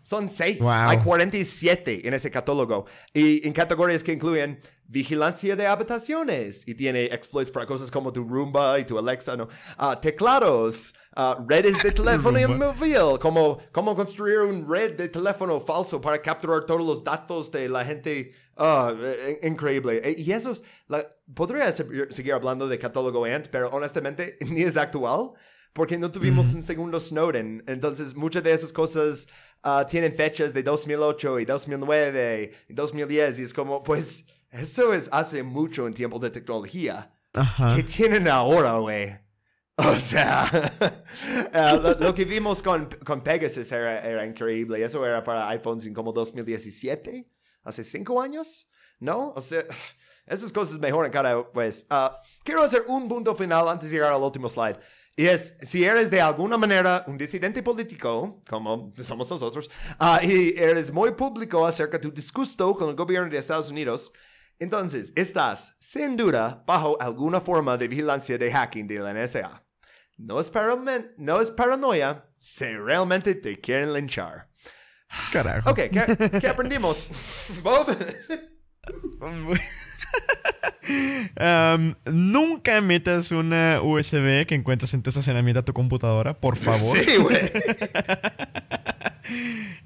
[0.04, 0.60] Son seis.
[0.60, 0.70] Wow.
[0.70, 2.86] Hay 47 en ese catálogo.
[3.12, 6.68] Y en categorías que incluyen vigilancia de habitaciones.
[6.68, 9.48] Y tiene exploits para cosas como tu Roomba y tu Alexa, ¿no?
[10.00, 16.22] Teclados, ah, redes de teléfono móvil, como cómo construir un red de teléfono falso para
[16.22, 18.32] capturar todos los datos de la gente.
[18.62, 20.02] Eh, increíble.
[20.04, 24.64] Eh, Y eso es, la- podría se- seguir hablando de catálogo Ant, pero honestamente ni
[24.64, 25.32] es actual
[25.72, 27.64] porque no tuvimos un segundo Snowden.
[27.68, 29.28] Entonces, muchas de esas cosas
[29.64, 35.08] ah, tienen fechas de 2008 y 2009 y 2010 y es como, pues, eso es
[35.14, 37.14] hace mucho en tiempo de tecnología.
[37.34, 37.76] Ajá.
[37.76, 39.16] ¿Qué tienen ahora, güey?
[39.88, 40.46] O sea,
[41.54, 44.84] ah, lo, lo que vimos con, con Pegasus era, era increíble.
[44.84, 47.26] Eso era para iPhones en como 2017,
[47.64, 48.70] hace cinco años,
[49.00, 49.32] ¿no?
[49.36, 49.64] O sea,
[50.26, 51.86] esas cosas mejoran cada vez.
[51.90, 54.78] Ah, quiero hacer un punto final antes de llegar al último slide.
[55.16, 60.54] Y es, si eres de alguna manera un disidente político, como somos nosotros, ah, y
[60.58, 64.12] eres muy público acerca de tu disgusto con el gobierno de Estados Unidos,
[64.60, 69.69] entonces estás, sin duda, bajo alguna forma de vigilancia de hacking de la NSA.
[70.20, 70.52] No es,
[71.18, 74.50] no es paranoia si realmente te quieren linchar.
[75.32, 75.72] Carajo.
[75.72, 77.10] Ok, ¿qué, qué aprendimos?
[77.64, 77.88] Bob?
[81.38, 86.98] Am, nunca metas una USB que encuentras en tu estacionamiento a tu computadora, por favor.
[86.98, 87.40] Sí, güey.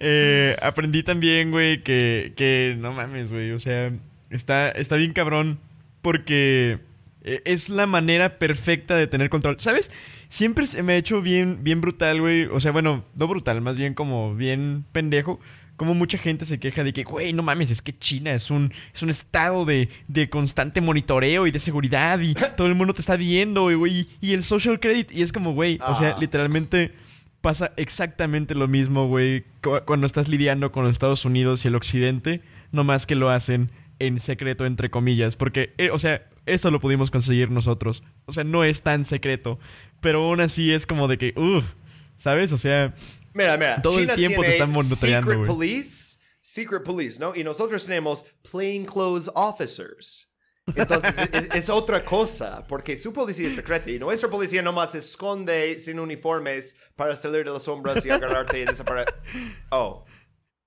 [0.06, 3.52] Eh, aprendí también, güey, que, que no mames, güey.
[3.52, 3.92] O sea,
[4.30, 5.60] está, está bien cabrón
[6.02, 6.80] porque
[7.24, 9.58] eh, es la manera perfecta de tener control.
[9.60, 9.92] ¿Sabes?
[10.34, 12.46] Siempre se me ha hecho bien, bien brutal, güey.
[12.46, 15.40] O sea, bueno, no brutal, más bien como bien pendejo.
[15.76, 18.72] Como mucha gente se queja de que, güey, no mames, es que China es un,
[18.96, 23.02] es un estado de, de constante monitoreo y de seguridad y todo el mundo te
[23.02, 25.12] está viendo, güey, y el social credit.
[25.12, 26.18] Y es como, güey, o sea, Ah.
[26.20, 26.92] literalmente
[27.42, 31.76] pasa exactamente lo mismo, güey, cu- cuando estás lidiando con los Estados Unidos y el
[31.76, 32.42] Occidente,
[32.72, 36.80] no más que lo hacen en secreto, entre comillas, porque, eh, o sea, eso lo
[36.80, 38.04] pudimos conseguir nosotros.
[38.26, 39.60] O sea, no es tan secreto,
[40.02, 41.66] pero aún así es como de que, uff,
[42.16, 42.52] ¿sabes?
[42.52, 42.94] O sea,
[43.34, 43.82] Mira, mira.
[43.82, 47.36] Todo el China tiempo te están monitoreando, Secret police, secret police, ¿no?
[47.36, 50.30] Y nosotros tenemos plainclothes officers.
[50.76, 55.00] Entonces es, es otra cosa, porque su policía es secreta y nuestra policía nomás se
[55.00, 59.14] esconde sin uniformes para salir de las sombras y agarrarte y desaparecer.
[59.72, 60.06] Oh,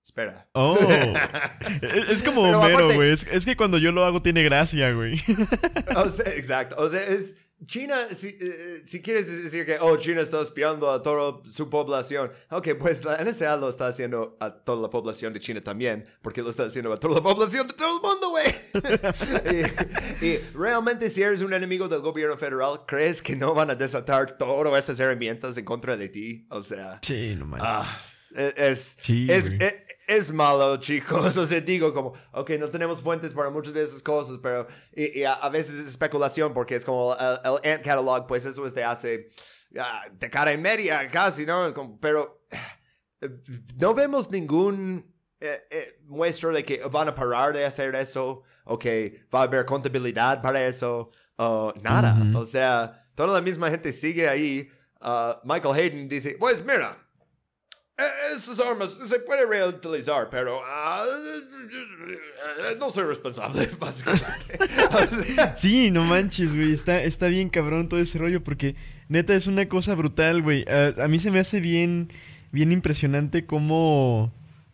[0.07, 0.49] espera.
[0.53, 0.77] oh.
[2.09, 3.11] es, como Pero Homero, güey.
[3.11, 5.17] Es, es que cuando yo lo hago tiene gracia, güey.
[5.97, 6.77] O sea, exacto.
[6.79, 11.03] O sea, es China, si, eh, si quieres decir que, oh, China está espiando a
[11.03, 15.41] toda su población, ok, pues la NSA lo está haciendo a toda la población de
[15.41, 18.47] China también, porque lo está haciendo a toda la población de todo el mundo, güey.
[20.21, 23.75] y, y realmente si eres un enemigo del gobierno federal, ¿crees que no van a
[23.75, 26.47] desatar todas estas herramientas en contra de ti?
[26.51, 27.01] O sea...
[27.03, 27.69] Sí, no manches.
[27.69, 28.03] Ah,
[28.57, 29.63] es, Sí, es, güey.
[29.69, 31.37] e- es malo, chicos.
[31.39, 35.21] O sea, digo como, ok, no tenemos fuentes para muchas de esas cosas, pero y,
[35.21, 38.65] y a, a veces es especulación porque es como el, el Ant Catalog, pues eso
[38.67, 39.29] es de hace
[40.13, 41.73] de cara y media casi, ¿no?
[41.75, 42.47] Como- pero
[43.21, 43.29] eh,
[43.77, 48.79] no vemos ningún eh, eh, muestra de que van a parar de hacer eso o
[48.79, 52.17] que va a haber contabilidad para eso o nada.
[52.39, 54.69] O sea, toda la misma gente sigue ahí.
[55.01, 57.06] Ah, Michael Hayden dice, pues mira, eh,
[58.37, 64.59] Esas armas se puede reutilizar, pero eh, no soy responsable, básicamente.
[65.55, 66.73] Sí, no manches, güey.
[66.73, 68.75] Está, está bien cabrón todo ese rollo porque
[69.09, 70.67] neta es una cosa brutal, güey.
[70.69, 72.11] A, a mí se me hace bien,
[72.53, 74.31] bien impresionante cómo,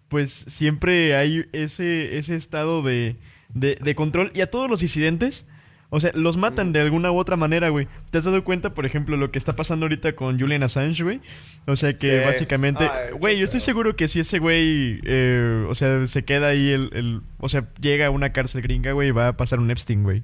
[0.09, 3.15] pues, siempre hay ese, ese estado de,
[3.55, 4.33] de, de control.
[4.35, 5.47] Y a todos los disidentes,
[5.95, 7.87] o sea, los matan de alguna u otra manera, güey.
[8.11, 11.21] ¿Te has dado cuenta, por ejemplo, lo que está pasando ahorita con Julian Assange, güey?
[11.67, 12.25] O sea, que Sí.
[12.25, 16.49] básicamente, Ay, güey, yo estoy seguro que si ese güey, eh, o sea, se queda
[16.49, 19.71] ahí, el, el- o sea, llega a una cárcel gringa, güey, va a pasar un
[19.71, 20.23] Epstein, güey.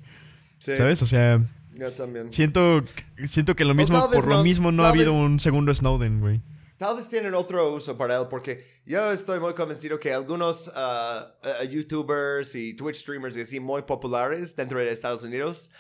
[0.59, 1.03] sí, ¿Sabes?
[1.03, 1.40] O sea,
[1.78, 2.32] Yo también.
[2.32, 2.82] siento,
[3.27, 5.73] siento que lo mismo, tal vez por lo mismo no ha habido vez- un segundo
[5.74, 6.40] Snowden, güey.
[6.78, 11.34] Tal vez tienen otro uso para él, porque yo estoy muy convencido que algunos ah,
[11.68, 15.70] YouTubers y Twitch streamers y así muy populares dentro de Estados Unidos,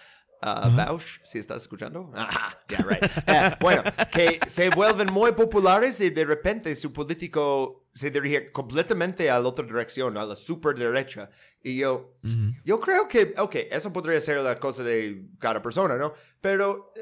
[0.42, 3.02] ah, Bausch, si estás escuchando, Ajá, yeah, right.
[3.28, 9.30] Eh, bueno, que se vuelven muy populares y de repente su político se dirige completamente
[9.30, 11.30] a la otra dirección, a la super derecha.
[11.62, 12.18] Y yo,
[12.64, 16.12] yo creo que, ok, eso podría ser la cosa de cada persona, ¿no?
[16.40, 16.92] Pero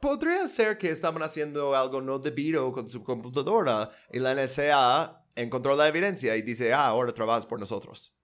[0.00, 5.76] podría ser que estaban haciendo algo no debido con su computadora y la NSA encontró
[5.76, 8.16] la evidencia y dice, ah, ahora trabajas por nosotros.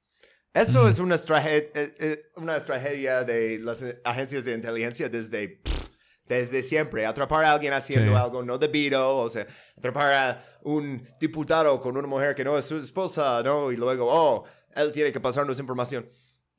[0.52, 5.60] Eso es una, eh, eh, una estrategia de las eh, agencias de inteligencia desde
[6.26, 7.06] desde siempre.
[7.06, 8.18] Atrapar a alguien haciendo Sí.
[8.18, 9.46] algo no debido, o sea,
[9.76, 13.70] atrapar a un diputado con una mujer que no es su esposa, ¿no?
[13.70, 14.44] Y luego, oh,
[14.74, 16.08] él tiene que pasarnos información.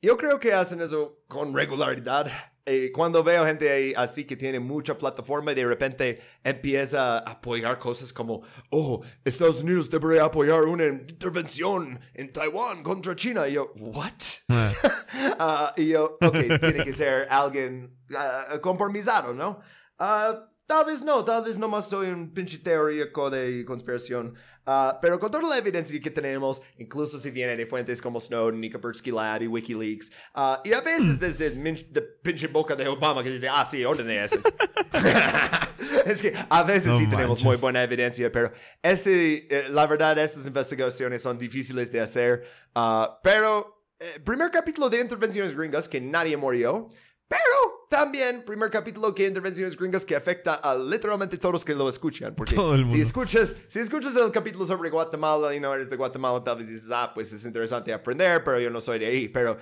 [0.00, 2.30] Yo creo que hacen eso con regularidad.
[2.70, 7.30] Eh, cuando veo gente ahí así que tiene mucha plataforma y de repente empieza a
[7.30, 13.48] apoyar cosas como, oh, Estados Unidos debería apoyar una intervención en Taiwán contra China.
[13.48, 14.12] Y yo, ¿what?
[15.40, 19.60] Ah, y yo, ok, tiene que ser alguien ah, conformizado, ¿no?
[19.98, 24.34] Ah, tal vez no, tal vez nomás soy un pinche teórico de conspiración.
[24.70, 28.62] Ah, pero con toda la evidencia que tenemos, incluso si viene de fuentes como Snowden
[28.62, 32.76] y Kapersky Lab y Wikileaks, ah, y a veces desde el min- de pinche boca
[32.76, 34.38] de Obama que dice, ah, sí, ordené eso.
[36.04, 37.44] es que a veces No sí tenemos manches.
[37.46, 42.44] muy buena evidencia, pero este, eh, la verdad, estas investigaciones son difíciles de hacer.
[42.74, 46.90] ah, pero, eh, primer capítulo de Intervenciones Gringas, que nadie murió.
[47.28, 52.34] Pero también, primer capítulo que Intervenciones Gringas que afecta a literalmente todos que lo escuchan.
[52.34, 55.96] Porque Todo el si escuchas, si escuchas el capítulo sobre Guatemala y no eres de
[55.96, 59.28] Guatemala, tal vez dices, ah, pues es interesante aprender, pero yo no soy de ahí.
[59.28, 59.58] Pero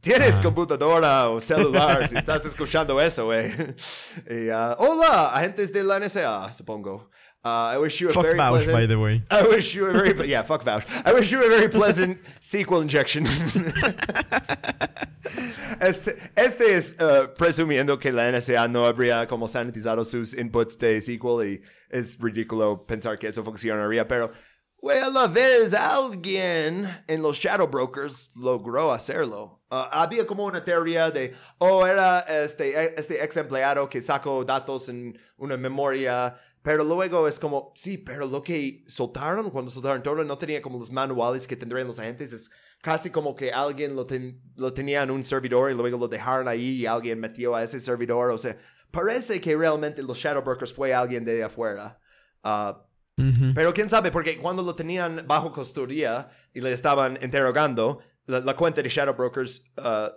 [0.00, 3.50] tienes computadora o celular si estás escuchando eso, güey.
[4.52, 7.10] Ah, hola, agentes de la NSA, supongo.
[7.42, 8.76] Uh, I wish you a Fuck very Vouch, pleasant...
[8.76, 9.22] by the way.
[9.30, 10.84] I wish you a very yeah, fuck vouch.
[11.06, 13.24] I wish you a very pleasant sequel injection.
[15.80, 21.00] este, este es uh, presumiendo que la NSA no habría como sanitizado sus inputs de
[21.00, 24.30] sequel y es ridículo pensar que eso funcionaría, pero
[24.82, 29.59] a la vez alguien en los Shadow Brokers logró hacerlo.
[29.70, 34.88] Uh, había como una teoría de, oh, era este, este ex empleado que sacó datos
[34.88, 40.22] en una memoria pero luego es como, sí, pero lo que soltaron, cuando soltaron todo,
[40.24, 42.32] no tenía como los manuales que tendrían los agentes.
[42.34, 42.50] Es
[42.82, 46.48] casi como que alguien lo, ten- lo tenía en un servidor y luego lo dejaron
[46.48, 48.30] ahí y alguien metió a ese servidor.
[48.30, 48.58] O sea,
[48.90, 51.98] parece que realmente los Shadow Brokers fue alguien de afuera.
[52.42, 52.86] Ah,
[53.54, 58.54] Pero quién sabe, porque cuando lo tenían bajo custodia y le estaban interrogando, la, la
[58.56, 60.12] cuenta de Shadow Brokers ah,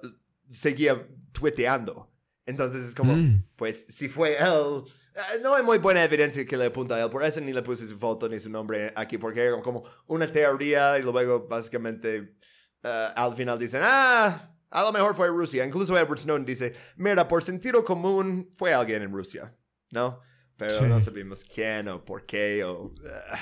[0.50, 2.10] seguía tuiteando.
[2.46, 3.16] Entonces es como,
[3.56, 4.84] pues si fue él,
[5.16, 7.62] eh, no hay muy buena evidencia que le apunta a él, por eso ni le
[7.62, 12.36] puse su foto ni su nombre aquí, porque era como una teoría y luego básicamente
[12.84, 15.66] eh, al final dicen, ah, a lo mejor fue Rusia.
[15.66, 19.56] Incluso Edward Snowden dice, mira, por sentido común fue alguien en Rusia,
[19.92, 20.20] ¿no?
[20.58, 20.84] Pero Sí.
[20.86, 22.94] no sabemos quién o por qué o...
[23.06, 23.38] eh,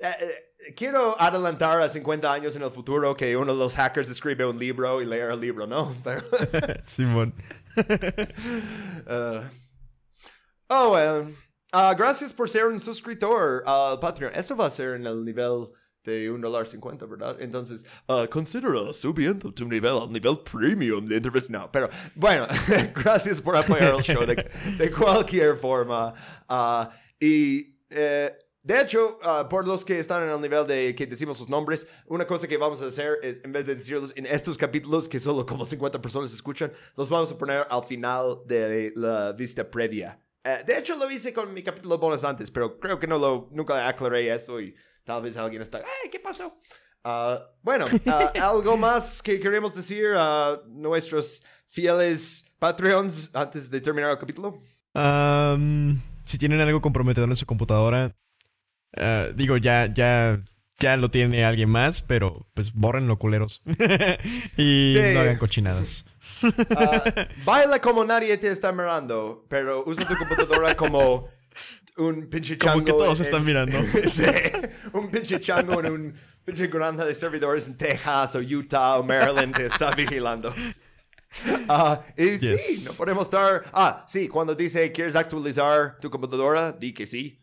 [0.00, 4.08] eh, eh, quiero adelantar a 50 años en el futuro que uno de los hackers
[4.08, 5.94] escribe un libro y leer el libro, ¿no?
[6.04, 6.22] Pero...
[6.84, 7.34] Simón.
[7.76, 9.42] Uh,
[10.68, 11.34] oh, well.
[11.72, 14.32] Ah, gracias por ser un suscriptor al Patreon.
[14.34, 15.68] Eso va a ser en el nivel
[16.02, 17.36] de un dólar cincuenta, ¿verdad?
[17.38, 21.20] Entonces, ah, considera subiendo tu nivel al nivel premium de.
[21.50, 22.46] No, pero bueno,
[22.94, 26.14] gracias por apoyar el show de, de cualquier forma.
[26.48, 26.90] Ah,
[27.20, 28.32] y eh,
[28.62, 31.86] de hecho, ah, por los que están en el nivel de que decimos sus nombres,
[32.06, 35.18] una cosa que vamos a hacer es, en vez de decirlos en estos capítulos, que
[35.18, 40.20] solo como 50 personas escuchan, los vamos a poner al final de la vista previa.
[40.44, 43.48] Eh, de hecho, lo hice con mi capítulo bonus antes, pero creo que no lo,
[43.52, 44.74] nunca aclaré eso y
[45.04, 46.58] tal vez alguien está, ¡ay, qué pasó!
[47.02, 54.10] Ah, bueno, ah, algo más que queremos decir a nuestros fieles Patreons antes de terminar
[54.10, 54.58] el capítulo.
[56.24, 58.14] Si tienen algo comprometedor en su computadora,
[58.96, 60.40] eh, digo, ya, ya,
[60.78, 63.62] ya lo tiene alguien más, pero pues bórrenlo, culeros.
[64.56, 65.00] y Sí.
[65.14, 66.06] no hagan cochinadas.
[66.76, 67.02] Ah,
[67.44, 71.28] baila como nadie te está mirando, pero usa tu computadora como
[71.98, 72.72] un pinche chango.
[72.74, 73.78] Como que todos en- están mirando.
[74.12, 74.24] sí,
[74.92, 76.14] un pinche chango en un
[76.44, 80.54] pinche granja de servidores en Texas o Utah o Maryland te está vigilando.
[81.68, 82.86] Ah, y sí, Yes.
[82.90, 83.62] no podemos estar.
[83.72, 87.38] Ah, sí, cuando dice quieres actualizar tu computadora, di que sí.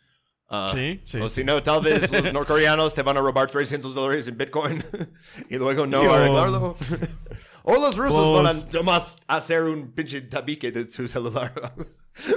[0.50, 3.94] Ah, Sí, sí, O si no, tal vez los norcoreanos te van a robar 300
[3.94, 4.84] dólares en Bitcoin
[5.50, 6.76] y luego no Yo- arreglarlo.
[7.64, 11.54] o los rusos van Pues- a nomás hacer un pinche tabique de su celular.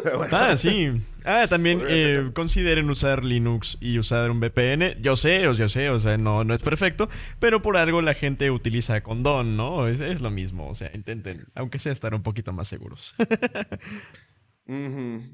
[0.04, 0.26] Bueno.
[0.36, 0.90] Ah, sí.
[1.24, 5.00] Ah, también eh, consideren usar Linux y usar un VPN.
[5.00, 7.08] Yo sé, yo sé, o sea, no, no es perfecto,
[7.38, 9.88] pero por algo la gente utiliza condón, ¿no?
[9.88, 13.14] Es, es lo mismo, o sea, intenten, aunque sea estar un poquito más seguros.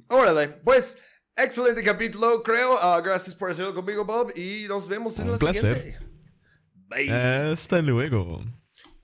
[0.09, 0.99] Órale, pues,
[1.37, 2.79] excelente capítulo, creo.
[2.81, 4.33] Ah, gracias por hacerlo conmigo, Bob.
[4.37, 5.77] Y nos vemos en Un la placer.
[5.77, 6.07] siguiente.
[6.89, 7.11] Bye.
[7.53, 8.43] Hasta luego.